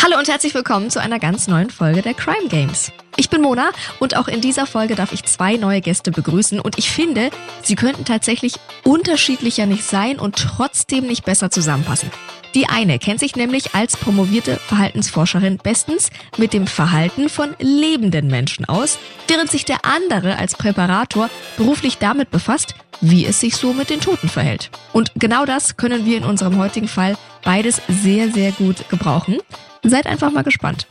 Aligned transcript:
Hallo 0.00 0.16
und 0.16 0.28
herzlich 0.28 0.54
willkommen 0.54 0.90
zu 0.90 1.00
einer 1.00 1.18
ganz 1.18 1.48
neuen 1.48 1.70
Folge 1.70 2.02
der 2.02 2.14
Crime 2.14 2.46
Games. 2.48 2.92
Ich 3.16 3.30
bin 3.30 3.42
Mona 3.42 3.70
und 3.98 4.16
auch 4.16 4.28
in 4.28 4.40
dieser 4.40 4.64
Folge 4.64 4.94
darf 4.94 5.12
ich 5.12 5.24
zwei 5.24 5.56
neue 5.56 5.80
Gäste 5.80 6.12
begrüßen 6.12 6.60
und 6.60 6.78
ich 6.78 6.88
finde, 6.88 7.30
sie 7.64 7.74
könnten 7.74 8.04
tatsächlich 8.04 8.54
unterschiedlicher 8.84 9.66
nicht 9.66 9.82
sein 9.82 10.20
und 10.20 10.36
trotzdem 10.36 11.08
nicht 11.08 11.24
besser 11.24 11.50
zusammenpassen. 11.50 12.12
Die 12.54 12.68
eine 12.68 13.00
kennt 13.00 13.18
sich 13.18 13.34
nämlich 13.34 13.74
als 13.74 13.96
promovierte 13.96 14.58
Verhaltensforscherin 14.58 15.58
bestens 15.58 16.10
mit 16.36 16.52
dem 16.52 16.68
Verhalten 16.68 17.28
von 17.28 17.56
lebenden 17.58 18.28
Menschen 18.28 18.66
aus, 18.66 19.00
während 19.26 19.50
sich 19.50 19.64
der 19.64 19.84
andere 19.84 20.38
als 20.38 20.54
Präparator 20.54 21.28
beruflich 21.56 21.98
damit 21.98 22.30
befasst, 22.30 22.76
wie 23.00 23.26
es 23.26 23.40
sich 23.40 23.56
so 23.56 23.72
mit 23.72 23.90
den 23.90 24.00
Toten 24.00 24.28
verhält. 24.28 24.70
Und 24.92 25.10
genau 25.16 25.44
das 25.44 25.76
können 25.76 26.06
wir 26.06 26.16
in 26.16 26.24
unserem 26.24 26.56
heutigen 26.56 26.88
Fall 26.88 27.18
beides 27.42 27.82
sehr, 27.88 28.30
sehr 28.30 28.52
gut 28.52 28.88
gebrauchen. 28.88 29.38
Seid 29.84 30.06
einfach 30.06 30.30
mal 30.32 30.42
gespannt. 30.42 30.86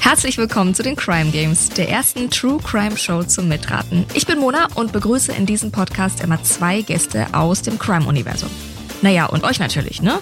Herzlich 0.00 0.38
willkommen 0.38 0.74
zu 0.74 0.82
den 0.82 0.96
Crime 0.96 1.30
Games, 1.30 1.68
der 1.70 1.88
ersten 1.88 2.30
True 2.30 2.58
Crime 2.62 2.96
Show 2.96 3.22
zum 3.22 3.48
Mitraten. 3.48 4.04
Ich 4.14 4.26
bin 4.26 4.38
Mona 4.38 4.68
und 4.74 4.92
begrüße 4.92 5.32
in 5.32 5.46
diesem 5.46 5.70
Podcast 5.70 6.22
immer 6.22 6.42
zwei 6.42 6.82
Gäste 6.82 7.26
aus 7.32 7.62
dem 7.62 7.78
Crime-Universum. 7.78 8.50
Naja, 9.02 9.26
und 9.26 9.44
euch 9.44 9.58
natürlich, 9.58 10.00
ne? 10.02 10.20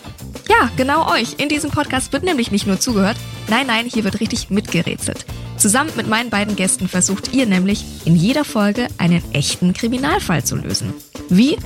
Ja, 0.48 0.70
genau 0.76 1.10
euch. 1.12 1.38
In 1.38 1.48
diesem 1.48 1.70
Podcast 1.70 2.12
wird 2.12 2.22
nämlich 2.22 2.50
nicht 2.50 2.66
nur 2.66 2.80
zugehört, 2.80 3.16
nein, 3.48 3.66
nein, 3.66 3.86
hier 3.86 4.04
wird 4.04 4.20
richtig 4.20 4.50
mitgerätselt. 4.50 5.26
Zusammen 5.56 5.90
mit 5.96 6.06
meinen 6.06 6.30
beiden 6.30 6.56
Gästen 6.56 6.88
versucht 6.88 7.34
ihr 7.34 7.46
nämlich 7.46 7.84
in 8.06 8.16
jeder 8.16 8.44
Folge 8.44 8.88
einen 8.96 9.22
echten 9.34 9.74
Kriminalfall 9.74 10.42
zu 10.44 10.56
lösen. 10.56 10.94
Wie? 11.30 11.56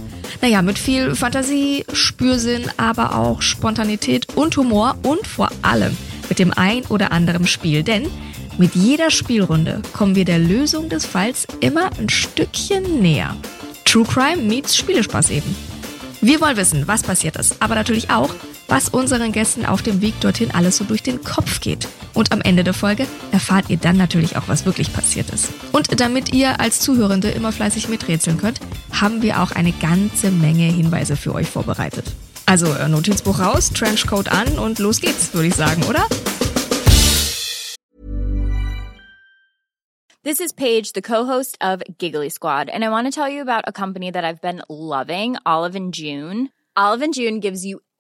Naja, 0.41 0.63
mit 0.63 0.79
viel 0.79 1.15
Fantasie, 1.15 1.85
Spürsinn, 1.93 2.71
aber 2.77 3.17
auch 3.17 3.41
Spontanität 3.43 4.37
und 4.37 4.57
Humor 4.57 4.97
und 5.03 5.27
vor 5.27 5.51
allem 5.63 5.97
mit 6.29 6.39
dem 6.39 6.53
ein 6.53 6.85
oder 6.87 7.13
anderen 7.13 7.47
Spiel. 7.47 7.83
Denn 7.83 8.07
mit 8.59 8.75
jeder 8.75 9.11
Spielrunde 9.11 9.83
kommen 9.93 10.15
wir 10.15 10.25
der 10.25 10.39
Lösung 10.39 10.89
des 10.89 11.07
Falls 11.07 11.47
immer 11.61 11.91
ein 11.99 12.09
Stückchen 12.09 13.01
näher. 13.01 13.35
True 13.85 14.05
Crime 14.05 14.43
meets 14.43 14.77
Spielespaß 14.77 15.31
eben. 15.31 15.57
Wir 16.21 16.41
wollen 16.41 16.57
wissen, 16.57 16.87
was 16.87 17.03
passiert 17.03 17.37
ist, 17.37 17.57
aber 17.61 17.75
natürlich 17.75 18.11
auch, 18.11 18.35
was 18.69 18.89
unseren 18.91 19.33
Gästen 19.33 19.67
auf 19.67 19.83
dem 19.83 20.01
Weg 20.01 20.21
dorthin 20.21 20.51
alles 20.53 20.77
so 20.77 20.85
durch 20.85 21.03
den 21.03 21.23
Kopf 21.23 21.61
geht. 21.61 21.89
Und 22.15 22.31
am 22.31 22.41
Ende 22.41 22.63
der 22.63 22.75
Folge 22.75 23.07
erfahrt 23.33 23.69
ihr 23.69 23.77
dann 23.77 23.97
natürlich 23.97 24.37
auch, 24.37 24.47
was 24.47 24.65
wirklich 24.65 24.93
passiert 24.93 25.31
ist. 25.31 25.49
Und 25.73 26.01
damit 26.01 26.33
ihr 26.33 26.61
als 26.61 26.81
Zuhörende 26.81 27.31
immer 27.31 27.51
fleißig 27.51 27.89
miträtseln 27.89 28.39
könnt, 28.39 28.61
haben 28.93 29.21
wir 29.21 29.43
auch 29.43 29.51
eine 29.51 29.73
ganze 29.73 30.31
Menge 30.31 30.65
Hinweise 30.65 31.17
für 31.17 31.35
euch 31.35 31.49
vorbereitet. 31.51 32.07
Also 32.47 32.67
äh, 32.67 32.89
Notizbuch 32.89 33.41
raus, 33.41 33.71
Trenchcoat 33.71 34.31
an 34.31 34.59
und 34.59 34.79
los 34.79 35.01
geht's, 35.01 35.35
würde 35.35 35.49
ich 35.49 35.55
sagen, 35.55 35.83
oder? 35.85 36.07
This 40.23 40.41
is 40.41 40.55
Paige, 40.55 40.93
the 40.95 41.03
co-host 41.03 41.59
of 41.61 41.83
Giggly 41.99 42.31
Squad, 42.31 42.71
and 42.71 42.83
I 42.83 42.89
want 42.89 43.07
to 43.07 43.11
tell 43.11 43.29
you 43.29 43.43
about 43.43 43.65
a 43.67 43.73
company 43.73 44.11
that 44.11 44.25
I've 44.25 44.41
been 44.41 44.63
loving, 44.71 45.37
Olive 45.45 45.77
and 45.77 45.93
June. 45.93 46.49
Olive 46.77 47.03
and 47.03 47.15
June 47.15 47.41
gives 47.41 47.63
you 47.63 47.81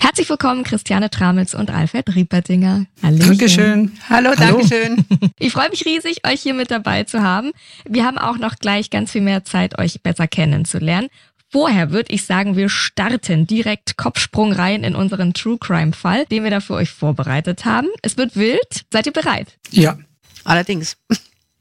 Herzlich 0.00 0.28
willkommen, 0.28 0.64
Christiane 0.64 1.10
Tramitz 1.10 1.54
und 1.54 1.70
Alfred 1.70 2.14
Riepertinger. 2.14 2.86
Hallöchen. 3.02 3.26
Dankeschön. 3.26 3.92
Hallo, 4.08 4.30
Hallo. 4.36 4.58
Dankeschön. 4.58 5.04
Ich 5.38 5.52
freue 5.52 5.70
mich 5.70 5.86
riesig, 5.86 6.26
euch 6.26 6.42
hier 6.42 6.54
mit 6.54 6.70
dabei 6.70 7.04
zu 7.04 7.22
haben. 7.22 7.52
Wir 7.88 8.04
haben 8.04 8.18
auch 8.18 8.38
noch 8.38 8.56
gleich 8.56 8.90
ganz 8.90 9.12
viel 9.12 9.22
mehr 9.22 9.44
Zeit, 9.44 9.78
euch 9.78 10.02
besser 10.02 10.28
kennenzulernen. 10.28 11.08
Vorher 11.50 11.90
würde 11.90 12.12
ich 12.12 12.26
sagen, 12.26 12.56
wir 12.56 12.68
starten 12.68 13.46
direkt 13.46 13.96
Kopfsprung 13.96 14.52
rein 14.52 14.84
in 14.84 14.94
unseren 14.94 15.34
True 15.34 15.56
Crime 15.58 15.92
Fall, 15.92 16.26
den 16.26 16.44
wir 16.44 16.50
da 16.50 16.60
für 16.60 16.74
euch 16.74 16.90
vorbereitet 16.90 17.64
haben. 17.64 17.88
Es 18.02 18.16
wird 18.16 18.36
wild. 18.36 18.84
Seid 18.92 19.06
ihr 19.06 19.12
bereit? 19.12 19.56
Ja. 19.70 19.98
Allerdings. 20.44 20.96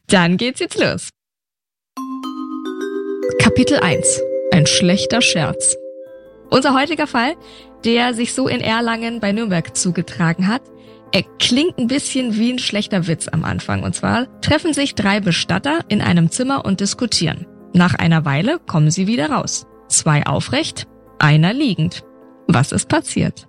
Dann 0.07 0.37
geht's 0.37 0.59
jetzt 0.59 0.79
los. 0.79 1.09
Kapitel 3.39 3.77
1. 3.77 4.21
Ein 4.51 4.65
schlechter 4.65 5.21
Scherz. 5.21 5.77
Unser 6.49 6.73
heutiger 6.73 7.07
Fall, 7.07 7.35
der 7.85 8.13
sich 8.13 8.33
so 8.33 8.47
in 8.47 8.61
Erlangen 8.61 9.19
bei 9.19 9.31
Nürnberg 9.31 9.75
zugetragen 9.75 10.47
hat, 10.47 10.61
er 11.11 11.23
klingt 11.39 11.77
ein 11.77 11.87
bisschen 11.87 12.35
wie 12.35 12.51
ein 12.51 12.59
schlechter 12.59 13.07
Witz 13.07 13.27
am 13.27 13.43
Anfang. 13.43 13.83
Und 13.83 13.95
zwar 13.95 14.27
treffen 14.41 14.73
sich 14.73 14.95
drei 14.95 15.19
Bestatter 15.19 15.79
in 15.87 16.01
einem 16.01 16.31
Zimmer 16.31 16.65
und 16.65 16.79
diskutieren. 16.79 17.45
Nach 17.73 17.93
einer 17.93 18.25
Weile 18.25 18.59
kommen 18.59 18.91
sie 18.91 19.07
wieder 19.07 19.29
raus. 19.29 19.67
Zwei 19.87 20.25
aufrecht, 20.25 20.87
einer 21.19 21.53
liegend. 21.53 22.03
Was 22.47 22.71
ist 22.71 22.89
passiert? 22.89 23.47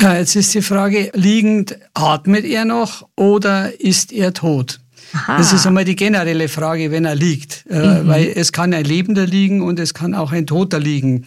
Ja, 0.00 0.16
jetzt 0.16 0.34
ist 0.36 0.54
die 0.54 0.62
Frage, 0.62 1.10
liegend, 1.14 1.78
atmet 1.94 2.44
er 2.44 2.64
noch 2.64 3.08
oder 3.16 3.80
ist 3.80 4.12
er 4.12 4.32
tot? 4.32 4.81
Aha. 5.12 5.36
Das 5.36 5.52
ist 5.52 5.66
einmal 5.66 5.84
die 5.84 5.96
generelle 5.96 6.48
Frage, 6.48 6.90
wenn 6.90 7.04
er 7.04 7.14
liegt. 7.14 7.66
Äh, 7.66 8.06
Weil 8.06 8.32
es 8.34 8.52
kann 8.52 8.72
ein 8.72 8.84
Lebender 8.84 9.26
liegen 9.26 9.60
und 9.60 9.78
es 9.78 9.94
kann 9.94 10.14
auch 10.14 10.32
ein 10.32 10.46
Toter 10.46 10.80
liegen. 10.80 11.26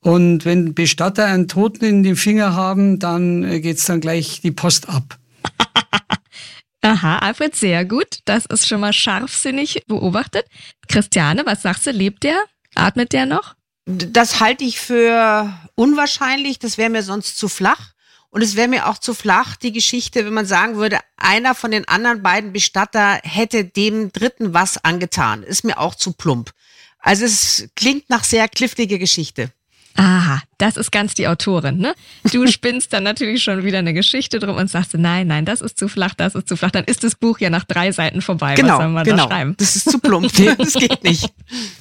Und 0.00 0.44
wenn 0.44 0.74
Bestatter 0.74 1.26
einen 1.26 1.48
Toten 1.48 1.84
in 1.84 2.02
den 2.02 2.16
Finger 2.16 2.54
haben, 2.54 2.98
dann 2.98 3.44
äh, 3.44 3.60
geht's 3.60 3.84
dann 3.86 4.00
gleich 4.00 4.40
die 4.40 4.52
Post 4.52 4.88
ab. 4.88 5.18
Aha, 6.82 7.18
Alfred, 7.18 7.56
sehr 7.56 7.84
gut. 7.84 8.20
Das 8.24 8.46
ist 8.46 8.68
schon 8.68 8.80
mal 8.80 8.92
scharfsinnig 8.92 9.82
beobachtet. 9.88 10.46
Christiane, 10.86 11.42
was 11.44 11.62
sagst 11.62 11.86
du? 11.86 11.90
Lebt 11.90 12.22
der? 12.22 12.38
Atmet 12.74 13.12
der 13.12 13.26
noch? 13.26 13.54
Das 13.86 14.40
halte 14.40 14.64
ich 14.64 14.78
für 14.78 15.52
unwahrscheinlich. 15.74 16.58
Das 16.58 16.78
wäre 16.78 16.90
mir 16.90 17.02
sonst 17.02 17.36
zu 17.36 17.48
flach. 17.48 17.92
Und 18.30 18.42
es 18.42 18.56
wäre 18.56 18.68
mir 18.68 18.88
auch 18.88 18.98
zu 18.98 19.14
flach, 19.14 19.56
die 19.56 19.72
Geschichte, 19.72 20.24
wenn 20.26 20.34
man 20.34 20.46
sagen 20.46 20.76
würde, 20.76 20.98
einer 21.16 21.54
von 21.54 21.70
den 21.70 21.88
anderen 21.88 22.22
beiden 22.22 22.52
Bestatter 22.52 23.20
hätte 23.22 23.64
dem 23.64 24.12
Dritten 24.12 24.52
was 24.52 24.82
angetan. 24.84 25.42
Ist 25.42 25.64
mir 25.64 25.78
auch 25.78 25.94
zu 25.94 26.12
plump. 26.12 26.50
Also 26.98 27.24
es 27.24 27.68
klingt 27.74 28.10
nach 28.10 28.24
sehr 28.24 28.48
cliftige 28.48 28.98
Geschichte. 28.98 29.50
Aha, 29.94 30.40
das 30.58 30.76
ist 30.76 30.92
ganz 30.92 31.14
die 31.14 31.26
Autorin, 31.26 31.78
ne? 31.78 31.92
Du 32.30 32.46
spinnst 32.52 32.92
dann 32.92 33.02
natürlich 33.02 33.42
schon 33.42 33.64
wieder 33.64 33.78
eine 33.78 33.92
Geschichte 33.92 34.38
drum 34.38 34.56
und 34.56 34.70
sagst, 34.70 34.94
nein, 34.94 35.26
nein, 35.26 35.44
das 35.44 35.60
ist 35.60 35.76
zu 35.76 35.88
flach, 35.88 36.14
das 36.14 36.36
ist 36.36 36.48
zu 36.48 36.56
flach. 36.56 36.70
Dann 36.70 36.84
ist 36.84 37.02
das 37.02 37.16
Buch 37.16 37.40
ja 37.40 37.50
nach 37.50 37.64
drei 37.64 37.90
Seiten 37.90 38.22
vorbei. 38.22 38.54
Was 38.56 38.76
soll 38.76 38.88
man 38.90 39.04
genau. 39.04 39.24
da 39.24 39.28
schreiben? 39.28 39.54
Das 39.58 39.74
ist 39.74 39.90
zu 39.90 39.98
plump. 39.98 40.30
das 40.58 40.74
geht 40.74 41.02
nicht. 41.02 41.32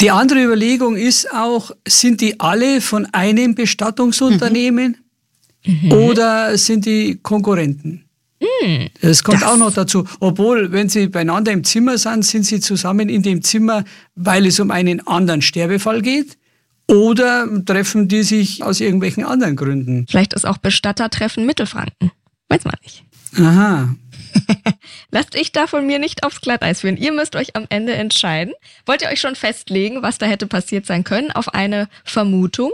Die 0.01 0.09
andere 0.09 0.41
Überlegung 0.41 0.95
ist 0.95 1.31
auch, 1.31 1.71
sind 1.87 2.21
die 2.21 2.39
alle 2.39 2.81
von 2.81 3.05
einem 3.13 3.53
Bestattungsunternehmen 3.53 4.97
oder 5.91 6.57
sind 6.57 6.85
die 6.85 7.19
Konkurrenten? 7.21 8.03
Das 9.01 9.23
kommt 9.23 9.41
das- 9.41 9.49
auch 9.49 9.57
noch 9.57 9.73
dazu. 9.73 10.05
Obwohl, 10.19 10.71
wenn 10.71 10.89
sie 10.89 11.07
beieinander 11.07 11.51
im 11.51 11.63
Zimmer 11.63 11.97
sind, 11.97 12.23
sind 12.23 12.45
sie 12.45 12.59
zusammen 12.59 13.09
in 13.09 13.23
dem 13.23 13.41
Zimmer, 13.41 13.83
weil 14.15 14.45
es 14.45 14.59
um 14.59 14.71
einen 14.71 15.05
anderen 15.07 15.41
Sterbefall 15.41 16.01
geht. 16.01 16.37
Oder 16.89 17.47
treffen 17.65 18.07
die 18.07 18.23
sich 18.23 18.63
aus 18.63 18.79
irgendwelchen 18.79 19.25
anderen 19.25 19.55
Gründen? 19.55 20.05
Vielleicht 20.09 20.33
ist 20.33 20.45
auch 20.45 20.57
Bestattertreffen 20.57 21.45
Mittelfranken. 21.45 22.11
Weiß 22.47 22.63
man 22.63 22.75
nicht. 22.83 23.03
Aha. 23.37 23.93
Lasst 25.11 25.35
ich 25.35 25.51
da 25.51 25.67
von 25.67 25.85
mir 25.85 25.99
nicht 25.99 26.23
aufs 26.23 26.39
Glatteis 26.39 26.81
führen. 26.81 26.95
Ihr 26.95 27.11
müsst 27.11 27.35
euch 27.35 27.55
am 27.57 27.65
Ende 27.69 27.93
entscheiden. 27.93 28.53
Wollt 28.85 29.01
ihr 29.01 29.09
euch 29.09 29.19
schon 29.19 29.35
festlegen, 29.35 30.01
was 30.01 30.17
da 30.17 30.27
hätte 30.27 30.47
passiert 30.47 30.85
sein 30.85 31.03
können, 31.03 31.31
auf 31.31 31.53
eine 31.53 31.89
Vermutung? 32.05 32.71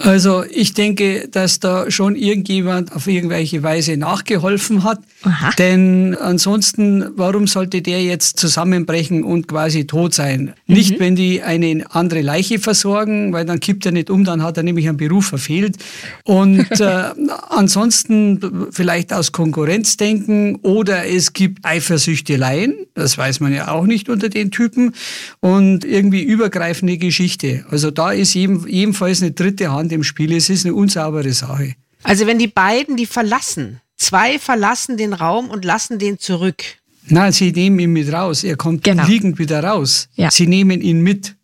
Also 0.00 0.44
ich 0.50 0.74
denke, 0.74 1.28
dass 1.30 1.58
da 1.58 1.90
schon 1.90 2.16
irgendjemand 2.16 2.94
auf 2.94 3.06
irgendwelche 3.06 3.62
Weise 3.62 3.96
nachgeholfen 3.96 4.84
hat. 4.84 5.00
Aha. 5.22 5.50
Denn 5.58 6.16
ansonsten, 6.20 7.04
warum 7.16 7.46
sollte 7.46 7.82
der 7.82 8.02
jetzt 8.02 8.38
zusammenbrechen 8.38 9.24
und 9.24 9.48
quasi 9.48 9.86
tot 9.86 10.12
sein? 10.12 10.52
Mhm. 10.66 10.74
Nicht, 10.74 11.00
wenn 11.00 11.16
die 11.16 11.42
eine 11.42 11.84
andere 11.90 12.20
Leiche 12.20 12.58
versorgen, 12.58 13.32
weil 13.32 13.44
dann 13.46 13.60
kippt 13.60 13.86
er 13.86 13.92
nicht 13.92 14.10
um, 14.10 14.24
dann 14.24 14.42
hat 14.42 14.56
er 14.56 14.62
nämlich 14.62 14.88
einen 14.88 14.98
Beruf 14.98 15.26
verfehlt. 15.26 15.76
Und 16.24 16.70
äh, 16.80 17.04
ansonsten 17.48 18.68
vielleicht 18.70 19.12
aus 19.12 19.32
Konkurrenzdenken 19.32 20.56
oder 20.56 21.06
es 21.06 21.32
gibt 21.32 21.64
Eifersüchteleien, 21.64 22.74
das 22.94 23.16
weiß 23.16 23.40
man 23.40 23.52
ja 23.52 23.68
auch 23.68 23.86
nicht 23.86 24.08
unter 24.08 24.28
den 24.28 24.50
Typen, 24.50 24.92
und 25.40 25.84
irgendwie 25.84 26.22
übergreifende 26.22 26.98
Geschichte. 26.98 27.64
Also 27.70 27.90
da 27.90 28.12
ist 28.12 28.34
jedenfalls 28.34 29.22
eine 29.22 29.32
dritte 29.32 29.72
Hand 29.72 29.85
im 29.92 30.02
Spiel. 30.02 30.32
Es 30.32 30.50
ist 30.50 30.64
eine 30.64 30.74
unsaubere 30.74 31.32
Sache. 31.32 31.74
Also 32.02 32.26
wenn 32.26 32.38
die 32.38 32.48
beiden, 32.48 32.96
die 32.96 33.06
verlassen, 33.06 33.80
zwei 33.96 34.38
verlassen 34.38 34.96
den 34.96 35.12
Raum 35.12 35.50
und 35.50 35.64
lassen 35.64 35.98
den 35.98 36.18
zurück. 36.18 36.62
Nein, 37.08 37.32
sie 37.32 37.52
nehmen 37.52 37.78
ihn 37.78 37.92
mit 37.92 38.12
raus. 38.12 38.44
Er 38.44 38.56
kommt 38.56 38.84
genau. 38.84 39.06
liegend 39.06 39.38
wieder 39.38 39.62
raus. 39.62 40.08
Ja. 40.14 40.30
Sie 40.30 40.46
nehmen 40.46 40.80
ihn 40.80 41.00
mit. 41.00 41.36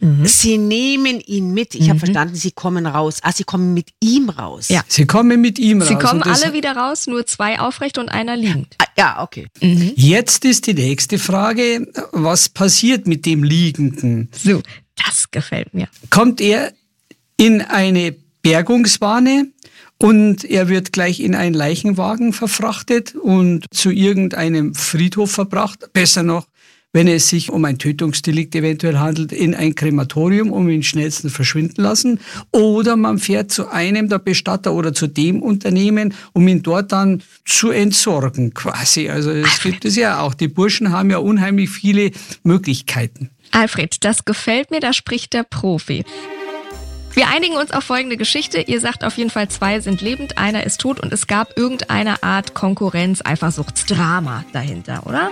Mhm. 0.00 0.26
Sie 0.26 0.58
nehmen 0.58 1.20
ihn 1.20 1.54
mit. 1.54 1.74
Ich 1.74 1.82
mhm. 1.82 1.90
habe 1.90 1.98
verstanden, 2.00 2.34
sie 2.34 2.50
kommen 2.50 2.86
raus. 2.86 3.18
Ah, 3.22 3.32
sie 3.32 3.44
kommen 3.44 3.74
mit 3.74 3.88
ihm 4.00 4.28
raus. 4.28 4.68
Ja. 4.68 4.82
Sie 4.88 5.06
kommen 5.06 5.40
mit 5.40 5.58
ihm 5.58 5.80
sie 5.80 5.94
raus. 5.94 6.02
Sie 6.02 6.06
kommen 6.06 6.22
alle 6.22 6.52
wieder 6.52 6.76
raus, 6.76 7.06
nur 7.06 7.26
zwei 7.26 7.60
aufrecht 7.60 7.98
und 7.98 8.08
einer 8.08 8.36
liegend. 8.36 8.74
Ah, 8.78 8.86
ja, 8.98 9.22
okay. 9.22 9.46
Mhm. 9.62 9.92
Jetzt 9.94 10.44
ist 10.44 10.66
die 10.66 10.74
nächste 10.74 11.18
Frage, 11.18 11.86
was 12.12 12.48
passiert 12.48 13.06
mit 13.06 13.24
dem 13.24 13.44
Liegenden? 13.44 14.30
So, 14.36 14.62
das 15.06 15.30
gefällt 15.30 15.74
mir. 15.74 15.88
Kommt 16.10 16.40
er 16.40 16.72
in 17.36 17.60
eine 17.60 18.14
Bergungsbahne 18.42 19.48
und 19.98 20.44
er 20.44 20.68
wird 20.68 20.92
gleich 20.92 21.20
in 21.20 21.34
einen 21.34 21.54
Leichenwagen 21.54 22.32
verfrachtet 22.32 23.14
und 23.14 23.64
zu 23.70 23.90
irgendeinem 23.90 24.74
Friedhof 24.74 25.30
verbracht. 25.30 25.92
Besser 25.92 26.22
noch, 26.22 26.46
wenn 26.92 27.08
es 27.08 27.28
sich 27.28 27.50
um 27.50 27.64
ein 27.64 27.78
Tötungsdelikt 27.78 28.54
eventuell 28.54 28.98
handelt, 28.98 29.32
in 29.32 29.54
ein 29.54 29.74
Krematorium, 29.74 30.52
um 30.52 30.68
ihn 30.68 30.82
schnellstens 30.82 31.32
verschwinden 31.32 31.82
lassen. 31.82 32.20
Oder 32.52 32.96
man 32.96 33.18
fährt 33.18 33.50
zu 33.50 33.68
einem 33.68 34.08
der 34.08 34.20
Bestatter 34.20 34.72
oder 34.72 34.94
zu 34.94 35.06
dem 35.06 35.42
Unternehmen, 35.42 36.14
um 36.32 36.46
ihn 36.46 36.62
dort 36.62 36.92
dann 36.92 37.22
zu 37.44 37.70
entsorgen, 37.70 38.54
quasi. 38.54 39.08
Also 39.08 39.30
es 39.30 39.60
gibt 39.60 39.84
es 39.84 39.96
ja 39.96 40.20
auch. 40.20 40.34
Die 40.34 40.48
Burschen 40.48 40.92
haben 40.92 41.10
ja 41.10 41.18
unheimlich 41.18 41.70
viele 41.70 42.12
Möglichkeiten. 42.44 43.30
Alfred, 43.50 44.04
das 44.04 44.24
gefällt 44.24 44.70
mir, 44.70 44.80
da 44.80 44.92
spricht 44.92 45.32
der 45.32 45.42
Profi. 45.42 46.04
Wir 47.14 47.28
einigen 47.28 47.56
uns 47.56 47.70
auf 47.70 47.84
folgende 47.84 48.16
Geschichte. 48.16 48.60
Ihr 48.60 48.80
sagt 48.80 49.04
auf 49.04 49.16
jeden 49.16 49.30
Fall, 49.30 49.48
zwei 49.48 49.78
sind 49.78 50.00
lebend, 50.00 50.36
einer 50.36 50.64
ist 50.64 50.80
tot 50.80 50.98
und 50.98 51.12
es 51.12 51.28
gab 51.28 51.56
irgendeine 51.56 52.24
Art 52.24 52.54
Konkurrenz, 52.54 53.22
Eifersuchtsdrama 53.24 54.44
dahinter, 54.52 55.06
oder? 55.06 55.30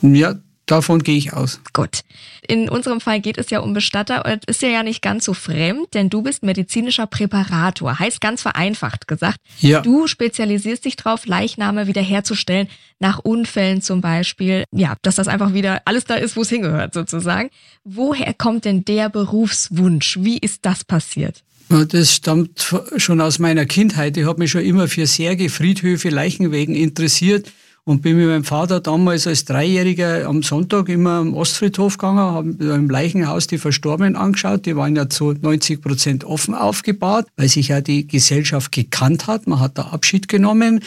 Ja, 0.00 0.34
Davon 0.68 1.02
gehe 1.02 1.16
ich 1.16 1.32
aus. 1.32 1.60
Gut. 1.72 2.02
In 2.46 2.68
unserem 2.68 3.00
Fall 3.00 3.20
geht 3.20 3.38
es 3.38 3.48
ja 3.48 3.60
um 3.60 3.72
Bestatter 3.72 4.26
und 4.26 4.44
ist 4.44 4.60
ja, 4.60 4.68
ja 4.68 4.82
nicht 4.82 5.00
ganz 5.00 5.24
so 5.24 5.32
fremd, 5.32 5.94
denn 5.94 6.10
du 6.10 6.20
bist 6.20 6.42
medizinischer 6.42 7.06
Präparator. 7.06 7.98
Heißt 7.98 8.20
ganz 8.20 8.42
vereinfacht 8.42 9.08
gesagt, 9.08 9.40
ja. 9.60 9.80
du 9.80 10.06
spezialisierst 10.06 10.84
dich 10.84 10.96
darauf, 10.96 11.26
Leichname 11.26 11.86
wiederherzustellen, 11.86 12.68
nach 12.98 13.18
Unfällen 13.18 13.80
zum 13.80 14.02
Beispiel. 14.02 14.64
Ja, 14.70 14.96
dass 15.00 15.14
das 15.14 15.26
einfach 15.26 15.54
wieder 15.54 15.80
alles 15.86 16.04
da 16.04 16.16
ist, 16.16 16.36
wo 16.36 16.42
es 16.42 16.50
hingehört 16.50 16.92
sozusagen. 16.92 17.48
Woher 17.84 18.34
kommt 18.34 18.66
denn 18.66 18.84
der 18.84 19.08
Berufswunsch? 19.08 20.18
Wie 20.20 20.36
ist 20.36 20.66
das 20.66 20.84
passiert? 20.84 21.44
Das 21.70 22.14
stammt 22.14 22.74
schon 22.96 23.20
aus 23.22 23.38
meiner 23.38 23.64
Kindheit. 23.64 24.18
Ich 24.18 24.26
habe 24.26 24.38
mich 24.38 24.50
schon 24.50 24.62
immer 24.62 24.86
für 24.88 25.06
Särge, 25.06 25.48
Friedhöfe, 25.48 26.10
Leichenwegen 26.10 26.74
interessiert 26.74 27.50
und 27.88 28.02
bin 28.02 28.18
mit 28.18 28.26
meinem 28.26 28.44
Vater 28.44 28.80
damals 28.80 29.26
als 29.26 29.46
Dreijähriger 29.46 30.26
am 30.26 30.42
Sonntag 30.42 30.90
immer 30.90 31.12
am 31.12 31.32
Ostfriedhof 31.32 31.96
gegangen, 31.96 32.18
habe 32.18 32.50
im 32.74 32.90
Leichenhaus 32.90 33.46
die 33.46 33.56
Verstorbenen 33.56 34.14
angeschaut. 34.14 34.66
Die 34.66 34.76
waren 34.76 34.94
ja 34.94 35.08
zu 35.08 35.32
90 35.32 35.80
Prozent 35.80 36.24
offen 36.24 36.54
aufgebaut, 36.54 37.24
weil 37.38 37.48
sich 37.48 37.68
ja 37.68 37.80
die 37.80 38.06
Gesellschaft 38.06 38.72
gekannt 38.72 39.26
hat. 39.26 39.46
Man 39.46 39.60
hat 39.60 39.78
da 39.78 39.84
Abschied 39.84 40.28
genommen. 40.28 40.80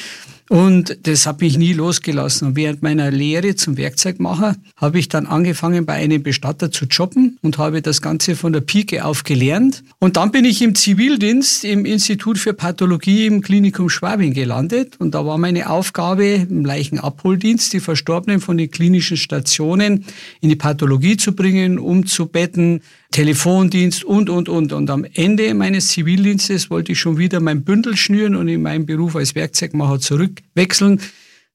Und 0.52 1.08
das 1.08 1.28
hat 1.28 1.40
mich 1.40 1.58
nie 1.58 1.72
losgelassen. 1.72 2.50
Und 2.50 2.56
während 2.58 2.84
meiner 2.84 3.10
Lehre 3.10 3.56
zum 3.56 3.78
Werkzeugmacher 3.78 4.58
habe 4.76 5.00
ich 5.00 5.08
dann 5.08 5.26
angefangen, 5.26 5.86
bei 5.86 5.94
einem 5.94 6.24
Bestatter 6.24 6.70
zu 6.70 6.88
jobben 6.88 7.38
und 7.42 7.58
habe 7.58 7.82
das 7.82 8.02
Ganze 8.02 8.36
von 8.36 8.52
der 8.52 8.60
Pike 8.60 9.06
auf 9.06 9.24
gelernt. 9.24 9.82
Und 10.00 10.18
dann 10.18 10.32
bin 10.32 10.44
ich 10.44 10.62
im 10.62 10.76
Zivildienst 10.76 11.64
im 11.64 11.86
Institut 11.86 12.38
für 12.38 12.52
Pathologie 12.54 13.28
im 13.28 13.40
Klinikum 13.40 13.88
Schwabing 13.88 14.34
gelandet. 14.34 14.98
Und 15.00 15.16
da 15.16 15.26
war 15.26 15.38
meine 15.38 15.70
Aufgabe 15.70 16.26
im 16.26 16.66
Leichenabholdienst, 16.66 17.72
die 17.72 17.80
Verstorbenen 17.80 18.42
von 18.42 18.58
den 18.58 18.70
klinischen 18.70 19.16
Stationen 19.16 20.04
in 20.42 20.50
die 20.50 20.58
Pathologie 20.58 21.16
zu 21.16 21.34
bringen, 21.34 21.80
umzubetten, 21.80 22.82
Telefondienst 23.12 24.04
und, 24.04 24.30
und, 24.30 24.50
und. 24.50 24.74
Und 24.74 24.90
am 24.90 25.06
Ende 25.14 25.54
meines 25.54 25.90
Zivildienstes 25.90 26.70
wollte 26.70 26.94
ich 26.94 27.00
schon 27.00 27.18
wieder 27.18 27.40
mein 27.40 27.64
Bündel 27.64 27.98
schnüren 27.98 28.36
und 28.36 28.48
in 28.48 28.62
meinen 28.62 28.86
Beruf 28.86 29.16
als 29.16 29.36
Werkzeugmacher 29.36 30.00
zurückwechseln. 30.00 31.02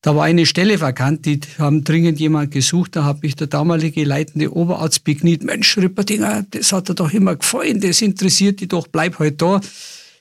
Da 0.03 0.15
war 0.15 0.25
eine 0.25 0.47
Stelle 0.47 0.81
vakant, 0.81 1.27
die 1.27 1.41
haben 1.59 1.83
dringend 1.83 2.21
jemand 2.21 2.53
gesucht. 2.53 2.95
Da 2.95 3.05
habe 3.05 3.27
ich 3.27 3.35
der 3.35 3.49
damalige 3.49 4.05
leitende 4.05 4.55
Oberarzt 4.55 5.03
begniet. 5.03 5.43
Mensch, 5.43 5.77
Ripperdinger, 5.79 6.47
das 6.51 6.73
hat 6.73 6.91
er 6.91 6.95
doch 6.95 7.13
immer 7.13 7.35
gefallen, 7.37 7.81
das 7.81 8.03
interessiert 8.03 8.61
dich 8.61 8.69
doch, 8.69 8.87
bleib 8.87 9.19
halt 9.19 9.43
da. 9.43 9.61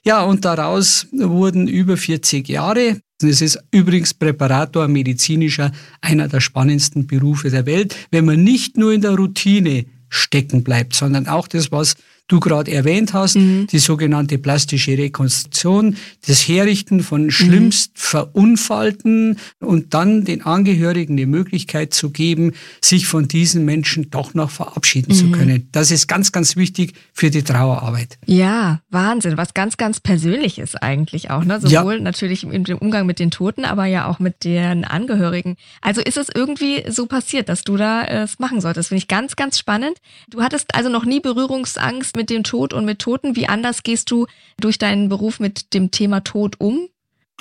Ja, 0.04 0.24
und 0.24 0.46
daraus 0.46 1.08
wurden 1.12 1.68
über 1.68 1.98
40 1.98 2.48
Jahre. 2.48 3.00
Es 3.22 3.42
ist 3.42 3.60
übrigens 3.72 4.14
Präparator, 4.14 4.88
medizinischer, 4.88 5.72
einer 6.02 6.28
der 6.28 6.42
spannendsten 6.42 7.08
Berufe 7.08 7.50
der 7.50 7.66
Welt, 7.66 7.96
wenn 8.12 8.26
man 8.26 8.44
nicht 8.44 8.78
nur 8.78 8.92
in 8.92 9.02
der 9.02 9.16
Routine 9.16 9.86
stecken 10.10 10.64
bleibt, 10.64 10.96
sondern 10.96 11.28
auch 11.28 11.48
das, 11.48 11.72
was 11.72 11.96
du 12.28 12.40
gerade 12.40 12.72
erwähnt 12.72 13.14
hast, 13.14 13.36
mhm. 13.36 13.68
die 13.68 13.80
sogenannte 13.80 14.38
plastische 14.38 14.98
Rekonstruktion, 14.98 15.98
das 16.28 16.48
Herrichten 16.48 17.02
von 17.02 17.30
schlimmst 17.30 17.92
mhm. 17.92 18.00
Verunfallten 18.00 19.38
und 19.60 19.94
dann 19.94 20.24
den 20.24 20.42
Angehörigen 20.42 21.18
die 21.18 21.28
Möglichkeit 21.28 21.94
zu 21.94 22.10
geben, 22.10 22.54
sich 22.82 23.06
von 23.06 23.28
diesen 23.28 23.64
Menschen 23.66 24.10
doch 24.10 24.34
noch 24.34 24.50
verabschieden 24.50 25.14
mhm. 25.14 25.18
zu 25.18 25.32
können. 25.32 25.70
Das 25.72 25.92
ist 25.92 26.08
ganz, 26.08 26.32
ganz 26.32 26.56
wichtig 26.56 26.94
für 27.14 27.30
die 27.30 27.44
Trauerarbeit. 27.44 28.18
Ja, 28.26 28.82
Wahnsinn. 28.90 29.38
Was 29.38 29.54
ganz, 29.54 29.78
ganz 29.78 30.00
persönlich 30.00 30.58
ist 30.58 30.82
eigentlich 30.82 31.30
auch, 31.30 31.44
ne? 31.44 31.60
Sowohl 31.60 31.96
ja. 31.96 32.02
natürlich 32.02 32.44
im 32.44 32.78
Umgang 32.80 33.06
mit 33.06 33.20
den 33.20 33.30
Toten, 33.30 33.66
aber 33.66 33.86
ja 33.86 34.08
auch 34.08 34.20
mit 34.20 34.44
deren 34.44 34.84
Angehörigen. 34.84 35.58
Also 35.82 36.02
ist 36.02 36.18
es 36.18 36.30
irgendwie 36.34 36.84
so 36.90 37.06
passiert, 37.06 37.50
dass 37.50 37.64
du 37.64 37.78
da 37.78 38.04
es 38.04 38.40
machen 38.40 38.62
solltest. 38.62 38.90
Finde 38.90 39.00
ich 39.00 39.08
ganz, 39.08 39.36
ganz 39.36 39.60
spannend. 39.60 39.98
Du 40.30 40.42
hattest 40.42 40.74
also 40.74 40.90
noch 40.90 41.06
nie 41.06 41.20
Berührungsangst 41.20 42.15
mit 42.16 42.30
dem 42.30 42.44
Tod 42.44 42.74
und 42.74 42.86
mit 42.86 43.00
Toten? 43.00 43.36
Wie 43.36 43.48
anders 43.48 43.84
gehst 43.84 44.12
du 44.12 44.28
durch 44.60 44.78
deinen 44.78 45.10
Beruf 45.10 45.40
mit 45.40 45.74
dem 45.74 45.92
Thema 45.92 46.22
Tod 46.22 46.56
um? 46.60 46.88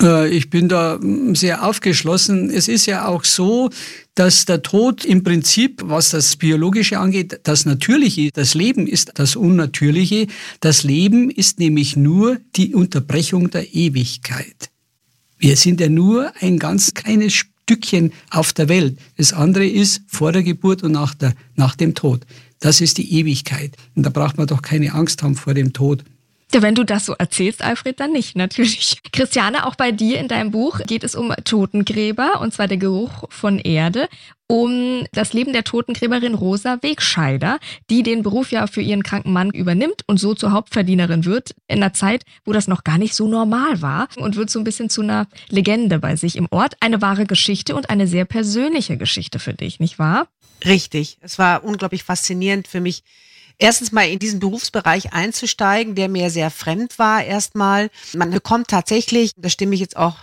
Äh, 0.00 0.28
ich 0.28 0.50
bin 0.50 0.68
da 0.68 0.98
mm, 1.00 1.34
sehr 1.34 1.66
aufgeschlossen. 1.66 2.50
Es 2.50 2.68
ist 2.68 2.86
ja 2.86 3.06
auch 3.06 3.24
so, 3.24 3.70
dass 4.14 4.44
der 4.44 4.62
Tod 4.62 5.04
im 5.04 5.22
Prinzip, 5.22 5.82
was 5.84 6.10
das 6.10 6.36
Biologische 6.36 6.98
angeht, 6.98 7.40
das 7.44 7.66
Natürliche, 7.66 8.30
das 8.32 8.54
Leben 8.54 8.86
ist 8.86 9.12
das 9.14 9.36
Unnatürliche. 9.36 10.26
Das 10.60 10.82
Leben 10.82 11.30
ist 11.30 11.58
nämlich 11.58 11.96
nur 11.96 12.38
die 12.56 12.74
Unterbrechung 12.74 13.50
der 13.50 13.74
Ewigkeit. 13.74 14.70
Wir 15.38 15.56
sind 15.56 15.80
ja 15.80 15.88
nur 15.88 16.32
ein 16.40 16.58
ganz 16.58 16.94
kleines 16.94 17.34
Stückchen 17.34 18.12
auf 18.30 18.52
der 18.52 18.68
Welt. 18.68 18.98
Das 19.16 19.32
andere 19.32 19.66
ist 19.66 20.02
vor 20.06 20.32
der 20.32 20.42
Geburt 20.42 20.82
und 20.82 20.92
nach, 20.92 21.14
der, 21.14 21.34
nach 21.56 21.74
dem 21.74 21.94
Tod. 21.94 22.22
Das 22.60 22.80
ist 22.80 22.98
die 22.98 23.12
Ewigkeit. 23.18 23.76
Und 23.94 24.04
da 24.04 24.10
braucht 24.10 24.38
man 24.38 24.46
doch 24.46 24.62
keine 24.62 24.94
Angst 24.94 25.22
haben 25.22 25.34
vor 25.34 25.54
dem 25.54 25.72
Tod. 25.72 26.04
Wenn 26.52 26.74
du 26.74 26.84
das 26.84 27.06
so 27.06 27.14
erzählst, 27.14 27.62
Alfred, 27.62 27.98
dann 27.98 28.12
nicht, 28.12 28.36
natürlich. 28.36 29.00
Christiane, 29.12 29.66
auch 29.66 29.74
bei 29.74 29.90
dir 29.90 30.20
in 30.20 30.28
deinem 30.28 30.50
Buch 30.50 30.78
geht 30.86 31.02
es 31.02 31.14
um 31.14 31.32
Totengräber, 31.44 32.40
und 32.40 32.54
zwar 32.54 32.68
der 32.68 32.76
Geruch 32.76 33.24
von 33.28 33.58
Erde, 33.58 34.08
um 34.46 35.04
das 35.12 35.32
Leben 35.32 35.52
der 35.52 35.64
Totengräberin 35.64 36.34
Rosa 36.34 36.78
Wegscheider, 36.82 37.58
die 37.90 38.02
den 38.02 38.22
Beruf 38.22 38.52
ja 38.52 38.66
für 38.66 38.82
ihren 38.82 39.02
kranken 39.02 39.32
Mann 39.32 39.50
übernimmt 39.50 40.02
und 40.06 40.20
so 40.20 40.34
zur 40.34 40.52
Hauptverdienerin 40.52 41.24
wird, 41.24 41.54
in 41.66 41.82
einer 41.82 41.92
Zeit, 41.92 42.24
wo 42.44 42.52
das 42.52 42.68
noch 42.68 42.84
gar 42.84 42.98
nicht 42.98 43.14
so 43.14 43.26
normal 43.26 43.80
war 43.82 44.08
und 44.16 44.36
wird 44.36 44.50
so 44.50 44.60
ein 44.60 44.64
bisschen 44.64 44.90
zu 44.90 45.02
einer 45.02 45.26
Legende 45.48 45.98
bei 45.98 46.14
sich 46.14 46.36
im 46.36 46.46
Ort. 46.50 46.76
Eine 46.80 47.02
wahre 47.02 47.26
Geschichte 47.26 47.74
und 47.74 47.90
eine 47.90 48.06
sehr 48.06 48.26
persönliche 48.26 48.96
Geschichte 48.96 49.38
für 49.38 49.54
dich, 49.54 49.80
nicht 49.80 49.98
wahr? 49.98 50.28
Richtig. 50.64 51.18
Es 51.20 51.38
war 51.38 51.64
unglaublich 51.64 52.04
faszinierend 52.04 52.68
für 52.68 52.80
mich, 52.80 53.02
erstens 53.58 53.92
mal 53.92 54.08
in 54.08 54.18
diesen 54.18 54.40
Berufsbereich 54.40 55.12
einzusteigen, 55.12 55.94
der 55.94 56.08
mir 56.08 56.30
sehr 56.30 56.50
fremd 56.50 56.98
war 56.98 57.24
erstmal. 57.24 57.90
Man 58.14 58.30
bekommt 58.30 58.68
tatsächlich, 58.68 59.32
da 59.36 59.48
stimme 59.48 59.74
ich 59.74 59.80
jetzt 59.80 59.96
auch 59.96 60.16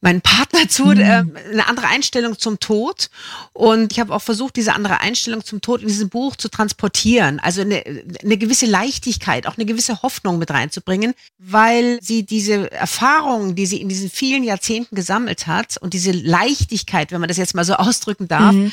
meinen 0.00 0.22
Partner 0.22 0.68
zu, 0.68 0.86
mhm. 0.86 1.00
äh, 1.00 1.24
eine 1.52 1.68
andere 1.68 1.88
Einstellung 1.88 2.38
zum 2.38 2.58
Tod. 2.58 3.10
Und 3.52 3.92
ich 3.92 4.00
habe 4.00 4.14
auch 4.14 4.22
versucht, 4.22 4.56
diese 4.56 4.74
andere 4.74 5.00
Einstellung 5.00 5.44
zum 5.44 5.60
Tod 5.60 5.82
in 5.82 5.88
diesem 5.88 6.08
Buch 6.08 6.36
zu 6.36 6.48
transportieren. 6.48 7.38
Also 7.40 7.60
eine, 7.60 7.82
eine 8.22 8.38
gewisse 8.38 8.66
Leichtigkeit, 8.66 9.46
auch 9.46 9.56
eine 9.56 9.66
gewisse 9.66 10.02
Hoffnung 10.02 10.38
mit 10.38 10.50
reinzubringen, 10.50 11.14
weil 11.38 11.98
sie 12.02 12.24
diese 12.24 12.70
Erfahrungen, 12.72 13.54
die 13.54 13.66
sie 13.66 13.80
in 13.80 13.88
diesen 13.88 14.10
vielen 14.10 14.42
Jahrzehnten 14.42 14.94
gesammelt 14.94 15.46
hat 15.46 15.76
und 15.76 15.92
diese 15.92 16.12
Leichtigkeit, 16.12 17.12
wenn 17.12 17.20
man 17.20 17.28
das 17.28 17.36
jetzt 17.36 17.54
mal 17.54 17.64
so 17.64 17.74
ausdrücken 17.80 18.28
darf, 18.28 18.54
mhm. 18.54 18.72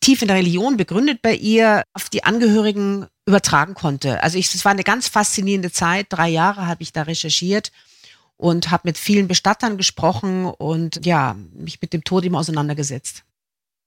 tief 0.00 0.22
in 0.22 0.28
der 0.28 0.36
Religion 0.36 0.76
begründet 0.76 1.22
bei 1.22 1.34
ihr, 1.34 1.84
auf 1.94 2.10
die 2.10 2.24
Angehörigen 2.24 3.06
übertragen 3.26 3.74
konnte. 3.74 4.22
Also 4.22 4.38
ich, 4.38 4.54
es 4.54 4.64
war 4.64 4.72
eine 4.72 4.84
ganz 4.84 5.08
faszinierende 5.08 5.70
Zeit. 5.70 6.06
Drei 6.10 6.28
Jahre 6.28 6.66
habe 6.66 6.82
ich 6.82 6.92
da 6.92 7.02
recherchiert 7.02 7.70
und 8.38 8.70
habe 8.70 8.84
mit 8.86 8.96
vielen 8.96 9.28
Bestattern 9.28 9.76
gesprochen 9.76 10.46
und 10.46 11.04
ja, 11.04 11.36
mich 11.52 11.82
mit 11.82 11.92
dem 11.92 12.04
Tod 12.04 12.24
immer 12.24 12.38
auseinandergesetzt. 12.38 13.24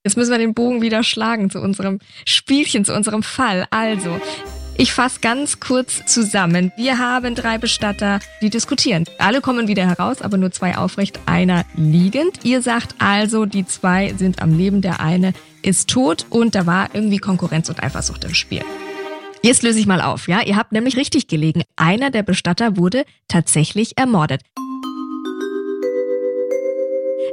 Jetzt 0.03 0.17
müssen 0.17 0.31
wir 0.31 0.37
den 0.37 0.53
Bogen 0.53 0.81
wieder 0.81 1.03
schlagen 1.03 1.49
zu 1.49 1.59
unserem 1.59 1.99
Spielchen, 2.25 2.85
zu 2.85 2.93
unserem 2.93 3.23
Fall. 3.23 3.67
Also, 3.69 4.19
ich 4.77 4.93
fasse 4.93 5.19
ganz 5.21 5.59
kurz 5.59 6.05
zusammen. 6.07 6.71
Wir 6.75 6.97
haben 6.97 7.35
drei 7.35 7.59
Bestatter, 7.59 8.19
die 8.41 8.49
diskutieren. 8.49 9.05
Alle 9.19 9.41
kommen 9.41 9.67
wieder 9.67 9.85
heraus, 9.85 10.21
aber 10.21 10.37
nur 10.37 10.51
zwei 10.51 10.75
aufrecht, 10.75 11.19
einer 11.27 11.65
liegend. 11.75 12.43
Ihr 12.43 12.61
sagt 12.61 12.95
also, 12.97 13.45
die 13.45 13.65
zwei 13.65 14.13
sind 14.17 14.41
am 14.41 14.57
Leben, 14.57 14.81
der 14.81 14.99
eine 14.99 15.33
ist 15.61 15.89
tot 15.89 16.25
und 16.29 16.55
da 16.55 16.65
war 16.65 16.89
irgendwie 16.93 17.19
Konkurrenz 17.19 17.69
und 17.69 17.83
Eifersucht 17.83 18.23
im 18.23 18.33
Spiel. 18.33 18.63
Jetzt 19.43 19.63
löse 19.63 19.79
ich 19.79 19.87
mal 19.87 20.01
auf, 20.01 20.27
ja? 20.27 20.41
Ihr 20.43 20.55
habt 20.55 20.71
nämlich 20.71 20.97
richtig 20.97 21.27
gelegen. 21.27 21.63
Einer 21.75 22.11
der 22.11 22.21
Bestatter 22.21 22.77
wurde 22.77 23.05
tatsächlich 23.27 23.97
ermordet. 23.97 24.41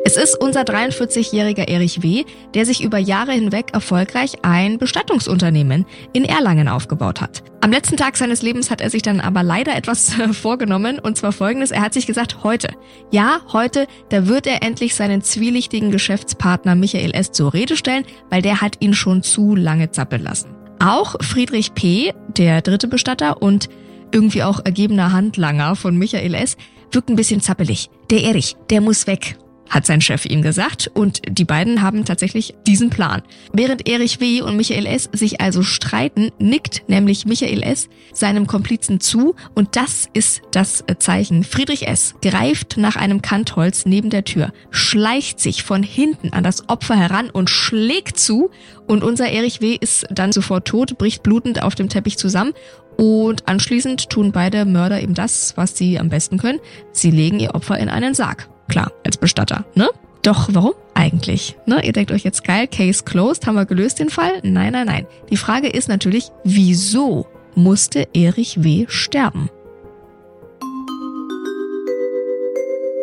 Es 0.04 0.16
ist 0.16 0.40
unser 0.40 0.62
43-jähriger 0.62 1.68
Erich 1.68 2.02
W., 2.02 2.24
der 2.54 2.64
sich 2.64 2.82
über 2.82 2.96
Jahre 2.96 3.32
hinweg 3.32 3.74
erfolgreich 3.74 4.36
ein 4.42 4.78
Bestattungsunternehmen 4.78 5.84
in 6.14 6.24
Erlangen 6.24 6.68
aufgebaut 6.68 7.20
hat. 7.20 7.42
Am 7.60 7.72
letzten 7.72 7.98
Tag 7.98 8.16
seines 8.16 8.40
Lebens 8.40 8.70
hat 8.70 8.80
er 8.80 8.88
sich 8.88 9.02
dann 9.02 9.20
aber 9.20 9.42
leider 9.42 9.76
etwas 9.76 10.14
vorgenommen, 10.32 10.98
und 10.98 11.18
zwar 11.18 11.32
folgendes. 11.32 11.72
Er 11.72 11.82
hat 11.82 11.92
sich 11.92 12.06
gesagt, 12.06 12.42
heute, 12.42 12.68
ja, 13.10 13.40
heute, 13.52 13.86
da 14.08 14.26
wird 14.26 14.46
er 14.46 14.62
endlich 14.62 14.94
seinen 14.94 15.20
zwielichtigen 15.20 15.90
Geschäftspartner 15.90 16.74
Michael 16.74 17.14
S. 17.14 17.32
zur 17.32 17.52
Rede 17.52 17.76
stellen, 17.76 18.06
weil 18.30 18.40
der 18.40 18.62
hat 18.62 18.76
ihn 18.80 18.94
schon 18.94 19.22
zu 19.22 19.54
lange 19.56 19.90
zappeln 19.90 20.22
lassen. 20.22 20.57
Auch 20.80 21.16
Friedrich 21.20 21.74
P., 21.74 22.12
der 22.36 22.62
dritte 22.62 22.88
Bestatter 22.88 23.42
und 23.42 23.68
irgendwie 24.12 24.42
auch 24.42 24.64
ergebener 24.64 25.12
Handlanger 25.12 25.76
von 25.76 25.96
Michael 25.96 26.34
S., 26.34 26.56
wirkt 26.92 27.10
ein 27.10 27.16
bisschen 27.16 27.40
zappelig. 27.40 27.90
Der 28.10 28.22
Erich, 28.22 28.56
der 28.70 28.80
muss 28.80 29.06
weg 29.06 29.36
hat 29.68 29.86
sein 29.86 30.00
Chef 30.00 30.24
ihm 30.24 30.42
gesagt. 30.42 30.90
Und 30.92 31.22
die 31.28 31.44
beiden 31.44 31.82
haben 31.82 32.04
tatsächlich 32.04 32.54
diesen 32.66 32.90
Plan. 32.90 33.22
Während 33.52 33.88
Erich 33.88 34.20
W. 34.20 34.42
und 34.42 34.56
Michael 34.56 34.86
S. 34.86 35.08
sich 35.12 35.40
also 35.40 35.62
streiten, 35.62 36.30
nickt 36.38 36.88
nämlich 36.88 37.26
Michael 37.26 37.62
S. 37.62 37.88
seinem 38.12 38.46
Komplizen 38.46 39.00
zu 39.00 39.34
und 39.54 39.76
das 39.76 40.08
ist 40.12 40.42
das 40.52 40.84
Zeichen. 40.98 41.44
Friedrich 41.44 41.86
S. 41.86 42.14
greift 42.22 42.76
nach 42.76 42.96
einem 42.96 43.22
Kantholz 43.22 43.86
neben 43.86 44.10
der 44.10 44.24
Tür, 44.24 44.52
schleicht 44.70 45.40
sich 45.40 45.62
von 45.62 45.82
hinten 45.82 46.32
an 46.32 46.44
das 46.44 46.68
Opfer 46.68 46.96
heran 46.96 47.30
und 47.30 47.50
schlägt 47.50 48.18
zu 48.18 48.50
und 48.86 49.04
unser 49.04 49.28
Erich 49.28 49.60
W. 49.60 49.76
ist 49.80 50.06
dann 50.10 50.32
sofort 50.32 50.66
tot, 50.66 50.98
bricht 50.98 51.22
blutend 51.22 51.62
auf 51.62 51.74
dem 51.74 51.88
Teppich 51.88 52.16
zusammen 52.16 52.52
und 52.96 53.48
anschließend 53.48 54.10
tun 54.10 54.32
beide 54.32 54.64
Mörder 54.64 55.00
eben 55.00 55.14
das, 55.14 55.56
was 55.56 55.76
sie 55.76 55.98
am 55.98 56.08
besten 56.08 56.36
können. 56.38 56.58
Sie 56.92 57.10
legen 57.10 57.38
ihr 57.38 57.54
Opfer 57.54 57.78
in 57.78 57.88
einen 57.88 58.14
Sarg. 58.14 58.48
Klar, 58.68 58.92
als 59.04 59.16
Bestatter, 59.16 59.64
ne? 59.74 59.88
Doch 60.22 60.48
warum 60.52 60.74
eigentlich? 60.94 61.56
Ne? 61.66 61.84
Ihr 61.84 61.92
denkt 61.92 62.10
euch 62.10 62.24
jetzt 62.24 62.44
geil, 62.44 62.66
Case 62.66 63.04
closed, 63.04 63.46
haben 63.46 63.54
wir 63.54 63.66
gelöst 63.66 63.98
den 63.98 64.10
Fall? 64.10 64.40
Nein, 64.42 64.72
nein, 64.72 64.86
nein. 64.86 65.06
Die 65.30 65.36
Frage 65.36 65.68
ist 65.68 65.88
natürlich, 65.88 66.30
wieso 66.44 67.26
musste 67.54 68.08
Erich 68.12 68.62
W. 68.62 68.86
sterben? 68.88 69.48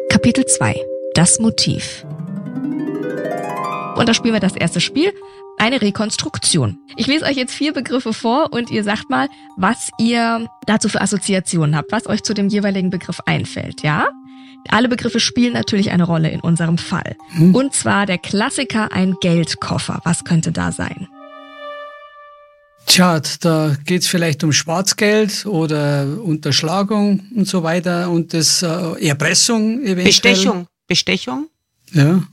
Kapitel 0.09 0.45
2. 0.45 0.75
Das 1.13 1.39
Motiv. 1.39 2.05
Und 3.95 4.09
da 4.09 4.13
spielen 4.13 4.33
wir 4.33 4.41
das 4.41 4.55
erste 4.55 4.81
Spiel, 4.81 5.13
eine 5.57 5.81
Rekonstruktion. 5.81 6.79
Ich 6.97 7.07
lese 7.07 7.25
euch 7.25 7.37
jetzt 7.37 7.53
vier 7.53 7.73
Begriffe 7.73 8.13
vor 8.13 8.51
und 8.51 8.69
ihr 8.71 8.83
sagt 8.83 9.09
mal, 9.09 9.29
was 9.55 9.89
ihr 9.97 10.47
dazu 10.65 10.89
für 10.89 11.01
Assoziationen 11.01 11.75
habt, 11.75 11.91
was 11.91 12.07
euch 12.07 12.23
zu 12.23 12.33
dem 12.33 12.49
jeweiligen 12.49 12.89
Begriff 12.89 13.21
einfällt, 13.25 13.81
ja? 13.83 14.09
Alle 14.69 14.89
Begriffe 14.89 15.19
spielen 15.19 15.53
natürlich 15.53 15.91
eine 15.91 16.03
Rolle 16.03 16.29
in 16.29 16.39
unserem 16.39 16.77
Fall. 16.77 17.15
Hm. 17.35 17.53
Und 17.53 17.73
zwar 17.73 18.05
der 18.05 18.17
Klassiker 18.17 18.91
ein 18.91 19.15
Geldkoffer. 19.21 20.01
Was 20.03 20.23
könnte 20.23 20.51
da 20.51 20.71
sein? 20.71 21.07
Tja, 22.87 23.19
da 23.41 23.75
geht's 23.85 24.07
vielleicht 24.07 24.43
um 24.43 24.51
Schwarzgeld 24.51 25.45
oder 25.45 26.07
Unterschlagung 26.21 27.23
und 27.35 27.47
so 27.47 27.63
weiter 27.63 28.09
und 28.09 28.33
das 28.33 28.61
äh, 28.61 29.07
Erpressung 29.07 29.81
eventuell. 29.81 30.05
Bestechung. 30.05 30.67
Bestechung? 30.87 31.49
Ja. 31.93 32.23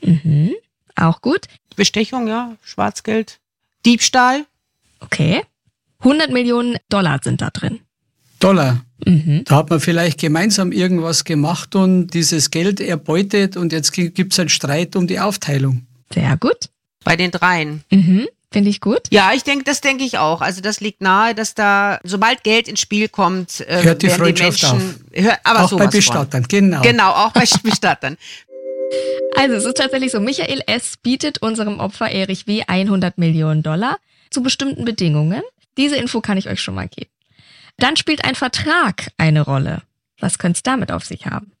Mhm. 0.00 0.52
Auch 0.96 1.20
gut. 1.20 1.46
Bestechung, 1.76 2.26
ja. 2.26 2.56
Schwarzgeld. 2.62 3.38
Diebstahl. 3.84 4.46
Okay. 5.00 5.42
100 6.00 6.30
Millionen 6.30 6.78
Dollar 6.88 7.20
sind 7.22 7.40
da 7.40 7.50
drin. 7.50 7.80
Dollar. 8.40 8.84
Mhm. 9.04 9.44
Da 9.44 9.56
hat 9.56 9.70
man 9.70 9.80
vielleicht 9.80 10.20
gemeinsam 10.20 10.72
irgendwas 10.72 11.24
gemacht 11.24 11.74
und 11.74 12.08
dieses 12.08 12.50
Geld 12.50 12.80
erbeutet 12.80 13.56
und 13.56 13.72
jetzt 13.72 13.92
gibt 13.92 14.32
es 14.32 14.38
einen 14.38 14.48
Streit 14.48 14.96
um 14.96 15.06
die 15.06 15.20
Aufteilung. 15.20 15.86
Sehr 16.12 16.36
gut. 16.36 16.68
Bei 17.04 17.16
den 17.16 17.30
dreien. 17.30 17.84
Mhm. 17.90 18.26
Finde 18.50 18.70
ich 18.70 18.80
gut. 18.80 19.02
Ja, 19.10 19.32
ich 19.34 19.44
denke, 19.44 19.64
das 19.64 19.82
denke 19.82 20.04
ich 20.04 20.16
auch. 20.16 20.40
Also 20.40 20.62
das 20.62 20.80
liegt 20.80 21.02
nahe, 21.02 21.34
dass 21.34 21.54
da, 21.54 22.00
sobald 22.02 22.42
Geld 22.44 22.66
ins 22.66 22.80
Spiel 22.80 23.08
kommt, 23.08 23.60
äh, 23.60 23.82
hört 23.82 24.02
die 24.02 24.08
Freundschaft 24.08 24.62
die 24.62 24.66
Menschen, 24.66 25.04
auf. 25.12 25.24
Hör, 25.24 25.38
aber 25.44 25.64
auch 25.64 25.76
bei 25.76 25.86
Bestattern, 25.86 26.44
von. 26.44 26.48
genau. 26.48 26.80
Genau, 26.80 27.10
auch 27.10 27.32
bei 27.32 27.44
Bestattern. 27.62 28.16
Also 29.36 29.54
es 29.54 29.64
ist 29.66 29.76
tatsächlich 29.76 30.12
so, 30.12 30.20
Michael 30.20 30.62
S. 30.66 30.96
bietet 30.96 31.42
unserem 31.42 31.78
Opfer 31.78 32.10
Erich 32.10 32.46
W. 32.46 32.62
100 32.66 33.18
Millionen 33.18 33.62
Dollar 33.62 33.98
zu 34.30 34.42
bestimmten 34.42 34.86
Bedingungen. 34.86 35.42
Diese 35.76 35.96
Info 35.96 36.22
kann 36.22 36.38
ich 36.38 36.48
euch 36.48 36.62
schon 36.62 36.74
mal 36.74 36.88
geben. 36.88 37.10
Dann 37.78 37.96
spielt 37.96 38.24
ein 38.24 38.34
Vertrag 38.34 39.10
eine 39.16 39.40
Rolle. 39.40 39.82
Was 40.20 40.38
könnte 40.38 40.58
es 40.58 40.62
damit 40.62 40.90
auf 40.90 41.04
sich 41.04 41.26
haben? 41.26 41.52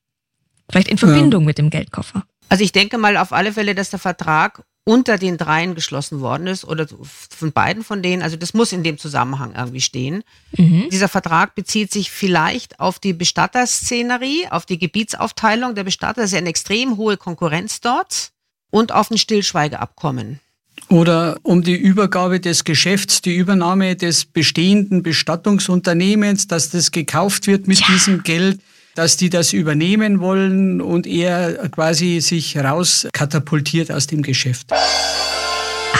Vielleicht 0.70 0.88
in 0.88 0.98
Verbindung 0.98 1.42
ja. 1.42 1.46
mit 1.46 1.58
dem 1.58 1.70
Geldkoffer. 1.70 2.24
Also 2.48 2.64
ich 2.64 2.72
denke 2.72 2.98
mal 2.98 3.16
auf 3.16 3.32
alle 3.32 3.52
Fälle, 3.52 3.74
dass 3.74 3.90
der 3.90 3.98
Vertrag 3.98 4.64
unter 4.84 5.18
den 5.18 5.36
dreien 5.36 5.74
geschlossen 5.74 6.20
worden 6.20 6.46
ist 6.46 6.64
oder 6.64 6.86
von 7.10 7.52
beiden 7.52 7.84
von 7.84 8.02
denen. 8.02 8.22
Also 8.22 8.36
das 8.36 8.54
muss 8.54 8.72
in 8.72 8.82
dem 8.82 8.96
Zusammenhang 8.96 9.54
irgendwie 9.54 9.82
stehen. 9.82 10.24
Mhm. 10.56 10.88
Dieser 10.90 11.08
Vertrag 11.08 11.54
bezieht 11.54 11.92
sich 11.92 12.10
vielleicht 12.10 12.80
auf 12.80 12.98
die 12.98 13.12
Bestatterszenerie, 13.12 14.48
auf 14.50 14.64
die 14.64 14.78
Gebietsaufteilung 14.78 15.74
der 15.74 15.84
Bestatter. 15.84 16.22
Das 16.22 16.26
ist 16.26 16.32
ja 16.32 16.38
eine 16.38 16.48
extrem 16.48 16.96
hohe 16.96 17.18
Konkurrenz 17.18 17.82
dort 17.82 18.30
und 18.70 18.92
auf 18.92 19.10
ein 19.10 19.18
Stillschweigeabkommen. 19.18 20.40
Oder 20.88 21.36
um 21.42 21.62
die 21.62 21.76
Übergabe 21.76 22.40
des 22.40 22.64
Geschäfts, 22.64 23.20
die 23.20 23.36
Übernahme 23.36 23.96
des 23.96 24.24
bestehenden 24.24 25.02
Bestattungsunternehmens, 25.02 26.46
dass 26.46 26.70
das 26.70 26.90
gekauft 26.90 27.46
wird 27.46 27.66
mit 27.66 27.80
ja. 27.80 27.86
diesem 27.92 28.22
Geld, 28.22 28.60
dass 28.94 29.16
die 29.16 29.30
das 29.30 29.52
übernehmen 29.52 30.20
wollen 30.20 30.80
und 30.80 31.06
er 31.06 31.68
quasi 31.68 32.20
sich 32.20 32.56
rauskatapultiert 32.56 33.92
aus 33.92 34.06
dem 34.06 34.22
Geschäft. 34.22 34.72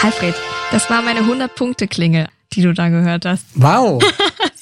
Alfred, 0.03 0.35
das 0.73 0.89
war 0.91 1.03
meine 1.03 1.21
100-Punkte-Klinge, 1.21 2.29
die 2.53 2.63
du 2.63 2.73
da 2.73 2.89
gehört 2.89 3.25
hast. 3.25 3.45
Wow! 3.55 4.03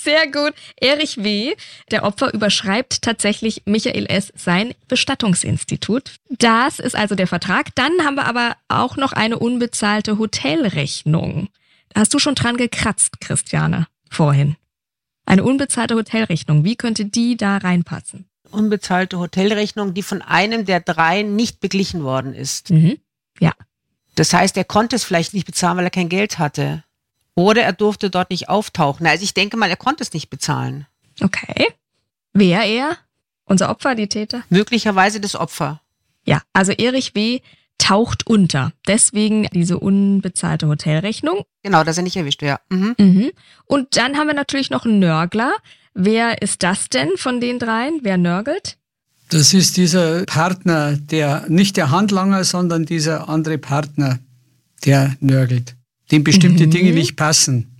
Sehr 0.07 0.31
gut. 0.31 0.55
Erich 0.81 1.25
W., 1.25 1.57
der 1.91 2.05
Opfer, 2.05 2.33
überschreibt 2.33 3.03
tatsächlich 3.03 3.63
Michael 3.65 4.07
S. 4.07 4.33
sein 4.37 4.73
Bestattungsinstitut. 4.87 6.13
Das 6.29 6.79
ist 6.79 6.95
also 6.95 7.17
der 7.17 7.27
Vertrag. 7.27 7.75
Dann 7.75 7.91
haben 8.05 8.15
wir 8.15 8.27
aber 8.27 8.57
auch 8.69 8.97
noch 8.97 9.13
eine 9.13 9.37
unbezahlte 9.37 10.17
Hotelrechnung. 10.17 11.49
Hast 11.93 12.15
du 12.15 12.21
schon 12.21 12.37
dran 12.37 12.57
gekratzt, 12.57 13.21
Christiane, 13.21 13.89
vorhin. 14.09 14.55
Eine 15.25 15.43
unbezahlte 15.43 15.97
Hotelrechnung. 15.97 16.63
Wie 16.63 16.77
könnte 16.77 17.07
die 17.07 17.37
da 17.37 17.57
reinpassen? 17.57 18.29
Unbezahlte 18.53 19.19
Hotelrechnung, 19.19 19.93
die 19.93 20.05
von 20.05 20.23
einem 20.23 20.67
der 20.67 20.79
drei 20.79 21.23
nicht 21.23 21.59
beglichen 21.59 22.05
worden 22.05 22.33
ist. 22.33 22.71
Mhm. 22.71 22.99
Ja. 23.41 23.55
Das 24.15 24.33
heißt, 24.33 24.57
er 24.57 24.65
konnte 24.65 24.95
es 24.95 25.03
vielleicht 25.03 25.35
nicht 25.35 25.47
bezahlen, 25.47 25.79
weil 25.79 25.85
er 25.85 25.91
kein 25.91 26.09
Geld 26.09 26.39
hatte. 26.39 26.85
Oder 27.37 27.63
er 27.63 27.73
durfte 27.73 28.11
dort 28.11 28.31
nicht 28.31 28.49
auftauchen. 28.49 29.07
Also 29.07 29.23
ich 29.23 29.35
denke 29.35 29.57
mal, 29.57 29.71
er 29.71 29.77
konnte 29.77 30.03
es 30.03 30.13
nicht 30.13 30.31
bezahlen. 30.31 30.87
Okay. 31.23 31.69
Wer 32.33 32.65
er? 32.65 32.97
Unser 33.45 33.71
Opfer, 33.71 33.95
die 33.95 34.09
Täter? 34.09 34.43
Möglicherweise 34.49 35.21
das 35.21 35.37
Opfer. 35.37 35.81
Ja, 36.25 36.43
also 36.53 36.73
Erich 36.73 37.15
W. 37.15 37.41
taucht 37.79 38.27
unter. 38.27 38.73
Deswegen 38.89 39.47
diese 39.53 39.79
unbezahlte 39.79 40.67
Hotelrechnung. 40.67 41.45
Genau, 41.63 41.85
dass 41.85 41.99
er 41.99 42.03
nicht 42.03 42.17
erwischt 42.17 42.43
wäre. 42.43 42.59
Mhm. 42.71 42.95
Mhm. 42.99 43.31
Und 43.67 43.97
dann 43.97 44.17
haben 44.17 44.27
wir 44.27 44.35
natürlich 44.35 44.71
noch 44.71 44.85
einen 44.85 44.99
Nörgler. 44.99 45.53
Wer 45.95 46.43
ist 46.43 46.63
das 46.63 46.89
denn 46.89 47.17
von 47.17 47.41
den 47.41 47.59
dreien? 47.59 48.01
Wer 48.03 48.17
nörgelt? 48.17 48.79
Das 49.29 49.55
ist 49.55 49.77
dieser 49.77 50.25
Partner, 50.25 50.97
der 50.97 51.45
nicht 51.49 51.77
der 51.77 51.91
Handlanger, 51.91 52.45
sondern 52.45 52.87
dieser 52.87 53.29
andere 53.29 53.59
Partner, 53.59 54.19
der 54.85 55.17
nörgelt, 55.21 55.76
dem 56.11 56.25
bestimmte 56.25 56.67
mhm. 56.67 56.71
Dinge 56.71 56.93
nicht 56.93 57.17
passen. 57.17 57.73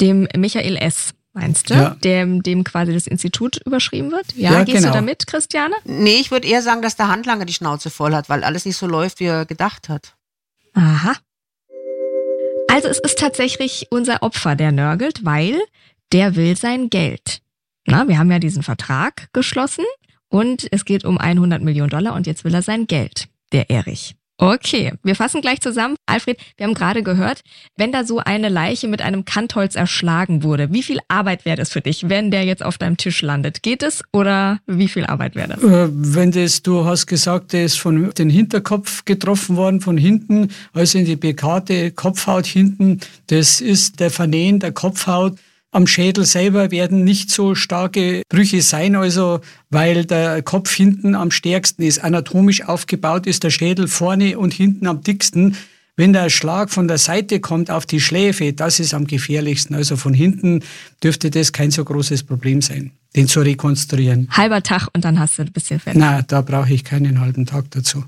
Dem 0.00 0.28
Michael 0.36 0.76
S. 0.76 1.14
Meinst 1.34 1.70
du? 1.70 1.74
Ja. 1.74 1.96
Dem, 2.04 2.42
dem 2.42 2.62
quasi 2.62 2.92
das 2.92 3.06
Institut 3.06 3.58
überschrieben 3.64 4.10
wird? 4.10 4.34
Ja, 4.36 4.52
ja 4.52 4.64
gehst 4.64 4.78
genau. 4.78 4.88
du 4.88 4.94
damit, 4.94 5.26
Christiane? 5.26 5.74
Nee, 5.84 6.16
ich 6.20 6.30
würde 6.30 6.46
eher 6.46 6.60
sagen, 6.60 6.82
dass 6.82 6.96
der 6.96 7.08
Handlanger 7.08 7.46
die 7.46 7.54
Schnauze 7.54 7.88
voll 7.88 8.14
hat, 8.14 8.28
weil 8.28 8.44
alles 8.44 8.66
nicht 8.66 8.76
so 8.76 8.86
läuft, 8.86 9.18
wie 9.18 9.24
er 9.24 9.46
gedacht 9.46 9.88
hat. 9.88 10.14
Aha. 10.74 11.14
Also 12.68 12.88
es 12.88 12.98
ist 12.98 13.18
tatsächlich 13.18 13.86
unser 13.90 14.22
Opfer, 14.22 14.56
der 14.56 14.72
nörgelt, 14.72 15.24
weil 15.24 15.58
der 16.12 16.36
will 16.36 16.56
sein 16.56 16.90
Geld. 16.90 17.40
Na, 17.86 18.06
wir 18.08 18.18
haben 18.18 18.30
ja 18.30 18.38
diesen 18.38 18.62
Vertrag 18.62 19.28
geschlossen 19.32 19.84
und 20.28 20.68
es 20.70 20.84
geht 20.84 21.04
um 21.04 21.18
100 21.18 21.62
Millionen 21.62 21.90
Dollar 21.90 22.14
und 22.14 22.26
jetzt 22.26 22.44
will 22.44 22.54
er 22.54 22.62
sein 22.62 22.86
Geld, 22.86 23.28
der 23.52 23.70
Erich. 23.70 24.16
Okay, 24.42 24.92
wir 25.04 25.14
fassen 25.14 25.40
gleich 25.40 25.60
zusammen. 25.60 25.94
Alfred, 26.04 26.36
wir 26.56 26.66
haben 26.66 26.74
gerade 26.74 27.04
gehört, 27.04 27.42
wenn 27.76 27.92
da 27.92 28.02
so 28.02 28.18
eine 28.18 28.48
Leiche 28.48 28.88
mit 28.88 29.00
einem 29.00 29.24
Kantholz 29.24 29.76
erschlagen 29.76 30.42
wurde, 30.42 30.72
wie 30.72 30.82
viel 30.82 30.98
Arbeit 31.06 31.44
wäre 31.44 31.56
das 31.56 31.70
für 31.70 31.80
dich, 31.80 32.08
wenn 32.08 32.32
der 32.32 32.44
jetzt 32.44 32.64
auf 32.64 32.76
deinem 32.76 32.96
Tisch 32.96 33.22
landet? 33.22 33.62
Geht 33.62 33.84
es 33.84 34.02
oder 34.12 34.58
wie 34.66 34.88
viel 34.88 35.06
Arbeit 35.06 35.36
wäre 35.36 35.50
das? 35.50 35.62
Äh, 35.62 35.88
wenn 35.92 36.32
das, 36.32 36.60
du 36.60 36.84
hast 36.84 37.06
gesagt, 37.06 37.52
der 37.52 37.66
ist 37.66 37.78
von 37.78 38.10
den 38.10 38.30
Hinterkopf 38.30 39.04
getroffen 39.04 39.54
worden, 39.54 39.80
von 39.80 39.96
hinten, 39.96 40.48
also 40.72 40.98
in 40.98 41.04
die 41.04 41.14
bekannte 41.14 41.92
Kopfhaut 41.92 42.46
hinten, 42.46 42.98
das 43.28 43.60
ist 43.60 44.00
der 44.00 44.10
Vernähen 44.10 44.58
der 44.58 44.72
Kopfhaut 44.72 45.38
am 45.72 45.86
Schädel 45.86 46.24
selber 46.24 46.70
werden 46.70 47.02
nicht 47.02 47.30
so 47.30 47.54
starke 47.54 48.22
Brüche 48.28 48.62
sein, 48.62 48.94
also 48.94 49.40
weil 49.70 50.04
der 50.04 50.42
Kopf 50.42 50.72
hinten 50.72 51.14
am 51.14 51.30
stärksten 51.30 51.82
ist. 51.82 52.04
Anatomisch 52.04 52.62
aufgebaut 52.62 53.26
ist 53.26 53.42
der 53.42 53.50
Schädel 53.50 53.88
vorne 53.88 54.38
und 54.38 54.52
hinten 54.52 54.86
am 54.86 55.02
dicksten. 55.02 55.56
Wenn 55.96 56.12
der 56.12 56.30
Schlag 56.30 56.70
von 56.70 56.88
der 56.88 56.98
Seite 56.98 57.40
kommt 57.40 57.70
auf 57.70 57.86
die 57.86 58.00
Schläfe, 58.00 58.52
das 58.52 58.80
ist 58.80 58.94
am 58.94 59.06
gefährlichsten. 59.06 59.74
Also 59.74 59.96
von 59.96 60.14
hinten 60.14 60.60
dürfte 61.02 61.30
das 61.30 61.52
kein 61.52 61.70
so 61.70 61.84
großes 61.84 62.22
Problem 62.22 62.62
sein, 62.62 62.92
den 63.16 63.26
zu 63.26 63.40
rekonstruieren. 63.40 64.28
Halber 64.30 64.62
Tag 64.62 64.88
und 64.94 65.04
dann 65.04 65.18
hast 65.18 65.38
du 65.38 65.42
ein 65.42 65.52
bisschen 65.52 65.80
fertig. 65.80 66.00
Na, 66.00 66.22
da 66.22 66.42
brauche 66.42 66.72
ich 66.72 66.84
keinen 66.84 67.20
halben 67.20 67.46
Tag 67.46 67.70
dazu. 67.70 68.04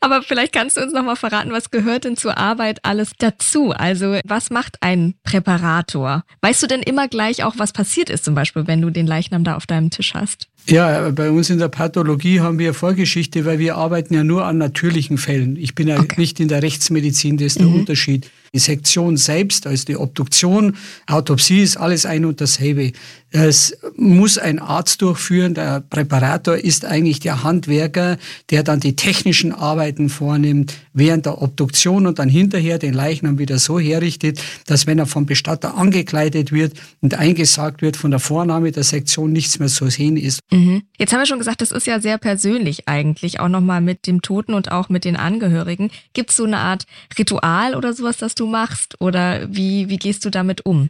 Aber 0.00 0.22
vielleicht 0.22 0.52
kannst 0.52 0.76
du 0.76 0.82
uns 0.82 0.92
noch 0.92 1.02
mal 1.02 1.16
verraten, 1.16 1.50
was 1.52 1.70
gehört 1.70 2.04
denn 2.04 2.16
zur 2.16 2.38
Arbeit 2.38 2.80
alles 2.82 3.12
dazu? 3.18 3.70
Also 3.70 4.18
was 4.24 4.50
macht 4.50 4.76
ein 4.80 5.14
Präparator? 5.22 6.24
Weißt 6.42 6.62
du 6.62 6.66
denn 6.66 6.82
immer 6.82 7.08
gleich 7.08 7.44
auch, 7.44 7.54
was 7.58 7.72
passiert 7.72 8.10
ist, 8.10 8.24
zum 8.24 8.34
Beispiel, 8.34 8.66
wenn 8.66 8.80
du 8.80 8.90
den 8.90 9.06
Leichnam 9.06 9.44
da 9.44 9.56
auf 9.56 9.66
deinem 9.66 9.90
Tisch 9.90 10.14
hast? 10.14 10.48
Ja, 10.66 11.10
bei 11.10 11.30
uns 11.30 11.50
in 11.50 11.58
der 11.58 11.68
Pathologie 11.68 12.40
haben 12.40 12.58
wir 12.58 12.72
Vorgeschichte, 12.72 13.44
weil 13.44 13.58
wir 13.58 13.76
arbeiten 13.76 14.14
ja 14.14 14.24
nur 14.24 14.46
an 14.46 14.56
natürlichen 14.56 15.18
Fällen. 15.18 15.56
Ich 15.56 15.74
bin 15.74 15.88
ja 15.88 15.98
okay. 15.98 16.14
nicht 16.18 16.40
in 16.40 16.48
der 16.48 16.62
Rechtsmedizin, 16.62 17.36
das 17.36 17.48
ist 17.48 17.60
der 17.60 17.66
mhm. 17.66 17.80
Unterschied. 17.80 18.30
Die 18.54 18.60
Sektion 18.60 19.16
selbst, 19.16 19.66
also 19.66 19.84
die 19.84 19.96
Obduktion, 19.96 20.76
Autopsie 21.08 21.62
ist 21.62 21.76
alles 21.76 22.06
ein 22.06 22.24
und 22.24 22.40
dasselbe. 22.40 22.92
Es 23.36 23.76
muss 23.96 24.38
ein 24.38 24.60
Arzt 24.60 25.02
durchführen. 25.02 25.54
Der 25.54 25.80
Präparator 25.80 26.56
ist 26.56 26.84
eigentlich 26.84 27.18
der 27.18 27.42
Handwerker, 27.42 28.16
der 28.50 28.62
dann 28.62 28.78
die 28.78 28.94
technischen 28.94 29.50
Arbeiten 29.50 30.08
vornimmt 30.08 30.74
während 30.92 31.26
der 31.26 31.42
Obduktion 31.42 32.06
und 32.06 32.20
dann 32.20 32.28
hinterher 32.28 32.78
den 32.78 32.94
Leichnam 32.94 33.40
wieder 33.40 33.58
so 33.58 33.80
herrichtet, 33.80 34.40
dass 34.66 34.86
wenn 34.86 35.00
er 35.00 35.06
vom 35.06 35.26
Bestatter 35.26 35.76
angekleidet 35.76 36.52
wird 36.52 36.74
und 37.00 37.18
eingesagt 37.18 37.82
wird, 37.82 37.96
von 37.96 38.12
der 38.12 38.20
Vornahme 38.20 38.70
der 38.70 38.84
Sektion 38.84 39.32
nichts 39.32 39.58
mehr 39.58 39.66
zu 39.66 39.90
sehen 39.90 40.16
ist. 40.16 40.38
Mhm. 40.52 40.82
Jetzt 40.96 41.12
haben 41.12 41.18
wir 41.18 41.26
schon 41.26 41.40
gesagt, 41.40 41.60
das 41.60 41.72
ist 41.72 41.88
ja 41.88 41.98
sehr 41.98 42.18
persönlich 42.18 42.86
eigentlich, 42.86 43.40
auch 43.40 43.48
nochmal 43.48 43.80
mit 43.80 44.06
dem 44.06 44.22
Toten 44.22 44.54
und 44.54 44.70
auch 44.70 44.88
mit 44.88 45.04
den 45.04 45.16
Angehörigen. 45.16 45.90
Gibt 46.12 46.30
es 46.30 46.36
so 46.36 46.44
eine 46.44 46.58
Art 46.58 46.86
Ritual 47.18 47.74
oder 47.74 47.94
sowas, 47.94 48.16
das 48.18 48.36
du 48.36 48.43
machst? 48.46 49.00
Oder 49.00 49.48
wie, 49.50 49.88
wie 49.88 49.96
gehst 49.96 50.24
du 50.24 50.30
damit 50.30 50.64
um? 50.64 50.88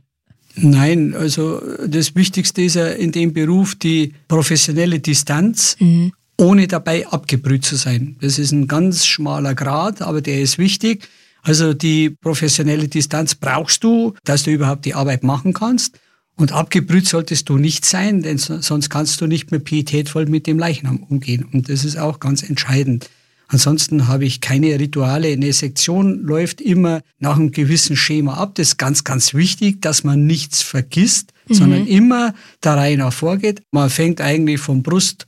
Nein, 0.56 1.14
also 1.14 1.60
das 1.86 2.14
Wichtigste 2.14 2.62
ist 2.62 2.76
ja 2.76 2.86
in 2.86 3.12
dem 3.12 3.32
Beruf 3.32 3.74
die 3.74 4.14
professionelle 4.28 5.00
Distanz, 5.00 5.76
mhm. 5.80 6.12
ohne 6.38 6.68
dabei 6.68 7.06
abgebrüht 7.08 7.64
zu 7.64 7.76
sein. 7.76 8.16
Das 8.20 8.38
ist 8.38 8.52
ein 8.52 8.68
ganz 8.68 9.04
schmaler 9.04 9.54
Grad, 9.54 10.00
aber 10.00 10.20
der 10.20 10.40
ist 10.40 10.58
wichtig. 10.58 11.08
Also 11.42 11.74
die 11.74 12.10
professionelle 12.10 12.88
Distanz 12.88 13.34
brauchst 13.34 13.82
du, 13.84 14.14
dass 14.24 14.44
du 14.44 14.50
überhaupt 14.50 14.84
die 14.84 14.94
Arbeit 14.94 15.24
machen 15.24 15.52
kannst. 15.52 15.98
Und 16.36 16.52
abgebrüht 16.52 17.06
solltest 17.06 17.48
du 17.48 17.58
nicht 17.58 17.84
sein, 17.84 18.22
denn 18.22 18.38
sonst 18.38 18.90
kannst 18.90 19.20
du 19.20 19.26
nicht 19.26 19.52
mehr 19.52 19.60
pietätvoll 19.60 20.26
mit 20.26 20.46
dem 20.46 20.58
Leichnam 20.58 20.96
umgehen. 20.96 21.44
Und 21.52 21.68
das 21.68 21.84
ist 21.84 21.96
auch 21.96 22.18
ganz 22.18 22.42
entscheidend. 22.42 23.08
Ansonsten 23.48 24.08
habe 24.08 24.24
ich 24.24 24.40
keine 24.40 24.78
Rituale. 24.78 25.28
Eine 25.28 25.52
Sektion 25.52 26.22
läuft 26.22 26.60
immer 26.60 27.02
nach 27.18 27.36
einem 27.36 27.52
gewissen 27.52 27.96
Schema 27.96 28.34
ab. 28.34 28.54
Das 28.54 28.68
ist 28.68 28.78
ganz, 28.78 29.04
ganz 29.04 29.34
wichtig, 29.34 29.82
dass 29.82 30.04
man 30.04 30.26
nichts 30.26 30.62
vergisst, 30.62 31.32
mhm. 31.48 31.54
sondern 31.54 31.86
immer 31.86 32.34
der 32.62 32.76
Reihe 32.76 32.96
nach 32.96 33.12
vorgeht. 33.12 33.62
Man 33.70 33.90
fängt 33.90 34.20
eigentlich 34.20 34.60
vom 34.60 34.82
Brust, 34.82 35.26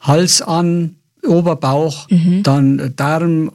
Hals 0.00 0.42
an, 0.42 0.96
Oberbauch, 1.26 2.08
mhm. 2.10 2.42
dann 2.42 2.92
Darm, 2.96 3.52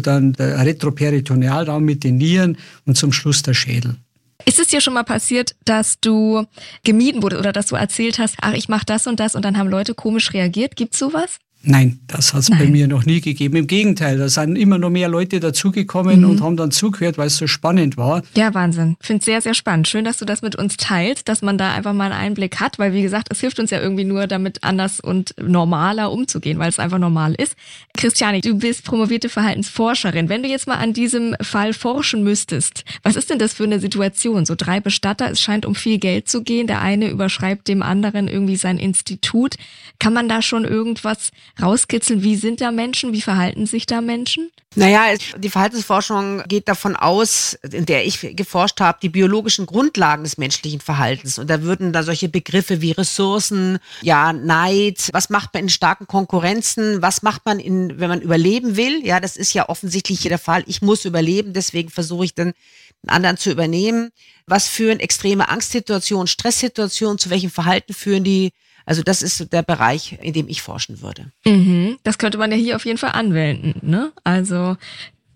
dann 0.00 0.32
der 0.32 0.64
Retroperitonealraum 0.64 1.84
mit 1.84 2.04
den 2.04 2.16
Nieren 2.16 2.56
und 2.86 2.96
zum 2.96 3.12
Schluss 3.12 3.42
der 3.42 3.54
Schädel. 3.54 3.96
Ist 4.44 4.58
es 4.58 4.68
dir 4.68 4.80
schon 4.80 4.94
mal 4.94 5.04
passiert, 5.04 5.54
dass 5.64 6.00
du 6.00 6.44
gemieden 6.82 7.22
wurdest 7.22 7.40
oder 7.40 7.52
dass 7.52 7.66
du 7.66 7.76
erzählt 7.76 8.18
hast, 8.18 8.36
ach, 8.40 8.54
ich 8.54 8.68
mache 8.68 8.86
das 8.86 9.06
und 9.06 9.20
das 9.20 9.34
und 9.36 9.44
dann 9.44 9.56
haben 9.56 9.68
Leute 9.68 9.94
komisch 9.94 10.32
reagiert? 10.32 10.74
Gibt's 10.74 10.98
sowas? 10.98 11.38
Nein, 11.64 12.00
das 12.08 12.34
hat 12.34 12.40
es 12.40 12.50
bei 12.50 12.66
mir 12.66 12.88
noch 12.88 13.04
nie 13.04 13.20
gegeben. 13.20 13.56
Im 13.56 13.66
Gegenteil, 13.68 14.18
da 14.18 14.28
sind 14.28 14.56
immer 14.56 14.78
noch 14.78 14.90
mehr 14.90 15.08
Leute 15.08 15.38
dazugekommen 15.38 16.20
mhm. 16.20 16.30
und 16.30 16.40
haben 16.42 16.56
dann 16.56 16.72
zugehört, 16.72 17.18
weil 17.18 17.28
es 17.28 17.36
so 17.36 17.46
spannend 17.46 17.96
war. 17.96 18.22
Ja, 18.34 18.52
Wahnsinn. 18.52 18.96
Finde 19.00 19.24
sehr, 19.24 19.40
sehr 19.40 19.54
spannend. 19.54 19.86
Schön, 19.86 20.04
dass 20.04 20.16
du 20.16 20.24
das 20.24 20.42
mit 20.42 20.56
uns 20.56 20.76
teilst, 20.76 21.28
dass 21.28 21.40
man 21.40 21.58
da 21.58 21.72
einfach 21.72 21.92
mal 21.92 22.10
einen 22.10 22.20
Einblick 22.20 22.58
hat, 22.58 22.80
weil 22.80 22.92
wie 22.94 23.02
gesagt, 23.02 23.28
es 23.30 23.40
hilft 23.40 23.60
uns 23.60 23.70
ja 23.70 23.80
irgendwie 23.80 24.04
nur 24.04 24.26
damit 24.26 24.64
anders 24.64 24.98
und 24.98 25.34
normaler 25.40 26.10
umzugehen, 26.10 26.58
weil 26.58 26.68
es 26.68 26.80
einfach 26.80 26.98
normal 26.98 27.34
ist. 27.34 27.54
Christiane, 27.96 28.40
du 28.40 28.58
bist 28.58 28.84
promovierte 28.84 29.28
Verhaltensforscherin. 29.28 30.28
Wenn 30.28 30.42
du 30.42 30.48
jetzt 30.48 30.66
mal 30.66 30.78
an 30.78 30.92
diesem 30.92 31.36
Fall 31.40 31.74
forschen 31.74 32.24
müsstest, 32.24 32.84
was 33.04 33.14
ist 33.14 33.30
denn 33.30 33.38
das 33.38 33.54
für 33.54 33.64
eine 33.64 33.78
Situation? 33.78 34.46
So 34.46 34.54
drei 34.56 34.80
Bestatter, 34.80 35.30
es 35.30 35.40
scheint 35.40 35.64
um 35.64 35.76
viel 35.76 35.98
Geld 35.98 36.28
zu 36.28 36.42
gehen. 36.42 36.66
Der 36.66 36.80
eine 36.80 37.08
überschreibt 37.08 37.68
dem 37.68 37.82
anderen 37.82 38.26
irgendwie 38.26 38.56
sein 38.56 38.78
Institut. 38.78 39.54
Kann 40.00 40.12
man 40.12 40.28
da 40.28 40.42
schon 40.42 40.64
irgendwas 40.64 41.30
rauskitzeln, 41.60 42.22
wie 42.22 42.36
sind 42.36 42.60
da 42.60 42.70
Menschen, 42.70 43.12
wie 43.12 43.20
verhalten 43.20 43.66
sich 43.66 43.86
da 43.86 44.00
Menschen? 44.00 44.50
Naja, 44.74 45.02
die 45.36 45.50
Verhaltensforschung 45.50 46.42
geht 46.48 46.66
davon 46.66 46.96
aus, 46.96 47.58
in 47.72 47.84
der 47.84 48.06
ich 48.06 48.20
geforscht 48.34 48.80
habe, 48.80 48.98
die 49.02 49.10
biologischen 49.10 49.66
Grundlagen 49.66 50.24
des 50.24 50.38
menschlichen 50.38 50.80
Verhaltens. 50.80 51.38
Und 51.38 51.50
da 51.50 51.62
würden 51.62 51.92
da 51.92 52.02
solche 52.02 52.30
Begriffe 52.30 52.80
wie 52.80 52.92
Ressourcen, 52.92 53.78
ja, 54.00 54.32
Neid, 54.32 55.10
was 55.12 55.28
macht 55.28 55.52
man 55.52 55.64
in 55.64 55.68
starken 55.68 56.06
Konkurrenzen, 56.06 57.02
was 57.02 57.22
macht 57.22 57.44
man 57.44 57.58
in, 57.58 58.00
wenn 58.00 58.08
man 58.08 58.22
überleben 58.22 58.76
will? 58.76 59.04
Ja, 59.04 59.20
das 59.20 59.36
ist 59.36 59.52
ja 59.52 59.68
offensichtlich 59.68 60.20
hier 60.20 60.30
der 60.30 60.38
Fall. 60.38 60.64
Ich 60.66 60.80
muss 60.80 61.04
überleben, 61.04 61.52
deswegen 61.52 61.90
versuche 61.90 62.24
ich 62.24 62.34
dann 62.34 62.54
einen 63.02 63.16
anderen 63.16 63.36
zu 63.36 63.50
übernehmen. 63.50 64.10
Was 64.46 64.68
führen 64.68 65.00
extreme 65.00 65.50
Angstsituationen, 65.50 66.28
Stresssituationen, 66.28 67.18
zu 67.18 67.28
welchem 67.28 67.50
Verhalten 67.50 67.92
führen 67.92 68.24
die? 68.24 68.52
Also 68.86 69.02
das 69.02 69.22
ist 69.22 69.52
der 69.52 69.62
Bereich, 69.62 70.18
in 70.22 70.32
dem 70.32 70.48
ich 70.48 70.62
forschen 70.62 71.00
würde. 71.00 71.26
Mhm. 71.44 71.98
Das 72.02 72.18
könnte 72.18 72.38
man 72.38 72.50
ja 72.50 72.56
hier 72.56 72.76
auf 72.76 72.84
jeden 72.84 72.98
Fall 72.98 73.12
anwenden. 73.12 73.74
Ne? 73.82 74.12
Also 74.24 74.76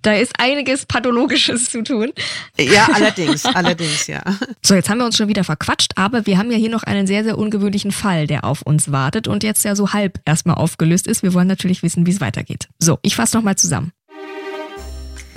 da 0.06 0.12
ist 0.12 0.38
einiges 0.38 0.87
Pathologisches 0.87 1.68
zu 1.68 1.82
tun. 1.82 2.12
Ja, 2.59 2.88
allerdings, 2.92 3.44
allerdings, 3.54 4.06
ja. 4.06 4.22
So, 4.62 4.74
jetzt 4.74 4.88
haben 4.88 4.98
wir 4.98 5.04
uns 5.04 5.16
schon 5.16 5.26
wieder 5.26 5.42
verquatscht, 5.42 5.92
aber 5.96 6.26
wir 6.26 6.38
haben 6.38 6.50
ja 6.52 6.56
hier 6.56 6.70
noch 6.70 6.85
einen 6.85 7.09
sehr, 7.09 7.24
sehr 7.24 7.37
ungewöhnlichen 7.37 7.90
Fall, 7.90 8.28
der 8.28 8.44
auf 8.44 8.62
uns 8.62 8.92
wartet 8.92 9.26
und 9.26 9.42
jetzt 9.42 9.64
ja 9.64 9.74
so 9.74 9.92
halb 9.92 10.20
erstmal 10.24 10.56
aufgelöst 10.56 11.09
ist. 11.09 11.24
Wir 11.24 11.35
wollen 11.35 11.48
natürlich 11.48 11.82
wissen, 11.82 12.06
wie 12.06 12.12
es 12.12 12.20
weitergeht. 12.20 12.68
So, 12.78 13.00
ich 13.02 13.16
fasse 13.16 13.37
nochmal 13.37 13.56
zusammen. 13.56 13.90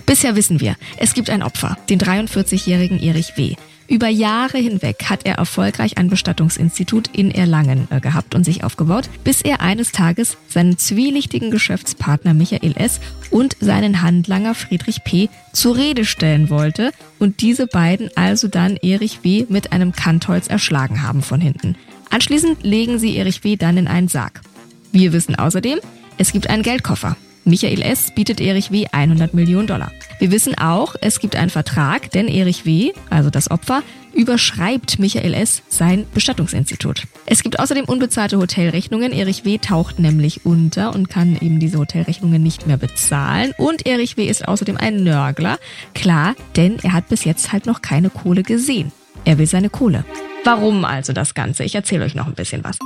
Bisher 0.05 0.35
wissen 0.35 0.59
wir, 0.59 0.75
es 0.97 1.13
gibt 1.13 1.29
ein 1.31 1.41
Opfer, 1.43 1.77
den 1.89 1.99
43-jährigen 1.99 2.99
Erich 3.01 3.37
W. 3.37 3.55
Über 3.89 4.07
Jahre 4.07 4.59
hinweg 4.59 5.05
hat 5.09 5.25
er 5.25 5.35
erfolgreich 5.35 5.97
ein 5.97 6.11
Bestattungsinstitut 6.11 7.09
in 7.11 7.31
Erlangen 7.31 7.87
äh, 7.89 7.99
gehabt 7.99 8.35
und 8.35 8.43
sich 8.43 8.63
aufgebaut, 8.63 9.09
bis 9.23 9.41
er 9.41 9.61
eines 9.61 9.91
Tages 9.91 10.37
seinen 10.47 10.77
zwielichtigen 10.77 11.49
Geschäftspartner 11.49 12.35
Michael 12.35 12.77
S. 12.77 12.99
und 13.31 13.57
seinen 13.59 14.03
Handlanger 14.03 14.53
Friedrich 14.53 15.03
P. 15.03 15.29
zur 15.53 15.75
Rede 15.75 16.05
stellen 16.05 16.51
wollte 16.51 16.91
und 17.17 17.41
diese 17.41 17.65
beiden 17.65 18.11
also 18.15 18.47
dann 18.47 18.77
Erich 18.77 19.23
W. 19.23 19.47
mit 19.49 19.71
einem 19.73 19.91
Kantholz 19.91 20.47
erschlagen 20.47 21.01
haben 21.01 21.23
von 21.23 21.41
hinten. 21.41 21.75
Anschließend 22.11 22.63
legen 22.63 22.99
sie 22.99 23.17
Erich 23.17 23.43
W. 23.43 23.55
dann 23.55 23.77
in 23.77 23.87
einen 23.87 24.07
Sarg. 24.07 24.41
Wir 24.91 25.13
wissen 25.13 25.33
außerdem, 25.33 25.79
es 26.19 26.31
gibt 26.31 26.47
einen 26.47 26.61
Geldkoffer 26.61 27.17
Michael 27.49 27.81
S. 27.81 28.11
bietet 28.13 28.39
Erich 28.39 28.71
W. 28.71 28.85
100 28.91 29.33
Millionen 29.33 29.67
Dollar. 29.67 29.91
Wir 30.19 30.31
wissen 30.31 30.57
auch, 30.57 30.95
es 31.01 31.19
gibt 31.19 31.35
einen 31.35 31.49
Vertrag, 31.49 32.11
denn 32.11 32.27
Erich 32.27 32.65
W., 32.65 32.93
also 33.09 33.29
das 33.29 33.49
Opfer, 33.49 33.81
überschreibt 34.13 34.99
Michael 34.99 35.33
S. 35.33 35.63
sein 35.67 36.05
Bestattungsinstitut. 36.13 37.03
Es 37.25 37.41
gibt 37.41 37.59
außerdem 37.59 37.85
unbezahlte 37.85 38.37
Hotelrechnungen. 38.37 39.11
Erich 39.11 39.45
W. 39.45 39.57
taucht 39.57 39.99
nämlich 39.99 40.45
unter 40.45 40.93
und 40.93 41.09
kann 41.09 41.37
eben 41.41 41.59
diese 41.59 41.79
Hotelrechnungen 41.79 42.41
nicht 42.41 42.67
mehr 42.67 42.77
bezahlen. 42.77 43.53
Und 43.57 43.85
Erich 43.87 44.17
W. 44.17 44.27
ist 44.27 44.47
außerdem 44.47 44.77
ein 44.77 45.03
Nörgler. 45.03 45.57
Klar, 45.95 46.35
denn 46.55 46.77
er 46.83 46.93
hat 46.93 47.09
bis 47.09 47.23
jetzt 47.23 47.51
halt 47.51 47.65
noch 47.65 47.81
keine 47.81 48.09
Kohle 48.09 48.43
gesehen. 48.43 48.91
Er 49.25 49.37
will 49.37 49.47
seine 49.47 49.69
Kohle. 49.69 50.05
Warum 50.43 50.85
also 50.85 51.13
das 51.13 51.33
Ganze? 51.33 51.63
Ich 51.63 51.75
erzähle 51.75 52.05
euch 52.05 52.15
noch 52.15 52.27
ein 52.27 52.35
bisschen 52.35 52.63
was. 52.63 52.77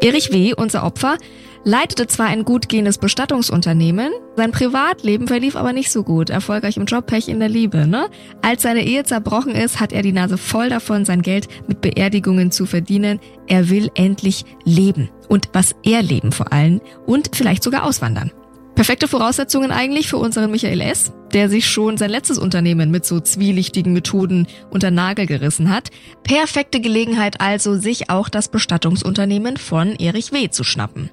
Erich 0.00 0.32
W., 0.32 0.54
unser 0.54 0.84
Opfer, 0.84 1.18
leitete 1.64 2.06
zwar 2.06 2.26
ein 2.26 2.44
gut 2.44 2.68
gehendes 2.68 2.98
Bestattungsunternehmen, 2.98 4.12
sein 4.36 4.52
Privatleben 4.52 5.26
verlief 5.26 5.56
aber 5.56 5.72
nicht 5.72 5.90
so 5.90 6.04
gut, 6.04 6.30
erfolgreich 6.30 6.76
im 6.76 6.84
Job, 6.84 7.06
Pech 7.06 7.28
in 7.28 7.40
der 7.40 7.48
Liebe, 7.48 7.86
ne? 7.86 8.08
Als 8.42 8.62
seine 8.62 8.84
Ehe 8.84 9.04
zerbrochen 9.04 9.52
ist, 9.52 9.80
hat 9.80 9.92
er 9.92 10.02
die 10.02 10.12
Nase 10.12 10.38
voll 10.38 10.68
davon, 10.68 11.04
sein 11.04 11.22
Geld 11.22 11.48
mit 11.66 11.80
Beerdigungen 11.80 12.50
zu 12.50 12.66
verdienen. 12.66 13.20
Er 13.46 13.68
will 13.68 13.90
endlich 13.94 14.44
leben. 14.64 15.10
Und 15.28 15.48
was 15.52 15.74
er 15.82 16.02
leben 16.02 16.32
vor 16.32 16.52
allem. 16.52 16.80
Und 17.06 17.30
vielleicht 17.34 17.62
sogar 17.62 17.84
auswandern. 17.84 18.32
Perfekte 18.78 19.08
Voraussetzungen 19.08 19.72
eigentlich 19.72 20.08
für 20.08 20.18
unseren 20.18 20.52
Michael 20.52 20.80
S., 20.80 21.12
der 21.32 21.48
sich 21.48 21.66
schon 21.66 21.96
sein 21.96 22.10
letztes 22.10 22.38
Unternehmen 22.38 22.92
mit 22.92 23.04
so 23.04 23.18
zwielichtigen 23.18 23.92
Methoden 23.92 24.46
unter 24.70 24.92
Nagel 24.92 25.26
gerissen 25.26 25.68
hat. 25.68 25.90
Perfekte 26.22 26.80
Gelegenheit 26.80 27.40
also, 27.40 27.74
sich 27.76 28.08
auch 28.08 28.28
das 28.28 28.48
Bestattungsunternehmen 28.48 29.56
von 29.56 29.96
Erich 29.96 30.30
W. 30.30 30.48
zu 30.50 30.62
schnappen. 30.62 31.10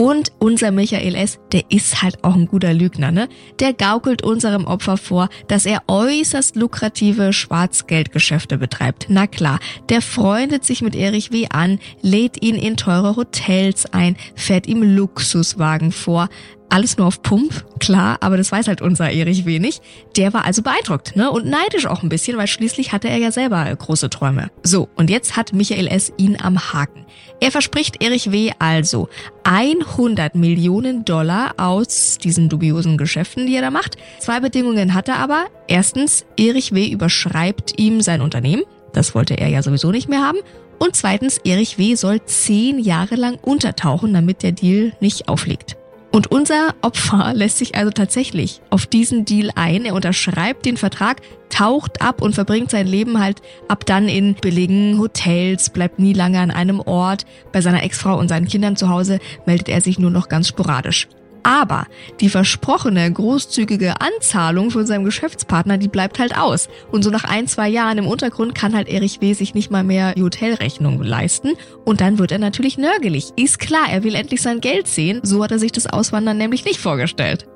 Und 0.00 0.32
unser 0.38 0.70
Michael 0.70 1.14
S., 1.14 1.38
der 1.52 1.64
ist 1.68 2.00
halt 2.00 2.24
auch 2.24 2.34
ein 2.34 2.46
guter 2.46 2.72
Lügner, 2.72 3.12
ne? 3.12 3.28
Der 3.58 3.74
gaukelt 3.74 4.22
unserem 4.22 4.64
Opfer 4.64 4.96
vor, 4.96 5.28
dass 5.46 5.66
er 5.66 5.82
äußerst 5.88 6.56
lukrative 6.56 7.34
Schwarzgeldgeschäfte 7.34 8.56
betreibt. 8.56 9.08
Na 9.10 9.26
klar, 9.26 9.60
der 9.90 10.00
freundet 10.00 10.64
sich 10.64 10.80
mit 10.80 10.96
Erich 10.96 11.32
W. 11.32 11.48
an, 11.50 11.80
lädt 12.00 12.42
ihn 12.42 12.54
in 12.54 12.78
teure 12.78 13.14
Hotels 13.14 13.92
ein, 13.92 14.16
fährt 14.34 14.66
ihm 14.66 14.82
Luxuswagen 14.82 15.92
vor. 15.92 16.30
Alles 16.70 16.96
nur 16.96 17.08
auf 17.08 17.20
Pump, 17.20 17.66
klar, 17.80 18.16
aber 18.20 18.36
das 18.38 18.52
weiß 18.52 18.68
halt 18.68 18.80
unser 18.80 19.10
Erich 19.10 19.44
wenig. 19.44 19.82
Der 20.16 20.32
war 20.32 20.46
also 20.46 20.62
beeindruckt, 20.62 21.14
ne? 21.14 21.30
Und 21.30 21.44
neidisch 21.44 21.84
auch 21.84 22.02
ein 22.02 22.08
bisschen, 22.08 22.38
weil 22.38 22.46
schließlich 22.46 22.92
hatte 22.92 23.10
er 23.10 23.18
ja 23.18 23.32
selber 23.32 23.64
große 23.76 24.08
Träume. 24.08 24.50
So, 24.62 24.88
und 24.94 25.10
jetzt 25.10 25.36
hat 25.36 25.52
Michael 25.52 25.88
S. 25.88 26.10
ihn 26.16 26.38
am 26.40 26.72
Haken. 26.72 27.04
Er 27.40 27.50
verspricht 27.50 28.02
Erich 28.02 28.30
W. 28.30 28.52
also 28.58 29.08
100 29.44 30.34
Millionen 30.34 31.06
Dollar 31.06 31.54
aus 31.56 32.18
diesen 32.22 32.50
dubiosen 32.50 32.98
Geschäften, 32.98 33.46
die 33.46 33.56
er 33.56 33.62
da 33.62 33.70
macht. 33.70 33.96
Zwei 34.18 34.40
Bedingungen 34.40 34.92
hat 34.92 35.08
er 35.08 35.18
aber. 35.18 35.46
Erstens, 35.66 36.26
Erich 36.36 36.72
W. 36.74 36.86
überschreibt 36.86 37.78
ihm 37.78 38.02
sein 38.02 38.20
Unternehmen. 38.20 38.64
Das 38.92 39.14
wollte 39.14 39.34
er 39.34 39.48
ja 39.48 39.62
sowieso 39.62 39.90
nicht 39.90 40.08
mehr 40.08 40.20
haben. 40.20 40.38
Und 40.78 40.96
zweitens, 40.96 41.38
Erich 41.38 41.78
W. 41.78 41.94
soll 41.94 42.22
zehn 42.24 42.78
Jahre 42.78 43.14
lang 43.14 43.38
untertauchen, 43.40 44.12
damit 44.12 44.42
der 44.42 44.52
Deal 44.52 44.92
nicht 45.00 45.28
aufliegt. 45.28 45.76
Und 46.12 46.30
unser 46.30 46.74
Opfer 46.82 47.32
lässt 47.34 47.58
sich 47.58 47.74
also 47.74 47.90
tatsächlich 47.90 48.60
auf 48.70 48.86
diesen 48.86 49.24
Deal 49.24 49.50
ein. 49.54 49.84
Er 49.84 49.94
unterschreibt 49.94 50.66
den 50.66 50.76
Vertrag, 50.76 51.20
taucht 51.48 52.02
ab 52.02 52.22
und 52.22 52.34
verbringt 52.34 52.70
sein 52.70 52.86
Leben 52.86 53.20
halt 53.20 53.42
ab 53.68 53.86
dann 53.86 54.08
in 54.08 54.34
billigen 54.34 54.98
Hotels, 54.98 55.70
bleibt 55.70 55.98
nie 55.98 56.12
lange 56.12 56.40
an 56.40 56.50
einem 56.50 56.80
Ort. 56.80 57.26
Bei 57.52 57.60
seiner 57.60 57.82
Ex-Frau 57.82 58.18
und 58.18 58.28
seinen 58.28 58.48
Kindern 58.48 58.76
zu 58.76 58.88
Hause 58.88 59.18
meldet 59.46 59.68
er 59.68 59.80
sich 59.80 59.98
nur 59.98 60.10
noch 60.10 60.28
ganz 60.28 60.48
sporadisch. 60.48 61.08
Aber 61.42 61.86
die 62.20 62.28
versprochene 62.28 63.12
großzügige 63.12 64.00
Anzahlung 64.00 64.70
von 64.70 64.86
seinem 64.86 65.04
Geschäftspartner, 65.04 65.78
die 65.78 65.88
bleibt 65.88 66.18
halt 66.18 66.36
aus. 66.36 66.68
Und 66.90 67.02
so 67.02 67.10
nach 67.10 67.24
ein, 67.24 67.46
zwei 67.46 67.68
Jahren 67.68 67.98
im 67.98 68.06
Untergrund 68.06 68.54
kann 68.54 68.74
halt 68.74 68.88
Erich 68.88 69.20
W. 69.20 69.32
sich 69.32 69.54
nicht 69.54 69.70
mal 69.70 69.84
mehr 69.84 70.14
die 70.14 70.22
Hotelrechnung 70.22 71.02
leisten. 71.02 71.52
Und 71.84 72.00
dann 72.00 72.18
wird 72.18 72.32
er 72.32 72.38
natürlich 72.38 72.78
nörgelig. 72.78 73.32
Ist 73.36 73.58
klar, 73.58 73.86
er 73.90 74.04
will 74.04 74.14
endlich 74.14 74.42
sein 74.42 74.60
Geld 74.60 74.86
sehen. 74.86 75.20
So 75.22 75.42
hat 75.42 75.50
er 75.50 75.58
sich 75.58 75.72
das 75.72 75.86
Auswandern 75.86 76.38
nämlich 76.38 76.64
nicht 76.64 76.80
vorgestellt. 76.80 77.49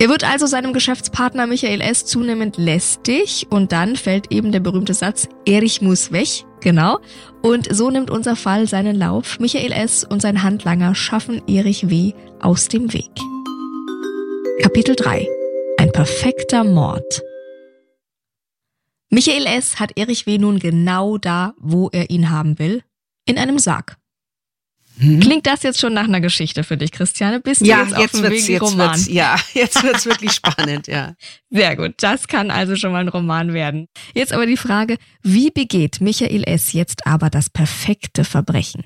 Er 0.00 0.08
wird 0.08 0.24
also 0.24 0.46
seinem 0.46 0.72
Geschäftspartner 0.72 1.46
Michael 1.46 1.82
S. 1.82 2.06
zunehmend 2.06 2.56
lästig 2.56 3.46
und 3.50 3.70
dann 3.70 3.96
fällt 3.96 4.32
eben 4.32 4.50
der 4.50 4.60
berühmte 4.60 4.94
Satz, 4.94 5.28
Erich 5.44 5.82
muss 5.82 6.10
weg, 6.10 6.46
genau. 6.60 7.00
Und 7.42 7.68
so 7.70 7.90
nimmt 7.90 8.10
unser 8.10 8.34
Fall 8.34 8.66
seinen 8.66 8.96
Lauf. 8.96 9.38
Michael 9.40 9.72
S. 9.72 10.02
und 10.02 10.22
sein 10.22 10.42
Handlanger 10.42 10.94
schaffen 10.94 11.42
Erich 11.46 11.90
W. 11.90 12.14
aus 12.40 12.68
dem 12.68 12.94
Weg. 12.94 13.10
Kapitel 14.62 14.96
3 14.96 15.28
Ein 15.76 15.92
perfekter 15.92 16.64
Mord 16.64 17.22
Michael 19.10 19.44
S. 19.44 19.78
hat 19.80 19.98
Erich 19.98 20.24
W. 20.24 20.38
nun 20.38 20.60
genau 20.60 21.18
da, 21.18 21.52
wo 21.58 21.90
er 21.92 22.08
ihn 22.08 22.30
haben 22.30 22.58
will, 22.58 22.82
in 23.26 23.36
einem 23.36 23.58
Sarg. 23.58 23.99
Mhm. 25.00 25.20
Klingt 25.20 25.46
das 25.46 25.62
jetzt 25.62 25.80
schon 25.80 25.94
nach 25.94 26.04
einer 26.04 26.20
Geschichte 26.20 26.62
für 26.62 26.76
dich, 26.76 26.92
Christiane? 26.92 27.40
Bist 27.40 27.62
du 27.62 27.64
ja, 27.64 27.80
jetzt, 27.80 27.98
jetzt 27.98 28.14
auf 28.14 28.20
dem 28.20 28.30
Weg 28.30 28.48
jetzt 28.48 28.62
Roman? 28.62 28.90
wird's, 28.90 29.08
ja, 29.08 29.36
jetzt 29.54 29.82
wird's 29.82 30.04
wirklich 30.04 30.32
spannend, 30.32 30.86
ja. 30.86 31.14
Sehr 31.50 31.74
gut, 31.76 31.94
das 31.98 32.28
kann 32.28 32.50
also 32.50 32.76
schon 32.76 32.92
mal 32.92 33.00
ein 33.00 33.08
Roman 33.08 33.54
werden. 33.54 33.88
Jetzt 34.14 34.32
aber 34.32 34.46
die 34.46 34.58
Frage, 34.58 34.98
wie 35.22 35.50
begeht 35.50 36.00
Michael 36.00 36.44
S. 36.44 36.72
jetzt 36.72 37.06
aber 37.06 37.30
das 37.30 37.48
perfekte 37.48 38.24
Verbrechen? 38.24 38.84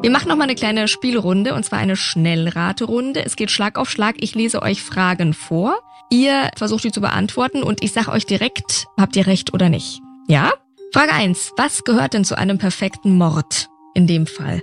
Wir 0.00 0.10
machen 0.10 0.28
noch 0.28 0.36
mal 0.36 0.44
eine 0.44 0.54
kleine 0.54 0.88
Spielrunde 0.88 1.54
und 1.54 1.64
zwar 1.64 1.78
eine 1.78 1.96
Schnellraterunde. 1.96 3.24
Es 3.24 3.36
geht 3.36 3.50
Schlag 3.50 3.78
auf 3.78 3.90
Schlag. 3.90 4.16
Ich 4.20 4.34
lese 4.34 4.62
euch 4.62 4.82
Fragen 4.82 5.34
vor. 5.34 5.78
Ihr 6.10 6.50
versucht 6.56 6.84
die 6.84 6.92
zu 6.92 7.00
beantworten 7.00 7.62
und 7.62 7.82
ich 7.82 7.92
sage 7.92 8.10
euch 8.10 8.26
direkt, 8.26 8.86
habt 8.98 9.16
ihr 9.16 9.26
recht 9.26 9.54
oder 9.54 9.68
nicht? 9.68 10.00
Ja? 10.28 10.52
Frage 10.92 11.12
1. 11.12 11.52
Was 11.56 11.84
gehört 11.84 12.14
denn 12.14 12.24
zu 12.24 12.36
einem 12.36 12.58
perfekten 12.58 13.16
Mord 13.16 13.68
in 13.94 14.06
dem 14.06 14.26
Fall? 14.26 14.62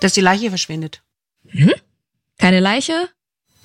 Dass 0.00 0.12
die 0.12 0.20
Leiche 0.20 0.50
verschwindet. 0.50 1.02
Keine 2.38 2.60
Leiche? 2.60 3.08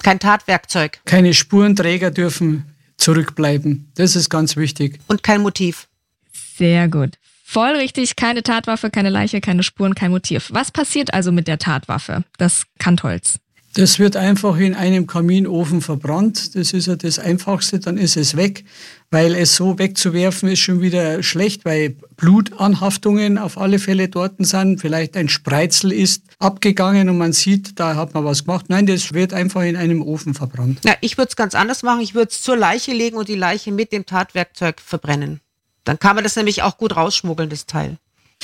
Kein 0.02 0.20
Tatwerkzeug 0.20 1.00
Keine 1.06 1.34
Spurenträger 1.34 2.12
dürfen 2.12 2.66
zurückbleiben. 2.98 3.92
Das 3.96 4.16
ist 4.16 4.30
ganz 4.30 4.56
wichtig. 4.56 5.00
und 5.08 5.24
kein 5.24 5.42
Motiv. 5.42 5.88
Sehr 6.58 6.88
gut. 6.88 7.18
Voll 7.44 7.76
richtig, 7.76 8.16
keine 8.16 8.42
Tatwaffe, 8.42 8.90
keine 8.90 9.10
Leiche, 9.10 9.40
keine 9.42 9.62
Spuren, 9.64 9.94
kein 9.94 10.12
Motiv. 10.12 10.50
Was 10.52 10.72
passiert 10.72 11.14
also 11.14 11.32
mit 11.32 11.48
der 11.48 11.60
Tatwaffe, 11.60 12.24
das 12.38 12.64
Kantholz? 12.80 13.38
Das 13.76 14.00
wird 14.00 14.16
einfach 14.16 14.58
in 14.58 14.76
einem 14.76 15.08
Kaminofen 15.08 15.82
verbrannt. 15.82 16.56
Das 16.56 16.74
ist 16.74 16.88
ja 16.88 16.96
das 16.96 17.20
Einfachste, 17.20 17.80
dann 17.80 17.98
ist 17.98 18.18
es 18.18 18.36
weg. 18.36 18.66
Weil 19.14 19.36
es 19.36 19.56
so 19.56 19.78
wegzuwerfen 19.78 20.50
ist 20.50 20.60
schon 20.62 20.82
wieder 20.82 21.22
schlecht, 21.22 21.66
weil 21.66 21.96
Blutanhaftungen 22.18 23.38
auf 23.38 23.60
alle 23.60 23.78
Fälle 23.78 24.10
dort 24.10 24.34
sind. 24.40 24.82
Vielleicht 24.82 25.16
ein 25.16 25.30
Spreizel 25.30 25.92
ist 25.92 26.24
abgegangen 26.40 27.10
und 27.10 27.20
man 27.20 27.32
sieht, 27.32 27.80
da 27.80 27.96
hat 27.96 28.16
man 28.16 28.26
was 28.26 28.44
gemacht. 28.46 28.66
Nein, 28.70 28.88
das 28.88 29.14
wird 29.14 29.32
einfach 29.32 29.62
in 29.62 29.76
einem 29.76 30.02
Ofen 30.02 30.34
verbrannt. 30.34 30.80
Na, 30.84 30.94
ich 31.02 31.18
würde 31.20 31.30
es 31.30 31.36
ganz 31.36 31.54
anders 31.54 31.84
machen. 31.84 32.02
Ich 32.02 32.16
würde 32.16 32.30
es 32.32 32.42
zur 32.42 32.58
Leiche 32.58 32.92
legen 32.92 33.16
und 33.18 33.28
die 33.28 33.36
Leiche 33.36 33.72
mit 33.72 33.92
dem 33.92 34.08
Tatwerkzeug 34.08 34.82
verbrennen. 34.82 35.42
Dann 35.84 36.00
kann 36.00 36.16
man 36.16 36.24
das 36.24 36.36
nämlich 36.36 36.64
auch 36.64 36.78
gut 36.80 36.96
rausschmuggeln, 36.96 37.50
das 37.50 37.68
Teil. 37.68 37.98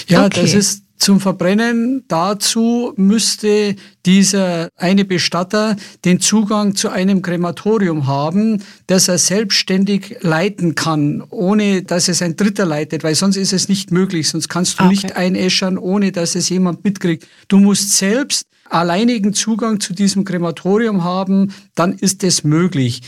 Ja, 0.07 0.25
Okay. 0.25 0.41
das 0.41 0.53
ist 0.53 0.83
zum 0.99 1.19
Verbrennen. 1.19 2.03
Dazu 2.07 2.93
müsste 2.97 3.75
dieser 4.05 4.69
eine 4.75 5.05
Bestatter 5.05 5.75
den 6.05 6.19
Zugang 6.19 6.75
zu 6.75 6.89
einem 6.89 7.21
Krematorium 7.21 8.05
haben, 8.07 8.61
das 8.87 9.07
er 9.07 9.17
selbstständig 9.17 10.17
leiten 10.21 10.75
kann, 10.75 11.23
ohne 11.29 11.81
dass 11.83 12.07
es 12.07 12.21
ein 12.21 12.35
Dritter 12.35 12.65
leitet, 12.65 13.03
weil 13.03 13.15
sonst 13.15 13.37
ist 13.37 13.53
es 13.53 13.69
nicht 13.69 13.91
möglich. 13.91 14.29
Sonst 14.29 14.49
kannst 14.49 14.79
du 14.79 14.83
Okay. 14.83 14.89
nicht 14.93 15.15
einäschern, 15.15 15.77
ohne 15.77 16.11
dass 16.11 16.35
es 16.35 16.49
jemand 16.49 16.83
mitkriegt. 16.83 17.27
Du 17.47 17.57
musst 17.57 17.97
selbst 17.97 18.45
alleinigen 18.69 19.33
Zugang 19.33 19.79
zu 19.79 19.93
diesem 19.93 20.23
Krematorium 20.25 21.03
haben, 21.03 21.53
dann 21.75 21.93
ist 21.93 22.23
es 22.23 22.43
möglich. 22.43 23.01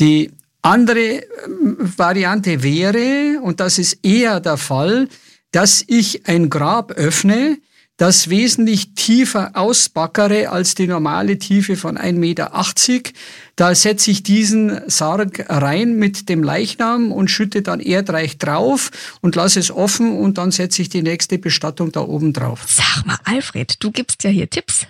Die 0.00 0.30
andere 0.62 1.22
ähm, 1.46 1.76
Variante 1.96 2.62
wäre, 2.62 3.40
und 3.42 3.60
das 3.60 3.78
ist 3.78 3.98
eher 4.02 4.40
der 4.40 4.56
Fall, 4.56 5.08
dass 5.54 5.84
ich 5.86 6.26
ein 6.26 6.50
Grab 6.50 6.90
öffne, 6.90 7.58
das 7.96 8.28
wesentlich 8.28 8.94
tiefer 8.96 9.52
ausbackere 9.54 10.50
als 10.50 10.74
die 10.74 10.88
normale 10.88 11.38
Tiefe 11.38 11.76
von 11.76 11.96
1,80 11.96 12.12
Meter. 12.14 12.50
Da 13.54 13.72
setze 13.72 14.10
ich 14.10 14.24
diesen 14.24 14.80
Sarg 14.90 15.46
rein 15.48 15.94
mit 15.94 16.28
dem 16.28 16.42
Leichnam 16.42 17.12
und 17.12 17.30
schütte 17.30 17.62
dann 17.62 17.78
erdreich 17.78 18.36
drauf 18.36 18.90
und 19.20 19.36
lasse 19.36 19.60
es 19.60 19.70
offen 19.70 20.18
und 20.18 20.38
dann 20.38 20.50
setze 20.50 20.82
ich 20.82 20.88
die 20.88 21.02
nächste 21.02 21.38
Bestattung 21.38 21.92
da 21.92 22.00
oben 22.00 22.32
drauf. 22.32 22.64
Sag 22.66 23.06
mal, 23.06 23.18
Alfred, 23.22 23.76
du 23.78 23.92
gibst 23.92 24.24
ja 24.24 24.30
hier 24.30 24.50
Tipps. 24.50 24.88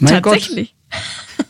Mein 0.00 0.20
Gott, 0.20 0.34
Tatsächlich. 0.34 0.74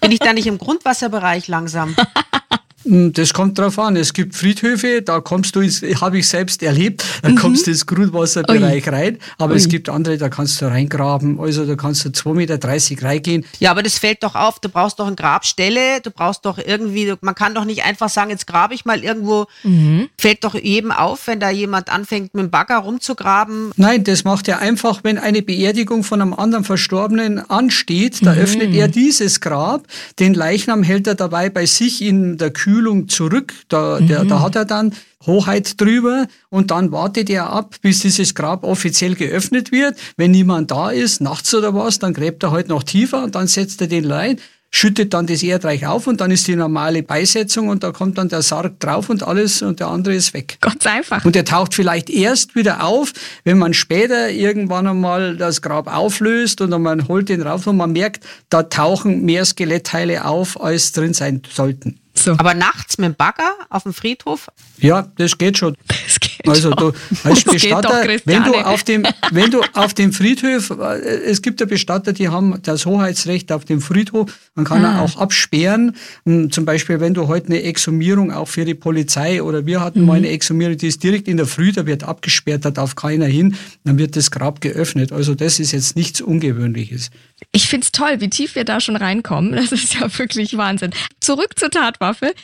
Bin 0.00 0.12
ich 0.12 0.20
da 0.20 0.32
nicht 0.32 0.46
im 0.46 0.58
Grundwasserbereich 0.58 1.48
langsam? 1.48 1.96
Hm, 2.84 3.12
das 3.12 3.32
kommt 3.32 3.58
drauf 3.58 3.78
an. 3.78 3.96
Es 3.96 4.12
gibt 4.12 4.34
Friedhöfe, 4.34 5.02
da 5.02 5.20
kommst 5.20 5.56
du 5.56 5.60
ins, 5.60 5.82
habe 6.00 6.18
ich 6.18 6.28
selbst 6.28 6.62
erlebt, 6.62 7.04
da 7.22 7.30
mhm. 7.30 7.36
kommst 7.36 7.66
du 7.66 7.70
ins 7.70 7.86
Grundwasserbereich 7.86 8.86
Ui. 8.86 8.94
rein. 8.94 9.18
Aber 9.38 9.52
Ui. 9.52 9.58
es 9.58 9.68
gibt 9.68 9.88
andere, 9.88 10.18
da 10.18 10.28
kannst 10.28 10.60
du 10.60 10.66
reingraben. 10.66 11.40
Also 11.40 11.64
da 11.64 11.76
kannst 11.76 12.04
du 12.04 12.10
2,30 12.10 12.34
Meter 12.34 13.04
reingehen. 13.06 13.44
Ja, 13.58 13.70
aber 13.70 13.82
das 13.82 13.98
fällt 13.98 14.22
doch 14.22 14.34
auf. 14.34 14.60
Du 14.60 14.68
brauchst 14.68 14.98
doch 14.98 15.06
eine 15.06 15.16
Grabstelle, 15.16 16.00
du 16.02 16.10
brauchst 16.10 16.44
doch 16.44 16.58
irgendwie, 16.58 17.14
man 17.20 17.34
kann 17.34 17.54
doch 17.54 17.64
nicht 17.64 17.84
einfach 17.84 18.08
sagen, 18.08 18.30
jetzt 18.30 18.46
grabe 18.46 18.74
ich 18.74 18.84
mal 18.84 19.02
irgendwo. 19.02 19.46
Mhm. 19.62 20.08
Fällt 20.18 20.44
doch 20.44 20.54
jedem 20.54 20.92
auf, 20.92 21.26
wenn 21.26 21.40
da 21.40 21.50
jemand 21.50 21.90
anfängt, 21.90 22.34
mit 22.34 22.44
dem 22.44 22.50
Bagger 22.50 22.78
rumzugraben. 22.78 23.72
Nein, 23.76 24.04
das 24.04 24.24
macht 24.24 24.48
er 24.48 24.58
einfach, 24.58 25.00
wenn 25.02 25.18
eine 25.18 25.42
Beerdigung 25.42 26.04
von 26.04 26.20
einem 26.20 26.34
anderen 26.34 26.64
Verstorbenen 26.64 27.38
ansteht, 27.50 28.24
da 28.24 28.34
mhm. 28.34 28.40
öffnet 28.40 28.74
er 28.74 28.88
dieses 28.88 29.40
Grab, 29.40 29.86
den 30.18 30.34
Leichnam 30.34 30.82
hält 30.82 31.06
er 31.06 31.14
dabei 31.14 31.48
bei 31.48 31.66
sich 31.66 32.02
in 32.02 32.36
der 32.36 32.50
Kühe 32.50 32.73
Kühlung 32.74 33.08
zurück. 33.08 33.54
Da, 33.68 34.00
mhm. 34.00 34.08
der, 34.08 34.24
da 34.24 34.40
hat 34.40 34.56
er 34.56 34.64
dann 34.64 34.92
Hoheit 35.26 35.80
drüber 35.80 36.26
und 36.50 36.72
dann 36.72 36.90
wartet 36.90 37.30
er 37.30 37.50
ab, 37.50 37.76
bis 37.82 38.00
dieses 38.00 38.34
Grab 38.34 38.64
offiziell 38.64 39.14
geöffnet 39.14 39.70
wird. 39.70 39.96
Wenn 40.16 40.32
niemand 40.32 40.72
da 40.72 40.90
ist, 40.90 41.20
nachts 41.20 41.54
oder 41.54 41.72
was, 41.72 42.00
dann 42.00 42.14
gräbt 42.14 42.42
er 42.42 42.50
halt 42.50 42.68
noch 42.68 42.82
tiefer 42.82 43.22
und 43.22 43.36
dann 43.36 43.46
setzt 43.46 43.80
er 43.80 43.86
den 43.86 44.10
rein 44.10 44.38
schüttet 44.76 45.14
dann 45.14 45.28
das 45.28 45.44
Erdreich 45.44 45.86
auf 45.86 46.08
und 46.08 46.20
dann 46.20 46.32
ist 46.32 46.48
die 46.48 46.56
normale 46.56 47.04
Beisetzung 47.04 47.68
und 47.68 47.84
da 47.84 47.92
kommt 47.92 48.18
dann 48.18 48.28
der 48.28 48.42
Sarg 48.42 48.80
drauf 48.80 49.08
und 49.08 49.22
alles 49.22 49.62
und 49.62 49.78
der 49.78 49.86
andere 49.86 50.16
ist 50.16 50.34
weg. 50.34 50.58
Ganz 50.60 50.84
einfach. 50.84 51.24
Und 51.24 51.36
der 51.36 51.44
taucht 51.44 51.74
vielleicht 51.74 52.10
erst 52.10 52.56
wieder 52.56 52.82
auf, 52.82 53.12
wenn 53.44 53.56
man 53.56 53.72
später 53.72 54.30
irgendwann 54.30 54.88
einmal 54.88 55.36
das 55.36 55.62
Grab 55.62 55.86
auflöst 55.86 56.60
und 56.60 56.70
man 56.82 57.06
holt 57.06 57.28
den 57.28 57.42
rauf 57.42 57.68
und 57.68 57.76
man 57.76 57.92
merkt, 57.92 58.24
da 58.48 58.64
tauchen 58.64 59.24
mehr 59.24 59.44
Skelettteile 59.44 60.24
auf, 60.24 60.60
als 60.60 60.90
drin 60.90 61.14
sein 61.14 61.42
sollten. 61.48 62.00
So. 62.16 62.32
Aber 62.32 62.54
nachts 62.54 62.98
mit 62.98 63.06
dem 63.06 63.14
Bagger 63.14 63.54
auf 63.70 63.82
dem 63.82 63.92
Friedhof? 63.92 64.48
Ja, 64.78 65.08
das 65.16 65.36
geht 65.36 65.58
schon. 65.58 65.76
Das 65.88 66.20
geht 66.20 66.34
also 66.46 66.70
du 66.70 66.92
als 67.22 67.44
Bestatter, 67.44 68.06
wenn 68.24 68.44
du 68.44 68.54
auf 68.54 68.82
dem, 68.84 69.06
wenn 69.30 69.50
du 69.50 69.62
auf 69.72 69.94
dem 69.94 70.12
Friedhof, 70.12 70.70
äh, 70.78 70.98
es 71.24 71.42
gibt 71.42 71.60
ja 71.60 71.66
Bestatter, 71.66 72.12
die 72.12 72.28
haben 72.28 72.60
das 72.62 72.86
Hoheitsrecht 72.86 73.50
auf 73.52 73.64
dem 73.64 73.80
Friedhof, 73.80 74.32
man 74.54 74.64
kann 74.64 74.84
ah. 74.84 75.00
auch 75.00 75.16
absperren. 75.16 75.96
Hm, 76.24 76.50
zum 76.50 76.64
Beispiel, 76.64 77.00
wenn 77.00 77.14
du 77.14 77.28
heute 77.28 77.46
eine 77.46 77.62
Exhumierung 77.62 78.32
auch 78.32 78.48
für 78.48 78.64
die 78.64 78.74
Polizei 78.74 79.42
oder 79.42 79.66
wir 79.66 79.80
hatten 79.80 80.00
mhm. 80.00 80.06
mal 80.06 80.16
eine 80.16 80.28
Exhumierung, 80.28 80.76
die 80.76 80.88
ist 80.88 81.02
direkt 81.02 81.28
in 81.28 81.36
der 81.36 81.46
Früh, 81.46 81.72
da 81.72 81.86
wird 81.86 82.04
abgesperrt, 82.04 82.64
da 82.64 82.70
darf 82.70 82.94
keiner 82.94 83.26
hin, 83.26 83.56
dann 83.84 83.98
wird 83.98 84.16
das 84.16 84.30
Grab 84.30 84.60
geöffnet. 84.60 85.12
Also 85.12 85.34
das 85.34 85.58
ist 85.58 85.72
jetzt 85.72 85.96
nichts 85.96 86.20
Ungewöhnliches. 86.20 87.10
Ich 87.52 87.68
finde 87.68 87.84
es 87.84 87.92
toll, 87.92 88.20
wie 88.20 88.30
tief 88.30 88.54
wir 88.54 88.64
da 88.64 88.80
schon 88.80 88.96
reinkommen. 88.96 89.52
Das 89.64 89.72
ist 89.72 89.94
ja 89.94 90.18
wirklich 90.18 90.56
Wahnsinn. 90.56 90.90
Zurück 91.20 91.58
zur 91.58 91.70
Tatwaffe. 92.04 92.34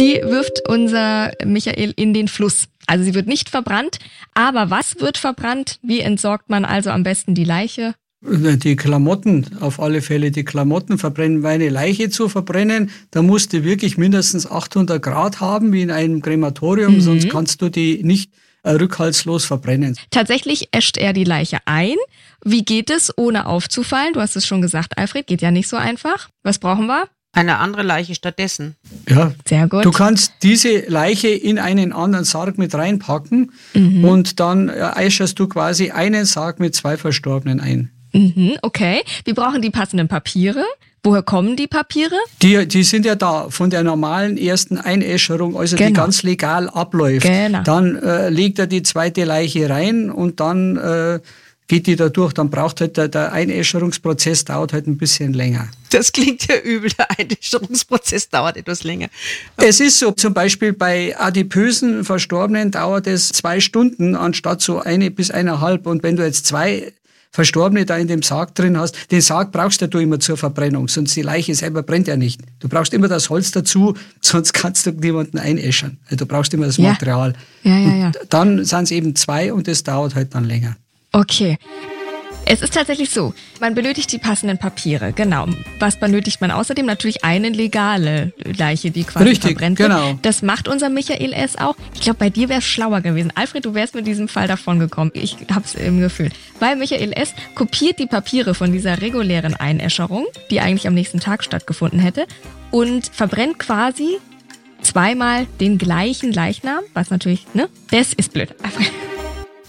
Die 0.00 0.20
wirft 0.22 0.68
unser 0.68 1.32
Michael 1.44 1.92
in 1.96 2.14
den 2.14 2.28
Fluss. 2.28 2.68
Also 2.86 3.04
sie 3.04 3.14
wird 3.14 3.26
nicht 3.26 3.48
verbrannt. 3.48 3.98
Aber 4.34 4.70
was 4.70 5.00
wird 5.00 5.18
verbrannt? 5.18 5.78
Wie 5.82 6.00
entsorgt 6.00 6.50
man 6.50 6.64
also 6.64 6.90
am 6.90 7.02
besten 7.02 7.34
die 7.34 7.44
Leiche? 7.44 7.94
Die 8.20 8.74
Klamotten, 8.74 9.46
auf 9.60 9.78
alle 9.78 10.02
Fälle 10.02 10.32
die 10.32 10.44
Klamotten 10.44 10.98
verbrennen. 10.98 11.42
Weil 11.42 11.54
eine 11.54 11.68
Leiche 11.68 12.10
zu 12.10 12.28
verbrennen, 12.28 12.90
da 13.10 13.22
musst 13.22 13.52
du 13.52 13.62
wirklich 13.64 13.96
mindestens 13.98 14.50
800 14.50 15.00
Grad 15.00 15.40
haben, 15.40 15.72
wie 15.72 15.82
in 15.82 15.90
einem 15.90 16.22
Krematorium, 16.22 16.96
mhm. 16.96 17.00
sonst 17.00 17.30
kannst 17.30 17.62
du 17.62 17.68
die 17.68 18.02
nicht 18.02 18.32
äh, 18.64 18.72
rückhaltslos 18.72 19.44
verbrennen. 19.44 19.96
Tatsächlich 20.10 20.68
äscht 20.72 20.96
er 20.96 21.12
die 21.12 21.24
Leiche 21.24 21.58
ein. 21.64 21.96
Wie 22.44 22.64
geht 22.64 22.90
es, 22.90 23.16
ohne 23.16 23.46
aufzufallen? 23.46 24.14
Du 24.14 24.20
hast 24.20 24.36
es 24.36 24.46
schon 24.46 24.62
gesagt, 24.62 24.98
Alfred, 24.98 25.26
geht 25.26 25.42
ja 25.42 25.52
nicht 25.52 25.68
so 25.68 25.76
einfach. 25.76 26.28
Was 26.42 26.58
brauchen 26.58 26.86
wir? 26.86 27.08
Eine 27.38 27.58
andere 27.58 27.82
Leiche 27.82 28.16
stattdessen. 28.16 28.74
Ja, 29.08 29.32
sehr 29.46 29.68
gut. 29.68 29.84
Du 29.84 29.92
kannst 29.92 30.32
diese 30.42 30.80
Leiche 30.88 31.28
in 31.28 31.60
einen 31.60 31.92
anderen 31.92 32.24
Sarg 32.24 32.58
mit 32.58 32.74
reinpacken 32.74 33.52
mhm. 33.74 34.04
und 34.04 34.40
dann 34.40 34.68
äh, 34.68 34.90
äscherst 34.96 35.38
du 35.38 35.46
quasi 35.46 35.92
einen 35.92 36.24
Sarg 36.24 36.58
mit 36.58 36.74
zwei 36.74 36.96
Verstorbenen 36.96 37.60
ein. 37.60 37.90
Mhm, 38.12 38.56
okay. 38.62 39.02
Wir 39.24 39.34
brauchen 39.34 39.62
die 39.62 39.70
passenden 39.70 40.08
Papiere. 40.08 40.64
Woher 41.04 41.22
kommen 41.22 41.54
die 41.54 41.68
Papiere? 41.68 42.16
Die, 42.42 42.66
die 42.66 42.82
sind 42.82 43.06
ja 43.06 43.14
da 43.14 43.50
von 43.50 43.70
der 43.70 43.84
normalen 43.84 44.36
ersten 44.36 44.76
Einäscherung, 44.76 45.56
also 45.56 45.76
genau. 45.76 45.88
die 45.88 45.92
ganz 45.94 46.24
legal 46.24 46.68
abläuft. 46.68 47.24
Genau. 47.24 47.62
Dann 47.62 47.96
äh, 47.96 48.30
legt 48.30 48.58
er 48.58 48.66
die 48.66 48.82
zweite 48.82 49.24
Leiche 49.24 49.70
rein 49.70 50.10
und 50.10 50.40
dann 50.40 50.76
äh, 50.76 51.20
geht 51.68 51.86
die 51.86 51.96
da 51.96 52.08
durch. 52.08 52.32
Dann 52.32 52.50
braucht 52.50 52.80
halt 52.80 52.96
der, 52.96 53.08
der 53.08 53.32
Einäscherungsprozess 53.32 54.44
dauert 54.44 54.72
halt 54.72 54.86
ein 54.86 54.98
bisschen 54.98 55.34
länger. 55.34 55.68
Das 55.90 56.12
klingt 56.12 56.46
ja 56.48 56.56
übel, 56.58 56.90
der 56.90 57.08
Einäscherungsprozess 57.18 58.28
dauert 58.28 58.56
etwas 58.56 58.82
länger. 58.82 59.08
Es 59.56 59.80
ist 59.80 59.98
so, 59.98 60.10
zum 60.12 60.34
Beispiel 60.34 60.72
bei 60.72 61.16
adipösen 61.18 62.04
Verstorbenen 62.04 62.70
dauert 62.70 63.06
es 63.06 63.28
zwei 63.28 63.60
Stunden 63.60 64.16
anstatt 64.16 64.60
so 64.60 64.80
eine 64.80 65.10
bis 65.10 65.30
eineinhalb. 65.30 65.86
Und 65.86 66.02
wenn 66.02 66.16
du 66.16 66.24
jetzt 66.24 66.46
zwei 66.46 66.92
Verstorbene 67.30 67.84
da 67.84 67.96
in 67.96 68.08
dem 68.08 68.22
Sarg 68.22 68.54
drin 68.54 68.78
hast, 68.78 69.12
den 69.12 69.20
Sarg 69.20 69.52
brauchst 69.52 69.82
du 69.82 69.98
immer 69.98 70.18
zur 70.18 70.36
Verbrennung, 70.36 70.88
sonst 70.88 71.14
die 71.14 71.22
Leiche 71.22 71.54
selber 71.54 71.82
brennt 71.82 72.08
ja 72.08 72.16
nicht. 72.16 72.40
Du 72.58 72.68
brauchst 72.68 72.94
immer 72.94 73.08
das 73.08 73.28
Holz 73.28 73.50
dazu, 73.50 73.94
sonst 74.20 74.54
kannst 74.54 74.86
du 74.86 74.92
niemanden 74.92 75.38
einäschern. 75.38 75.98
Also 76.06 76.16
du 76.16 76.26
brauchst 76.26 76.54
immer 76.54 76.66
das 76.66 76.78
Material. 76.78 77.34
Ja, 77.62 77.78
ja, 77.78 77.94
ja. 77.94 78.12
Dann 78.30 78.64
sind 78.64 78.84
es 78.84 78.90
eben 78.90 79.14
zwei 79.14 79.52
und 79.52 79.68
das 79.68 79.84
dauert 79.84 80.14
halt 80.14 80.34
dann 80.34 80.44
länger. 80.44 80.76
Okay. 81.12 81.58
Es 82.50 82.62
ist 82.62 82.72
tatsächlich 82.72 83.10
so, 83.10 83.34
man 83.60 83.74
benötigt 83.74 84.10
die 84.10 84.16
passenden 84.16 84.56
Papiere, 84.56 85.12
genau. 85.12 85.46
Was 85.80 86.00
benötigt 86.00 86.40
man 86.40 86.50
außerdem? 86.50 86.86
Natürlich 86.86 87.22
eine 87.22 87.50
legale 87.50 88.32
Leiche, 88.42 88.90
die 88.90 89.04
quasi 89.04 89.26
Richtig, 89.26 89.50
verbrennt 89.50 89.76
genau. 89.76 90.06
wird. 90.06 90.18
Das 90.22 90.40
macht 90.40 90.66
unser 90.66 90.88
Michael 90.88 91.34
S. 91.34 91.58
auch. 91.58 91.74
Ich 91.94 92.00
glaube, 92.00 92.18
bei 92.20 92.30
dir 92.30 92.48
wäre 92.48 92.60
es 92.60 92.64
schlauer 92.64 93.02
gewesen. 93.02 93.32
Alfred, 93.34 93.66
du 93.66 93.74
wärst 93.74 93.94
mit 93.94 94.06
diesem 94.06 94.28
Fall 94.28 94.48
davon 94.48 94.78
gekommen. 94.78 95.10
Ich 95.12 95.36
habe 95.52 95.66
es 95.66 95.74
im 95.74 96.00
Gefühl. 96.00 96.30
Weil 96.58 96.76
Michael 96.76 97.12
S. 97.12 97.34
kopiert 97.54 97.98
die 97.98 98.06
Papiere 98.06 98.54
von 98.54 98.72
dieser 98.72 99.02
regulären 99.02 99.54
Einäscherung, 99.54 100.24
die 100.50 100.60
eigentlich 100.60 100.86
am 100.86 100.94
nächsten 100.94 101.20
Tag 101.20 101.44
stattgefunden 101.44 102.00
hätte, 102.00 102.26
und 102.70 103.10
verbrennt 103.12 103.58
quasi 103.58 104.16
zweimal 104.80 105.46
den 105.60 105.76
gleichen 105.76 106.32
Leichnam, 106.32 106.80
was 106.94 107.10
natürlich, 107.10 107.44
ne? 107.52 107.68
Das 107.90 108.14
ist 108.14 108.32
blöd. 108.32 108.54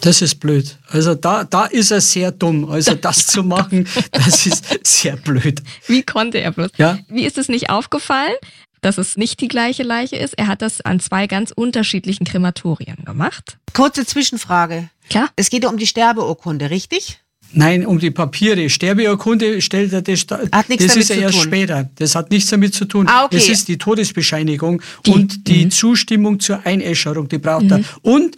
Das 0.01 0.21
ist 0.21 0.35
blöd. 0.35 0.77
Also 0.88 1.15
da, 1.15 1.43
da 1.43 1.65
ist 1.65 1.91
er 1.91 2.01
sehr 2.01 2.31
dumm. 2.31 2.69
Also 2.69 2.93
das 3.01 3.27
zu 3.27 3.43
machen, 3.43 3.88
das 4.12 4.45
ist 4.45 4.65
sehr 4.83 5.17
blöd. 5.17 5.62
Wie 5.88 6.03
konnte 6.03 6.39
er 6.39 6.51
bloß? 6.51 6.71
Ja? 6.77 6.99
Wie 7.07 7.25
ist 7.25 7.38
es 7.38 7.49
nicht 7.49 7.69
aufgefallen, 7.69 8.35
dass 8.81 8.97
es 8.97 9.17
nicht 9.17 9.41
die 9.41 9.47
gleiche 9.47 9.83
Leiche 9.83 10.15
ist? 10.15 10.38
Er 10.38 10.47
hat 10.47 10.62
das 10.62 10.81
an 10.81 10.99
zwei 10.99 11.27
ganz 11.27 11.51
unterschiedlichen 11.51 12.25
Krematorien 12.25 13.03
gemacht. 13.05 13.57
Kurze 13.73 14.05
Zwischenfrage. 14.05 14.89
Klar. 15.09 15.29
Es 15.35 15.49
geht 15.49 15.63
ja 15.63 15.69
um 15.69 15.77
die 15.77 15.88
Sterbeurkunde, 15.88 16.69
richtig? 16.69 17.19
Nein, 17.51 17.85
um 17.85 17.97
die 17.97 18.12
Papiere. 18.12 18.69
Sterbeurkunde 18.69 19.62
stellt 19.62 19.91
er 19.91 20.03
das, 20.03 20.25
hat 20.51 20.69
nichts 20.69 20.85
das 20.85 20.95
ist 20.95 21.09
ja 21.09 21.15
erst 21.15 21.35
tun. 21.35 21.43
später. 21.43 21.89
Das 21.95 22.13
hat 22.15 22.29
nichts 22.29 22.49
damit 22.51 22.75
zu 22.75 22.85
tun. 22.85 23.07
Ah, 23.09 23.25
okay. 23.25 23.38
Das 23.38 23.49
ist 23.49 23.67
die 23.67 23.77
Todesbescheinigung 23.77 24.81
die. 25.05 25.12
und 25.12 25.47
die 25.47 25.65
mhm. 25.65 25.71
Zustimmung 25.71 26.39
zur 26.39 26.65
Einäscherung, 26.65 27.27
die 27.27 27.39
braucht 27.39 27.65
mhm. 27.65 27.71
er. 27.71 27.83
Und 28.03 28.35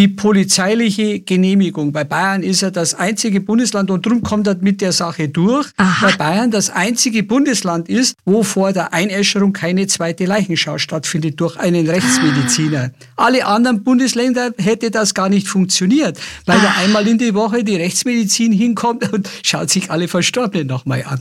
die 0.00 0.08
polizeiliche 0.08 1.20
Genehmigung. 1.20 1.92
Bei 1.92 2.04
Bayern 2.04 2.42
ist 2.42 2.62
er 2.62 2.70
das 2.70 2.94
einzige 2.94 3.42
Bundesland 3.42 3.90
und 3.90 4.06
darum 4.06 4.22
kommt 4.22 4.46
er 4.46 4.56
mit 4.58 4.80
der 4.80 4.92
Sache 4.92 5.28
durch, 5.28 5.68
Aha. 5.76 6.06
weil 6.06 6.16
Bayern 6.16 6.50
das 6.50 6.70
einzige 6.70 7.22
Bundesland 7.22 7.86
ist, 7.90 8.16
wo 8.24 8.42
vor 8.42 8.72
der 8.72 8.94
Einäscherung 8.94 9.52
keine 9.52 9.86
zweite 9.88 10.24
Leichenschau 10.24 10.78
stattfindet 10.78 11.38
durch 11.38 11.58
einen 11.58 11.86
Rechtsmediziner. 11.86 12.92
Ah. 13.16 13.26
Alle 13.26 13.44
anderen 13.44 13.84
Bundesländer 13.84 14.52
hätte 14.56 14.90
das 14.90 15.12
gar 15.12 15.28
nicht 15.28 15.46
funktioniert, 15.46 16.18
weil 16.46 16.56
ah. 16.56 16.62
da 16.62 16.82
einmal 16.82 17.06
in 17.06 17.18
die 17.18 17.34
Woche 17.34 17.62
die 17.62 17.76
Rechtsmedizin 17.76 18.52
hinkommt 18.52 19.12
und 19.12 19.28
schaut 19.42 19.68
sich 19.68 19.90
alle 19.90 20.08
Verstorbenen 20.08 20.66
nochmal 20.66 21.04
an. 21.06 21.20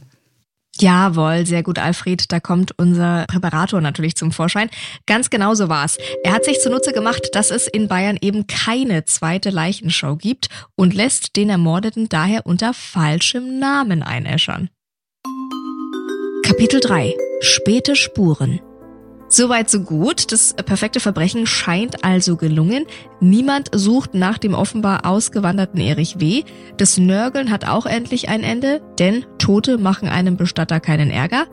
Jawohl, 0.80 1.46
sehr 1.46 1.64
gut, 1.64 1.78
Alfred. 1.78 2.32
Da 2.32 2.40
kommt 2.40 2.74
unser 2.78 3.26
Präparator 3.28 3.82
natürlich 3.82 4.16
zum 4.16 4.32
Vorschein. 4.32 4.70
Ganz 5.06 5.30
genau 5.30 5.54
so 5.54 5.68
war's. 5.68 5.98
Er 6.24 6.34
hat 6.34 6.46
sich 6.46 6.62
zunutze 6.62 6.94
gemacht, 6.94 7.30
dass 7.34 7.52
es 7.52 7.68
in 7.68 7.88
Bayern 7.88 8.18
eben 8.22 8.48
keine 8.48 9.06
zweite 9.06 9.50
Leichenshow 9.50 10.16
gibt 10.16 10.48
und 10.76 10.94
lässt 10.94 11.36
den 11.36 11.50
Ermordeten 11.50 12.08
daher 12.08 12.46
unter 12.46 12.74
falschem 12.74 13.60
Namen 13.60 14.04
einäschern. 14.04 14.70
Kapitel 16.44 16.80
3. 16.80 17.16
Späte 17.42 17.96
Spuren. 17.96 18.60
Soweit 19.32 19.70
so 19.70 19.82
gut. 19.82 20.32
Das 20.32 20.56
perfekte 20.56 21.00
Verbrechen 21.00 21.46
scheint 21.46 22.04
also 22.04 22.36
gelungen. 22.36 22.86
Niemand 23.20 23.70
sucht 23.74 24.16
nach 24.16 24.40
dem 24.40 24.56
offenbar 24.56 25.06
ausgewanderten 25.06 25.80
Erich 25.80 26.20
W. 26.20 26.44
Das 26.78 26.98
Nörgeln 26.98 27.52
hat 27.52 27.68
auch 27.68 27.86
endlich 27.86 28.28
ein 28.28 28.44
Ende, 28.44 28.82
denn 28.98 29.26
Tote 29.38 29.78
machen 29.78 30.10
einem 30.10 30.36
Bestatter 30.36 30.80
keinen 30.80 31.12
Ärger. 31.12 31.46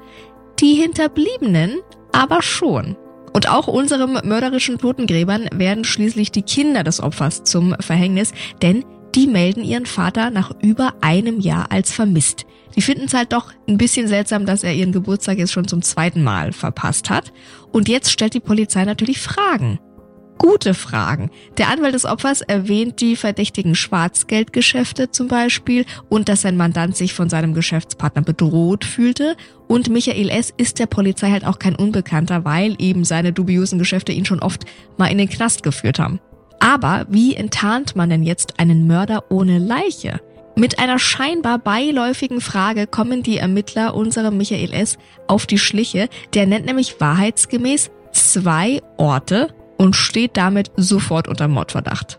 Die 0.59 0.75
Hinterbliebenen 0.75 1.81
aber 2.12 2.41
schon. 2.41 2.97
Und 3.35 3.51
auch 3.51 3.67
unserem 3.69 4.19
mörderischen 4.25 4.79
Totengräbern 4.79 5.51
werden 5.53 5.85
schließlich 5.85 6.33
die 6.33 6.41
Kinder 6.41 6.83
des 6.83 7.03
Opfers 7.03 7.45
zum 7.45 7.75
Verhängnis, 7.81 8.33
denn 8.62 8.87
die 9.16 9.26
melden 9.26 9.64
ihren 9.64 9.87
Vater 9.87 10.31
nach 10.31 10.52
über 10.62 10.94
einem 11.00 11.40
Jahr 11.40 11.72
als 11.72 11.90
vermisst. 11.90 12.44
Die 12.76 12.83
finden 12.83 13.07
es 13.07 13.14
halt 13.14 13.33
doch 13.33 13.50
ein 13.66 13.79
bisschen 13.79 14.07
seltsam, 14.09 14.44
dass 14.44 14.62
er 14.62 14.74
ihren 14.74 14.92
Geburtstag 14.92 15.38
jetzt 15.38 15.52
schon 15.52 15.66
zum 15.66 15.81
zweiten 15.81 16.22
Mal 16.22 16.52
verpasst 16.52 17.09
hat. 17.09 17.33
Und 17.72 17.88
jetzt 17.88 18.11
stellt 18.11 18.35
die 18.35 18.40
Polizei 18.40 18.85
natürlich 18.85 19.18
Fragen. 19.18 19.81
Gute 20.37 20.74
Fragen. 20.74 21.31
Der 21.57 21.70
Anwalt 21.70 21.94
des 21.94 22.05
Opfers 22.05 22.42
erwähnt 22.42 23.00
die 23.00 23.16
verdächtigen 23.16 23.74
Schwarzgeldgeschäfte 23.74 25.11
zum 25.11 25.29
Beispiel 25.29 25.87
und 26.11 26.29
dass 26.29 26.42
sein 26.42 26.59
Mandant 26.59 26.94
sich 26.94 27.14
von 27.14 27.31
seinem 27.31 27.55
Geschäftspartner 27.55 28.20
bedroht 28.20 28.85
fühlte. 28.85 29.35
Und 29.66 29.88
Michael 29.88 30.29
S. 30.29 30.52
ist 30.55 30.79
der 30.79 30.87
Polizei 30.87 31.31
halt 31.31 31.46
auch 31.46 31.59
kein 31.59 31.74
Unbekannter, 31.74 32.44
weil 32.44 32.76
eben 32.79 33.05
seine 33.05 33.33
dubiosen 33.33 33.79
Geschäfte 33.79 34.12
ihn 34.12 34.26
schon 34.26 34.40
oft 34.40 34.66
mal 34.98 35.07
in 35.07 35.16
den 35.16 35.31
Knast 35.31 35.62
geführt 35.62 35.98
haben. 35.98 36.20
Aber 36.59 37.07
wie 37.09 37.35
enttarnt 37.35 37.97
man 37.97 38.11
denn 38.11 38.23
jetzt 38.23 38.59
einen 38.59 38.87
Mörder 38.87 39.25
ohne 39.31 39.59
Leiche? 39.59 40.21
Mit 40.59 40.79
einer 40.79 40.99
scheinbar 40.99 41.59
beiläufigen 41.59 42.40
Frage 42.40 42.87
kommen 42.87 43.23
die 43.23 43.37
Ermittler 43.37 43.95
unserem 43.95 44.38
Michael 44.38 44.73
S. 44.73 44.97
auf 45.27 45.47
die 45.47 45.59
Schliche. 45.59 46.09
Der 46.33 46.47
nennt 46.47 46.64
nämlich 46.64 46.99
wahrheitsgemäß 46.99 47.90
zwei 48.12 48.81
Orte 48.97 49.49
und 49.77 49.95
steht 49.95 50.37
damit 50.38 50.71
sofort 50.77 51.29
unter 51.29 51.47
Mordverdacht. 51.47 52.19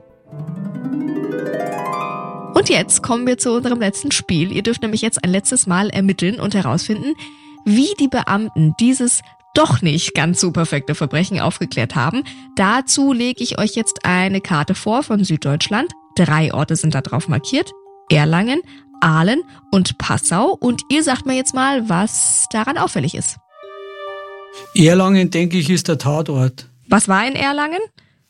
Und 2.53 2.69
jetzt 2.69 3.01
kommen 3.01 3.25
wir 3.25 3.37
zu 3.37 3.53
unserem 3.53 3.79
letzten 3.79 4.11
Spiel. 4.11 4.51
Ihr 4.51 4.63
dürft 4.63 4.81
nämlich 4.81 5.01
jetzt 5.01 5.23
ein 5.23 5.31
letztes 5.31 5.67
Mal 5.67 5.89
ermitteln 5.89 6.39
und 6.39 6.53
herausfinden, 6.53 7.15
wie 7.65 7.89
die 7.99 8.07
Beamten 8.07 8.75
dieses 8.79 9.21
doch 9.57 9.81
nicht 9.81 10.13
ganz 10.13 10.39
so 10.39 10.51
perfekte 10.51 10.93
Verbrechen 10.93 11.39
aufgeklärt 11.39 11.95
haben. 11.95 12.23
Dazu 12.55 13.11
lege 13.11 13.43
ich 13.43 13.57
euch 13.57 13.75
jetzt 13.75 14.01
eine 14.03 14.39
Karte 14.39 14.75
vor 14.75 15.01
von 15.01 15.23
Süddeutschland. 15.23 15.91
Drei 16.15 16.53
Orte 16.53 16.75
sind 16.75 16.93
da 16.93 17.01
drauf 17.01 17.27
markiert. 17.27 17.71
Erlangen, 18.09 18.61
Aalen 19.01 19.41
und 19.71 19.97
Passau. 19.97 20.55
Und 20.59 20.81
ihr 20.89 21.03
sagt 21.03 21.25
mir 21.25 21.35
jetzt 21.35 21.55
mal, 21.55 21.89
was 21.89 22.45
daran 22.51 22.77
auffällig 22.77 23.15
ist. 23.15 23.37
Erlangen, 24.75 25.31
denke 25.31 25.57
ich, 25.57 25.69
ist 25.69 25.87
der 25.87 25.97
Tatort. 25.97 26.67
Was 26.87 27.07
war 27.07 27.25
in 27.27 27.35
Erlangen? 27.35 27.79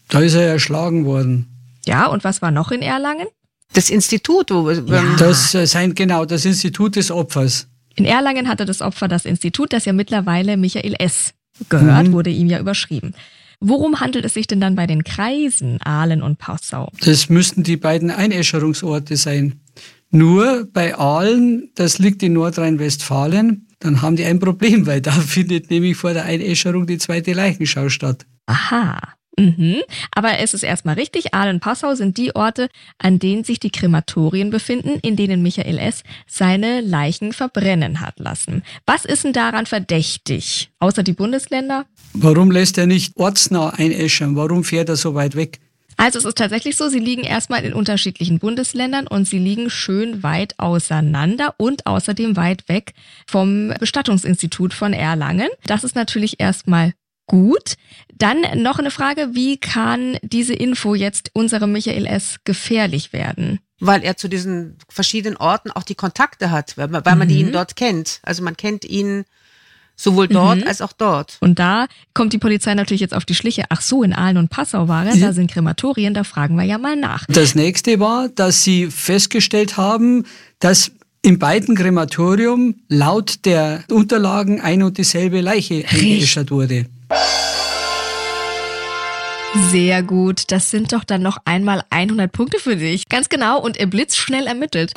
Da 0.10 0.20
ist 0.22 0.34
er 0.34 0.48
erschlagen 0.48 1.06
worden. 1.06 1.48
Ja, 1.86 2.08
und 2.08 2.24
was 2.24 2.42
war 2.42 2.52
noch 2.52 2.72
in 2.72 2.82
Erlangen? 2.82 3.28
Das 3.74 3.90
Institut, 3.90 4.50
wo 4.52 4.70
Ja. 4.70 5.04
Das 5.18 5.54
äh, 5.54 5.68
sein 5.68 5.94
genau 5.94 6.24
das 6.24 6.46
Institut 6.46 6.96
des 6.96 7.12
Opfers. 7.12 7.68
In 7.98 8.06
Erlangen 8.06 8.48
hatte 8.48 8.66
das 8.66 8.82
Opfer 8.82 9.08
das 9.08 9.26
Institut, 9.26 9.74
das 9.74 9.86
ja 9.86 9.92
mittlerweile 9.92 10.56
Michael 10.56 10.96
S. 11.00 11.34
gehört, 11.70 12.08
Mhm. 12.08 12.12
wurde 12.14 12.30
ihm 12.30 12.48
ja 12.48 12.60
überschrieben. 12.60 13.16
Worum 13.60 14.00
handelt 14.00 14.24
es 14.24 14.36
sich 14.36 14.46
denn 14.46 14.62
dann 14.62 14.76
bei 14.76 14.86
den 14.86 15.04
Kreisen 15.04 15.82
Aalen 15.82 16.22
und 16.22 16.38
Passau? 16.38 16.92
Das 17.04 17.28
müssten 17.30 17.64
die 17.64 17.76
beiden 17.78 18.12
Einäscherungsorte 18.12 19.18
sein. 19.18 19.60
Nur 20.12 20.68
bei 20.72 20.96
Aalen, 20.96 21.72
das 21.74 21.98
liegt 21.98 22.22
in 22.22 22.34
Nordrhein-Westfalen, 22.34 23.68
dann 23.80 24.02
haben 24.04 24.16
die 24.16 24.26
ein 24.26 24.40
Problem, 24.40 24.86
weil 24.86 25.02
da 25.02 25.12
findet 25.36 25.72
nämlich 25.72 25.98
vor 25.98 26.14
der 26.14 26.26
Einäscherung 26.26 26.86
die 26.86 27.00
zweite 27.00 27.34
Leichenschau 27.34 27.90
statt. 27.90 28.28
Aha. 28.46 29.00
Mhm. 29.40 29.82
Aber 30.12 30.40
es 30.40 30.54
ist 30.54 30.64
erstmal 30.64 30.96
richtig, 30.96 31.34
Aalen 31.34 31.56
und 31.56 31.60
Passau 31.60 31.94
sind 31.96 32.18
die 32.18 32.36
Orte, 32.36 32.70
an 32.98 33.20
denen 33.20 33.44
sich 33.44 33.60
die 33.60 33.70
Krematorien 33.70 34.50
befinden, 34.50 35.00
in 35.02 35.16
denen 35.16 35.44
Michael 35.44 35.78
S. 35.78 36.04
seine 36.26 36.82
Leichen 36.82 37.34
verbrennen 37.34 38.02
hat 38.02 38.20
lassen. 38.20 38.64
Was 38.86 39.06
ist 39.06 39.24
denn 39.24 39.34
daran 39.34 39.68
verdächtig? 39.68 40.72
Außer 40.80 41.04
die 41.04 41.14
Bundesländer? 41.14 41.86
Warum 42.14 42.50
lässt 42.50 42.78
er 42.78 42.88
nicht 42.88 43.16
ortsnah 43.16 43.70
einäschern? 43.70 44.36
Warum 44.36 44.64
fährt 44.64 44.90
er 44.90 44.96
so 44.96 45.14
weit 45.14 45.36
weg? 45.36 45.60
Also 45.98 46.20
es 46.20 46.26
ist 46.26 46.38
tatsächlich 46.38 46.78
so, 46.78 46.90
sie 46.90 47.00
liegen 47.00 47.24
erstmal 47.24 47.64
in 47.64 47.74
unterschiedlichen 47.74 48.38
Bundesländern 48.38 49.08
und 49.08 49.28
sie 49.28 49.40
liegen 49.40 49.72
schön 49.72 50.22
weit 50.22 50.54
auseinander 50.58 51.56
und 51.58 51.88
außerdem 51.88 52.38
weit 52.38 52.70
weg 52.70 52.94
vom 53.26 53.74
Bestattungsinstitut 53.80 54.76
von 54.76 54.94
Erlangen. 54.94 55.50
Das 55.66 55.84
ist 55.84 55.96
natürlich 55.96 56.40
erstmal 56.40 56.94
gut. 57.28 57.76
Dann 58.16 58.38
noch 58.64 58.80
eine 58.80 58.90
Frage, 58.92 59.30
wie 59.34 59.58
kann 59.58 60.18
diese 60.24 60.54
Info 60.54 60.96
jetzt 60.96 61.30
unserem 61.34 61.72
Michael 61.72 62.06
S. 62.08 62.38
gefährlich 62.44 63.14
werden? 63.14 63.60
weil 63.80 64.02
er 64.02 64.18
zu 64.18 64.28
diesen 64.28 64.76
verschiedenen 64.90 65.38
Orten 65.38 65.70
auch 65.70 65.84
die 65.84 65.94
Kontakte 65.94 66.50
hat, 66.50 66.76
weil 66.80 66.88
man, 66.88 67.06
weil 67.06 67.16
man 67.16 67.28
Mhm. 67.28 67.34
ihn 67.36 67.52
dort 67.52 67.76
kennt. 67.76 68.22
Also 68.24 68.42
man 68.42 68.58
kennt 68.58 68.84
ihn 68.86 69.24
sowohl 69.96 70.28
dort 70.28 70.62
Mhm. 70.62 70.68
als 70.68 70.82
auch 70.82 70.94
dort. 70.94 71.38
Und 71.42 71.60
da 71.60 71.86
kommt 72.16 72.34
die 72.34 72.40
Polizei 72.40 72.74
natürlich 72.74 73.02
jetzt 73.02 73.14
auf 73.14 73.24
die 73.24 73.36
Schliche. 73.36 73.66
Ach 73.70 73.82
so, 73.82 74.02
in 74.02 74.14
Aalen 74.14 74.38
und 74.38 74.50
Passau 74.50 74.88
war 74.88 75.06
er, 75.06 75.16
Ja. 75.16 75.28
da 75.28 75.34
sind 75.34 75.52
Krematorien, 75.52 76.16
da 76.16 76.24
fragen 76.24 76.56
wir 76.56 76.64
ja 76.64 76.80
mal 76.80 76.96
nach. 76.96 77.28
Das 77.28 77.54
nächste 77.54 78.00
war, 78.00 78.30
dass 78.30 78.64
sie 78.64 78.88
festgestellt 78.88 79.78
haben, 79.78 80.26
dass 80.58 80.92
in 81.22 81.38
beiden 81.38 81.76
Krematorium 81.76 82.76
laut 82.90 83.46
der 83.46 83.84
Unterlagen 83.92 84.60
ein 84.60 84.82
und 84.82 84.98
dieselbe 84.98 85.42
Leiche 85.42 85.86
eingeäschert 85.88 86.50
wurde. 86.50 86.88
Sehr 89.72 90.04
gut, 90.04 90.52
das 90.52 90.72
sind 90.72 90.94
doch 90.94 91.04
dann 91.04 91.22
noch 91.22 91.38
einmal 91.46 91.84
100 91.90 92.32
Punkte 92.32 92.60
für 92.60 92.76
dich. 92.76 93.10
Ganz 93.10 93.30
genau 93.30 93.60
und 93.62 93.78
er 93.78 93.88
blitzschnell 93.88 94.46
ermittelt. 94.46 94.94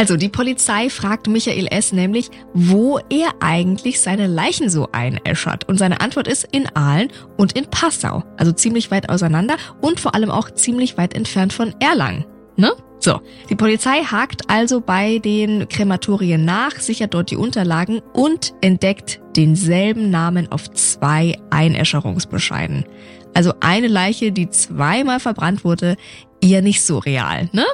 Also 0.00 0.16
die 0.16 0.30
Polizei 0.30 0.88
fragt 0.88 1.26
Michael 1.26 1.66
S. 1.70 1.92
nämlich, 1.92 2.30
wo 2.54 2.98
er 3.10 3.34
eigentlich 3.40 4.00
seine 4.00 4.28
Leichen 4.28 4.70
so 4.70 4.88
einäschert. 4.92 5.68
Und 5.68 5.78
seine 5.78 6.00
Antwort 6.00 6.26
ist 6.26 6.48
in 6.52 6.74
Aalen 6.74 7.12
und 7.36 7.52
in 7.52 7.66
Passau. 7.66 8.24
Also 8.38 8.52
ziemlich 8.52 8.90
weit 8.90 9.10
auseinander 9.10 9.56
und 9.82 10.00
vor 10.00 10.14
allem 10.14 10.30
auch 10.30 10.50
ziemlich 10.50 10.96
weit 10.96 11.12
entfernt 11.12 11.52
von 11.52 11.74
Erlangen. 11.80 12.24
Ne? 12.56 12.72
So, 13.00 13.22
die 13.48 13.56
Polizei 13.56 14.02
hakt 14.04 14.50
also 14.50 14.82
bei 14.82 15.18
den 15.18 15.68
Krematorien 15.70 16.44
nach, 16.44 16.78
sichert 16.78 17.14
dort 17.14 17.30
die 17.30 17.36
Unterlagen 17.36 18.02
und 18.12 18.52
entdeckt 18.60 19.20
denselben 19.36 20.10
Namen 20.10 20.52
auf 20.52 20.70
zwei 20.72 21.38
Einäscherungsbescheiden. 21.48 22.84
Also 23.32 23.54
eine 23.60 23.88
Leiche, 23.88 24.32
die 24.32 24.50
zweimal 24.50 25.18
verbrannt 25.18 25.64
wurde, 25.64 25.96
eher 26.42 26.60
nicht 26.60 26.82
so 26.82 26.98
real, 26.98 27.48
ne? 27.52 27.64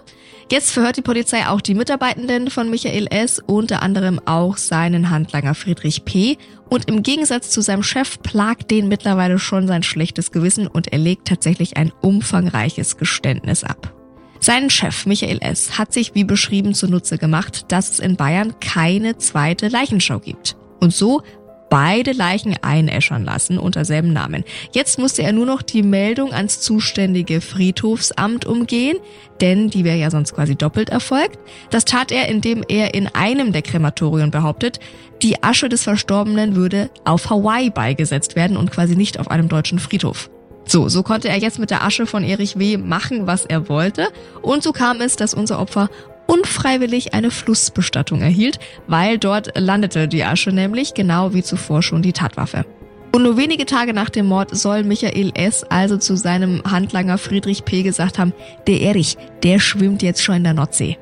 Jetzt 0.48 0.70
verhört 0.70 0.96
die 0.96 1.02
Polizei 1.02 1.48
auch 1.48 1.60
die 1.60 1.74
Mitarbeitenden 1.74 2.50
von 2.50 2.70
Michael 2.70 3.08
S., 3.10 3.42
unter 3.44 3.82
anderem 3.82 4.20
auch 4.26 4.56
seinen 4.56 5.10
Handlanger 5.10 5.56
Friedrich 5.56 6.04
P. 6.04 6.38
Und 6.68 6.88
im 6.88 7.02
Gegensatz 7.02 7.50
zu 7.50 7.62
seinem 7.62 7.82
Chef 7.82 8.22
plagt 8.22 8.70
den 8.70 8.86
mittlerweile 8.86 9.40
schon 9.40 9.66
sein 9.66 9.82
schlechtes 9.82 10.30
Gewissen 10.30 10.68
und 10.68 10.92
er 10.92 11.00
legt 11.00 11.26
tatsächlich 11.26 11.76
ein 11.76 11.92
umfangreiches 12.00 12.96
Geständnis 12.96 13.64
ab. 13.64 13.95
Sein 14.40 14.70
Chef 14.70 15.06
Michael 15.06 15.38
S. 15.40 15.78
hat 15.78 15.92
sich 15.92 16.14
wie 16.14 16.24
beschrieben 16.24 16.74
zunutze 16.74 17.18
gemacht, 17.18 17.66
dass 17.68 17.90
es 17.90 17.98
in 17.98 18.16
Bayern 18.16 18.58
keine 18.60 19.16
zweite 19.18 19.68
Leichenschau 19.68 20.18
gibt. 20.18 20.56
Und 20.80 20.92
so 20.92 21.22
beide 21.68 22.12
Leichen 22.12 22.56
einäschern 22.62 23.24
lassen 23.24 23.58
unter 23.58 23.84
selben 23.84 24.12
Namen. 24.12 24.44
Jetzt 24.72 24.98
musste 24.98 25.22
er 25.22 25.32
nur 25.32 25.46
noch 25.46 25.62
die 25.62 25.82
Meldung 25.82 26.32
ans 26.32 26.60
zuständige 26.60 27.40
Friedhofsamt 27.40 28.44
umgehen, 28.44 28.98
denn 29.40 29.68
die 29.70 29.84
wäre 29.84 29.98
ja 29.98 30.10
sonst 30.10 30.34
quasi 30.34 30.54
doppelt 30.54 30.90
erfolgt. 30.90 31.38
Das 31.70 31.84
tat 31.84 32.12
er, 32.12 32.28
indem 32.28 32.64
er 32.68 32.94
in 32.94 33.08
einem 33.08 33.52
der 33.52 33.62
Krematorien 33.62 34.30
behauptet, 34.30 34.80
die 35.22 35.42
Asche 35.42 35.68
des 35.68 35.82
Verstorbenen 35.82 36.56
würde 36.56 36.90
auf 37.04 37.30
Hawaii 37.30 37.70
beigesetzt 37.70 38.36
werden 38.36 38.56
und 38.56 38.70
quasi 38.70 38.96
nicht 38.96 39.18
auf 39.18 39.30
einem 39.30 39.48
deutschen 39.48 39.78
Friedhof. 39.78 40.30
So, 40.66 40.88
so 40.88 41.02
konnte 41.02 41.28
er 41.28 41.38
jetzt 41.38 41.58
mit 41.58 41.70
der 41.70 41.84
Asche 41.84 42.06
von 42.06 42.24
Erich 42.24 42.58
W. 42.58 42.76
machen, 42.76 43.26
was 43.26 43.46
er 43.46 43.68
wollte. 43.68 44.08
Und 44.42 44.62
so 44.62 44.72
kam 44.72 45.00
es, 45.00 45.14
dass 45.16 45.32
unser 45.32 45.60
Opfer 45.60 45.88
unfreiwillig 46.26 47.14
eine 47.14 47.30
Flussbestattung 47.30 48.20
erhielt, 48.20 48.58
weil 48.88 49.16
dort 49.16 49.56
landete 49.56 50.08
die 50.08 50.24
Asche 50.24 50.50
nämlich, 50.50 50.94
genau 50.94 51.32
wie 51.32 51.44
zuvor 51.44 51.82
schon 51.82 52.02
die 52.02 52.12
Tatwaffe. 52.12 52.64
Und 53.12 53.22
nur 53.22 53.36
wenige 53.36 53.64
Tage 53.64 53.94
nach 53.94 54.10
dem 54.10 54.26
Mord 54.26 54.54
soll 54.54 54.82
Michael 54.82 55.30
S. 55.34 55.64
also 55.64 55.96
zu 55.96 56.16
seinem 56.16 56.62
Handlanger 56.64 57.16
Friedrich 57.16 57.64
P. 57.64 57.82
gesagt 57.82 58.18
haben, 58.18 58.34
der 58.66 58.80
Erich, 58.80 59.16
der 59.44 59.60
schwimmt 59.60 60.02
jetzt 60.02 60.22
schon 60.22 60.34
in 60.34 60.44
der 60.44 60.52
Nordsee. 60.52 60.98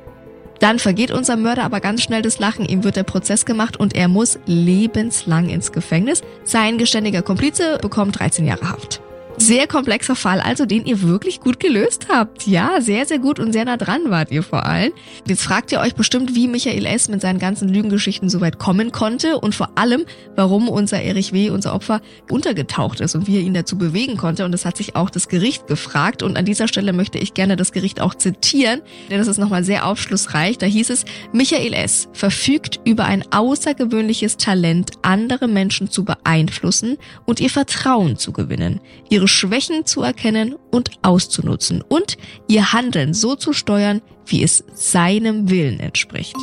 Dann 0.61 0.79
vergeht 0.79 1.11
unser 1.11 1.37
Mörder 1.37 1.65
aber 1.65 1.81
ganz 1.81 2.03
schnell 2.03 2.23
das 2.23 2.39
Lachen, 2.39 2.67
ihm 2.67 2.85
wird 2.85 2.97
der 2.97 3.03
Prozess 3.03 3.45
gemacht 3.45 3.79
und 3.79 3.97
er 3.97 4.09
muss 4.09 4.39
lebenslang 4.47 5.49
ins 5.49 5.73
Gefängnis. 5.73 6.23
Sein 6.45 6.79
geständiger 6.79 7.23
Komplize 7.23 7.79
bekommt 7.83 8.21
13 8.21 8.47
Jahre 8.47 8.71
Haft. 8.71 9.01
Sehr 9.37 9.67
komplexer 9.67 10.15
Fall, 10.15 10.41
also 10.41 10.65
den 10.65 10.87
ihr 10.87 11.03
wirklich 11.03 11.41
gut 11.41 11.59
gelöst 11.59 12.07
habt. 12.09 12.47
Ja, 12.47 12.81
sehr, 12.81 13.05
sehr 13.05 13.19
gut 13.19 13.41
und 13.41 13.53
sehr 13.53 13.65
nah 13.65 13.77
dran 13.77 14.03
wart 14.07 14.31
ihr 14.31 14.43
vor 14.43 14.65
allem. 14.65 14.93
Jetzt 15.27 15.43
fragt 15.43 15.73
ihr 15.73 15.81
euch 15.81 15.95
bestimmt, 15.95 16.35
wie 16.35 16.47
Michael 16.47 16.87
S. 16.87 17.09
mit 17.09 17.21
seinen 17.21 17.41
ganzen 17.41 17.69
Lügengeschichten 17.69 18.29
so 18.31 18.41
weit 18.41 18.59
kommen 18.59 18.93
konnte 18.93 19.39
und 19.39 19.55
vor 19.55 19.71
allem, 19.75 20.05
warum 20.37 20.69
unser 20.69 21.03
Erich 21.03 21.33
W., 21.33 21.51
unser 21.51 21.75
Opfer, 21.75 22.01
untergetaucht 22.31 23.01
ist 23.01 23.17
und 23.17 23.27
wie 23.27 23.37
er 23.37 23.43
ihn 23.43 23.55
dazu 23.55 23.77
bewegen 23.77 24.17
konnte. 24.17 24.45
Und 24.45 24.53
das 24.53 24.65
hat 24.65 24.77
sich 24.77 24.95
auch 24.95 25.11
das 25.11 25.29
Gericht 25.29 25.67
gefragt. 25.67 26.23
Und 26.23 26.37
an 26.37 26.45
dieser 26.45 26.69
Stelle 26.69 26.93
möchte 26.93 27.19
ich 27.19 27.35
gerne 27.35 27.57
das 27.57 27.73
Gericht 27.73 28.01
auch 28.01 28.15
zitieren, 28.15 28.83
denn 29.11 29.19
das 29.19 29.29
ist 29.29 29.39
nochmal 29.39 29.65
sehr 29.65 29.87
aufschlussreich. 29.87 30.59
Da 30.59 30.67
hieß 30.67 30.91
es, 30.91 31.05
Michael 31.33 31.73
S. 31.75 32.09
verfügt 32.13 32.81
über 32.85 33.05
ein 33.05 33.25
außergewöhnliches 33.33 34.37
Talent, 34.37 34.93
andere 35.03 35.49
Menschen 35.49 35.91
zu 35.91 36.05
beeinflussen 36.05 36.99
und 37.27 37.41
ihr 37.41 37.51
Vertrauen 37.51 38.17
zu 38.17 38.33
gewinnen. 38.33 38.81
Ihre 39.11 39.24
ihre 39.25 39.29
Schwächen 39.29 39.87
zu 39.87 40.03
erkennen 40.03 40.55
und 40.71 40.91
auszunutzen 41.01 41.81
und 41.81 42.19
ihr 42.47 42.75
Handeln 42.75 43.15
so 43.15 43.37
zu 43.37 43.55
steuern, 43.55 44.03
wie 44.27 44.43
es 44.43 44.63
seinem 44.75 45.49
Willen 45.49 45.81
entspricht. 45.81 46.37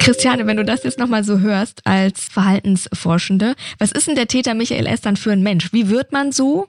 Christiane, 0.00 0.46
wenn 0.46 0.58
du 0.58 0.64
das 0.66 0.84
jetzt 0.84 0.98
nochmal 0.98 1.24
so 1.24 1.38
hörst 1.38 1.80
als 1.86 2.24
Verhaltensforschende, 2.24 3.54
was 3.78 3.92
ist 3.92 4.06
denn 4.06 4.16
der 4.16 4.28
Täter 4.28 4.52
Michael 4.52 4.86
S. 4.86 5.00
dann 5.00 5.16
für 5.16 5.32
ein 5.32 5.42
Mensch? 5.42 5.72
Wie 5.72 5.88
wird 5.88 6.12
man 6.12 6.30
so? 6.30 6.66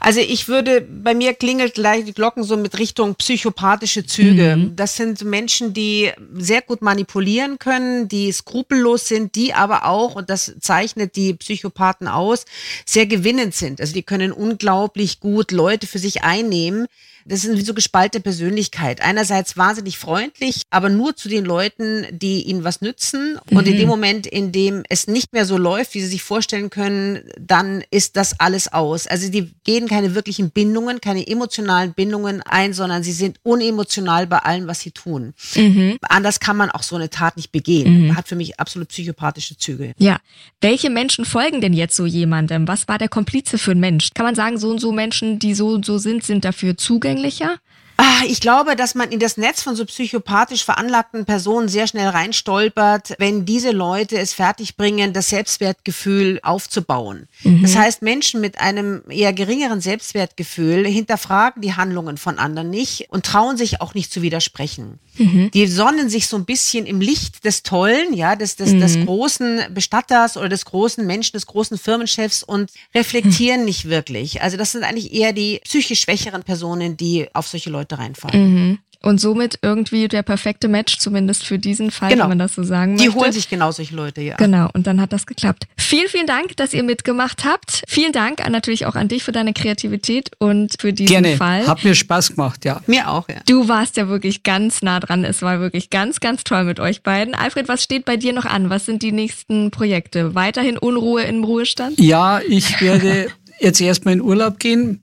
Also 0.00 0.20
ich 0.20 0.48
würde, 0.48 0.80
bei 0.80 1.14
mir 1.14 1.34
klingelt 1.34 1.74
gleich 1.74 2.04
die 2.04 2.12
Glocken 2.12 2.42
so 2.42 2.56
mit 2.56 2.78
Richtung 2.78 3.14
psychopathische 3.14 4.04
Züge. 4.04 4.56
Mhm. 4.56 4.76
Das 4.76 4.96
sind 4.96 5.24
Menschen, 5.24 5.72
die 5.74 6.10
sehr 6.34 6.62
gut 6.62 6.82
manipulieren 6.82 7.58
können, 7.58 8.08
die 8.08 8.32
skrupellos 8.32 9.08
sind, 9.08 9.34
die 9.34 9.54
aber 9.54 9.86
auch, 9.86 10.14
und 10.14 10.30
das 10.30 10.54
zeichnet 10.60 11.16
die 11.16 11.34
Psychopathen 11.34 12.08
aus, 12.08 12.44
sehr 12.84 13.06
gewinnend 13.06 13.54
sind. 13.54 13.80
Also 13.80 13.92
die 13.92 14.02
können 14.02 14.32
unglaublich 14.32 15.20
gut 15.20 15.52
Leute 15.52 15.86
für 15.86 15.98
sich 15.98 16.22
einnehmen 16.22 16.86
das 17.24 17.44
ist 17.44 17.66
so 17.66 17.74
gespaltene 17.74 18.22
Persönlichkeit. 18.22 19.00
Einerseits 19.00 19.56
wahnsinnig 19.56 19.98
freundlich, 19.98 20.62
aber 20.70 20.88
nur 20.88 21.16
zu 21.16 21.28
den 21.28 21.44
Leuten, 21.44 22.06
die 22.10 22.42
ihnen 22.42 22.64
was 22.64 22.80
nützen. 22.80 23.38
Und 23.50 23.66
mhm. 23.66 23.72
in 23.72 23.78
dem 23.78 23.88
Moment, 23.88 24.26
in 24.26 24.52
dem 24.52 24.82
es 24.88 25.06
nicht 25.06 25.32
mehr 25.32 25.44
so 25.44 25.56
läuft, 25.56 25.94
wie 25.94 26.00
sie 26.00 26.06
sich 26.06 26.22
vorstellen 26.22 26.70
können, 26.70 27.20
dann 27.38 27.84
ist 27.90 28.16
das 28.16 28.40
alles 28.40 28.72
aus. 28.72 29.06
Also 29.06 29.30
die 29.30 29.52
gehen 29.64 29.88
keine 29.88 30.14
wirklichen 30.14 30.50
Bindungen, 30.50 31.00
keine 31.00 31.26
emotionalen 31.26 31.92
Bindungen 31.92 32.42
ein, 32.42 32.72
sondern 32.72 33.02
sie 33.02 33.12
sind 33.12 33.38
unemotional 33.42 34.26
bei 34.26 34.38
allem, 34.38 34.66
was 34.66 34.80
sie 34.80 34.90
tun. 34.90 35.34
Mhm. 35.54 35.98
Anders 36.02 36.40
kann 36.40 36.56
man 36.56 36.70
auch 36.70 36.82
so 36.82 36.96
eine 36.96 37.10
Tat 37.10 37.36
nicht 37.36 37.52
begehen. 37.52 38.06
Mhm. 38.06 38.16
Hat 38.16 38.28
für 38.28 38.36
mich 38.36 38.58
absolut 38.58 38.88
psychopathische 38.88 39.56
Züge. 39.56 39.94
Ja. 39.98 40.18
Welche 40.60 40.90
Menschen 40.90 41.24
folgen 41.24 41.60
denn 41.60 41.72
jetzt 41.72 41.96
so 41.96 42.06
jemandem? 42.06 42.66
Was 42.68 42.88
war 42.88 42.98
der 42.98 43.08
Komplize 43.08 43.58
für 43.58 43.72
ein 43.72 43.80
Mensch? 43.80 44.10
Kann 44.14 44.26
man 44.26 44.34
sagen, 44.34 44.58
so 44.58 44.70
und 44.70 44.80
so 44.80 44.92
Menschen, 44.92 45.38
die 45.38 45.54
so 45.54 45.68
und 45.68 45.84
so 45.84 45.98
sind, 45.98 46.24
sind 46.24 46.44
dafür 46.44 46.76
zugänglich? 46.76 47.09
Zugänglicher? 47.10 47.58
Ah, 48.02 48.24
ich 48.26 48.40
glaube, 48.40 48.76
dass 48.76 48.94
man 48.94 49.10
in 49.10 49.18
das 49.18 49.36
Netz 49.36 49.60
von 49.60 49.76
so 49.76 49.84
psychopathisch 49.84 50.64
veranlagten 50.64 51.26
Personen 51.26 51.68
sehr 51.68 51.86
schnell 51.86 52.08
reinstolpert, 52.08 53.14
wenn 53.18 53.44
diese 53.44 53.72
Leute 53.72 54.16
es 54.16 54.32
fertigbringen, 54.32 55.12
das 55.12 55.28
Selbstwertgefühl 55.28 56.40
aufzubauen. 56.42 57.28
Mhm. 57.42 57.60
Das 57.60 57.76
heißt, 57.76 58.00
Menschen 58.00 58.40
mit 58.40 58.58
einem 58.58 59.02
eher 59.10 59.34
geringeren 59.34 59.82
Selbstwertgefühl 59.82 60.86
hinterfragen 60.86 61.60
die 61.60 61.74
Handlungen 61.74 62.16
von 62.16 62.38
anderen 62.38 62.70
nicht 62.70 63.08
und 63.10 63.26
trauen 63.26 63.58
sich 63.58 63.82
auch 63.82 63.92
nicht 63.92 64.10
zu 64.10 64.22
widersprechen. 64.22 64.98
Mhm. 65.18 65.50
Die 65.50 65.66
sonnen 65.66 66.08
sich 66.08 66.26
so 66.26 66.38
ein 66.38 66.46
bisschen 66.46 66.86
im 66.86 67.02
Licht 67.02 67.44
des 67.44 67.62
Tollen, 67.62 68.14
ja, 68.14 68.34
des, 68.34 68.56
des, 68.56 68.72
mhm. 68.72 68.80
des 68.80 69.04
großen 69.04 69.60
Bestatters 69.74 70.38
oder 70.38 70.48
des 70.48 70.64
großen 70.64 71.06
Menschen, 71.06 71.32
des 71.32 71.46
großen 71.46 71.76
Firmenchefs 71.76 72.42
und 72.42 72.70
reflektieren 72.94 73.60
mhm. 73.60 73.66
nicht 73.66 73.90
wirklich. 73.90 74.40
Also 74.40 74.56
das 74.56 74.72
sind 74.72 74.84
eigentlich 74.84 75.12
eher 75.12 75.34
die 75.34 75.60
psychisch 75.64 76.00
schwächeren 76.00 76.42
Personen, 76.42 76.96
die 76.96 77.28
auf 77.34 77.46
solche 77.46 77.68
Leute 77.68 77.89
reinfallen. 77.98 78.54
Mhm. 78.54 78.78
Und 79.02 79.18
somit 79.18 79.58
irgendwie 79.62 80.08
der 80.08 80.22
perfekte 80.22 80.68
Match, 80.68 80.98
zumindest 80.98 81.46
für 81.46 81.58
diesen 81.58 81.90
Fall, 81.90 82.10
genau. 82.10 82.24
wenn 82.24 82.30
man 82.30 82.38
das 82.38 82.54
so 82.54 82.62
sagen 82.62 82.98
Die 82.98 83.06
möchte. 83.06 83.18
holen 83.18 83.32
sich 83.32 83.48
genau 83.48 83.72
solche 83.72 83.96
Leute, 83.96 84.20
ja. 84.20 84.36
Genau, 84.36 84.68
und 84.74 84.86
dann 84.86 85.00
hat 85.00 85.14
das 85.14 85.26
geklappt. 85.26 85.66
Vielen, 85.78 86.08
vielen 86.08 86.26
Dank, 86.26 86.54
dass 86.58 86.74
ihr 86.74 86.82
mitgemacht 86.82 87.46
habt. 87.46 87.82
Vielen 87.88 88.12
Dank 88.12 88.46
natürlich 88.50 88.84
auch 88.84 88.96
an 88.96 89.08
dich 89.08 89.24
für 89.24 89.32
deine 89.32 89.54
Kreativität 89.54 90.32
und 90.38 90.74
für 90.78 90.92
diesen 90.92 91.22
Gerne. 91.22 91.38
Fall. 91.38 91.66
Hat 91.66 91.82
mir 91.82 91.94
Spaß 91.94 92.34
gemacht, 92.36 92.66
ja. 92.66 92.82
Mir 92.86 93.08
auch, 93.08 93.26
ja. 93.30 93.36
Du 93.46 93.68
warst 93.68 93.96
ja 93.96 94.08
wirklich 94.08 94.42
ganz 94.42 94.82
nah 94.82 95.00
dran. 95.00 95.24
Es 95.24 95.40
war 95.40 95.60
wirklich 95.60 95.88
ganz, 95.88 96.20
ganz 96.20 96.44
toll 96.44 96.64
mit 96.64 96.78
euch 96.78 97.02
beiden. 97.02 97.34
Alfred, 97.34 97.68
was 97.68 97.82
steht 97.82 98.04
bei 98.04 98.18
dir 98.18 98.34
noch 98.34 98.44
an? 98.44 98.68
Was 98.68 98.84
sind 98.84 99.02
die 99.02 99.12
nächsten 99.12 99.70
Projekte? 99.70 100.34
Weiterhin 100.34 100.76
Unruhe 100.76 101.22
im 101.22 101.42
Ruhestand? 101.42 101.98
Ja, 101.98 102.42
ich 102.46 102.82
werde 102.82 103.28
jetzt 103.60 103.80
erstmal 103.80 104.12
in 104.12 104.20
Urlaub 104.20 104.58
gehen 104.58 105.02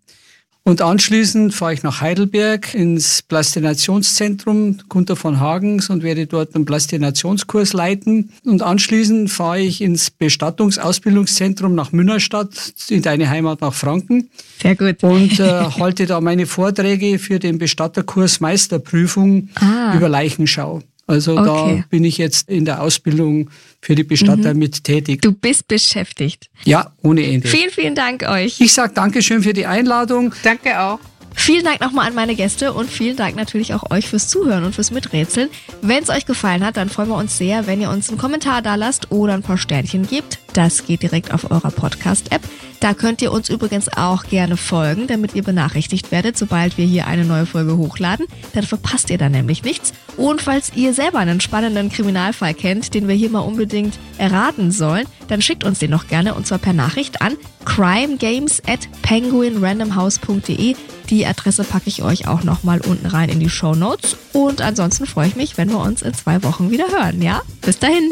und 0.68 0.82
anschließend 0.82 1.55
fahre 1.55 1.74
ich 1.74 1.84
nach 1.84 2.01
Heidelberg 2.01 2.74
ins 2.74 3.22
Plastinationszentrum 3.22 4.80
Gunther 4.89 5.15
von 5.15 5.39
Hagens 5.39 5.89
und 5.89 6.03
werde 6.03 6.28
dort 6.28 6.55
einen 6.55 6.65
Plastinationskurs 6.65 7.72
leiten. 7.72 8.34
Und 8.43 8.61
anschließend 8.61 9.30
fahre 9.30 9.61
ich 9.61 9.80
ins 9.80 10.11
Bestattungsausbildungszentrum 10.11 11.74
nach 11.74 11.93
Münnerstadt, 11.93 12.49
in 12.89 13.01
deine 13.01 13.30
Heimat 13.30 13.61
nach 13.61 13.74
Franken. 13.74 14.30
Sehr 14.61 14.76
gut. 14.76 15.01
Und 15.03 15.39
äh, 15.39 15.70
halte 15.80 16.05
da 16.05 16.20
meine 16.20 16.45
Vorträge 16.45 17.18
für 17.18 17.39
den 17.39 17.59
Bestatterkurs 17.59 18.41
Meisterprüfung 18.41 19.47
ah. 19.55 19.95
über 19.95 20.09
Leichenschau. 20.09 20.82
Also 21.08 21.38
okay. 21.38 21.78
da 21.78 21.84
bin 21.89 22.03
ich 22.03 22.18
jetzt 22.18 22.49
in 22.49 22.66
der 22.66 22.82
Ausbildung 22.82 23.49
für 23.82 23.95
die 23.95 24.03
Bestatter 24.03 24.53
mhm. 24.53 24.60
mit 24.60 24.84
tätig. 24.84 25.22
Du 25.22 25.32
bist 25.32 25.68
beschäftigt. 25.68 26.49
Ja, 26.66 26.91
ohne 27.01 27.26
Ende. 27.26 27.47
Vielen, 27.47 27.72
vielen 27.72 27.95
Dank 27.95 28.24
euch. 28.24 28.60
Ich 28.60 28.74
sage 28.74 28.93
Dankeschön 28.93 29.41
für 29.41 29.53
die 29.53 29.66
Einladung. 29.66 30.34
Danke 30.43 30.80
auch. 30.80 30.99
Vielen 31.34 31.64
Dank 31.64 31.80
nochmal 31.80 32.08
an 32.08 32.16
meine 32.16 32.36
Gäste 32.36 32.74
und 32.74 32.89
vielen 32.89 33.16
Dank 33.16 33.36
natürlich 33.36 33.74
auch 33.74 33.91
euch 33.91 34.10
fürs 34.10 34.28
Zuhören 34.28 34.64
und 34.64 34.74
fürs 34.74 34.91
Miträtseln. 34.91 35.49
Wenn 35.82 36.03
es 36.03 36.10
euch 36.10 36.26
gefallen 36.26 36.66
hat, 36.66 36.78
dann 36.78 36.89
freuen 36.89 37.10
wir 37.10 37.16
uns 37.16 37.38
sehr, 37.38 37.68
wenn 37.68 37.80
ihr 37.80 37.91
uns 37.91 38.10
einen 38.10 38.18
Kommentar 38.18 38.64
da 38.64 38.76
lasst 38.76 39.12
oder 39.12 39.36
ein 39.36 39.43
paar 39.43 39.58
Sternchen 39.58 40.08
gebt. 40.08 40.39
Das 40.58 40.88
geht 40.88 41.03
direkt 41.03 41.32
auf 41.36 41.51
eurer 41.51 41.70
Podcast-App. 41.70 42.41
Da 42.80 42.95
könnt 42.95 43.22
ihr 43.22 43.32
uns 43.32 43.47
übrigens 43.47 43.89
auch 43.95 44.24
gerne 44.24 44.58
folgen, 44.58 45.05
damit 45.05 45.36
ihr 45.36 45.43
benachrichtigt 45.43 46.12
werdet, 46.12 46.36
sobald 46.36 46.80
wir 46.80 46.86
hier 46.88 47.05
eine 47.05 47.26
neue 47.26 47.45
Folge 47.45 47.78
hochladen. 47.78 48.26
Dann 48.53 48.64
verpasst 48.64 49.12
ihr 49.12 49.20
da 49.20 49.30
nämlich 49.30 49.64
nichts. 49.64 49.93
Und 50.16 50.41
falls 50.41 50.72
ihr 50.76 50.95
selber 50.95 51.20
einen 51.20 51.41
spannenden 51.41 51.91
Kriminalfall 51.91 52.55
kennt, 52.55 52.95
den 52.95 53.08
wir 53.08 53.14
hier 53.14 53.30
mal 53.30 53.41
unbedingt 53.41 53.99
erraten 54.18 54.72
sollen, 54.72 55.05
dann 55.28 55.43
schickt 55.43 55.64
uns 55.64 55.78
den 55.78 55.91
noch 55.91 56.08
gerne 56.08 56.34
und 56.34 56.47
zwar 56.47 56.58
per 56.58 56.74
Nachricht 56.74 57.22
an 57.22 57.38
crimegames 57.64 58.64
at 58.66 58.89
penguinrandomhouse.de. 59.03 60.76
Die 61.12 61.26
Adresse 61.28 61.66
packe 61.66 61.88
ich 61.88 62.01
euch 62.01 62.28
auch 62.28 62.41
nochmal 62.41 62.82
unten 62.82 63.05
rein 63.05 63.30
in 63.30 63.39
die 63.39 63.51
Show 63.51 63.76
Notes. 63.76 64.18
Und 64.34 64.62
ansonsten 64.62 65.05
freue 65.05 65.28
ich 65.28 65.36
mich, 65.36 65.60
wenn 65.60 65.70
wir 65.70 65.80
uns 65.80 66.01
in 66.01 66.16
zwei 66.16 66.41
Wochen 66.41 66.72
wieder 66.72 66.88
hören. 66.88 67.22
Ja, 67.22 67.43
bis 67.62 67.78
dahin. 67.78 68.12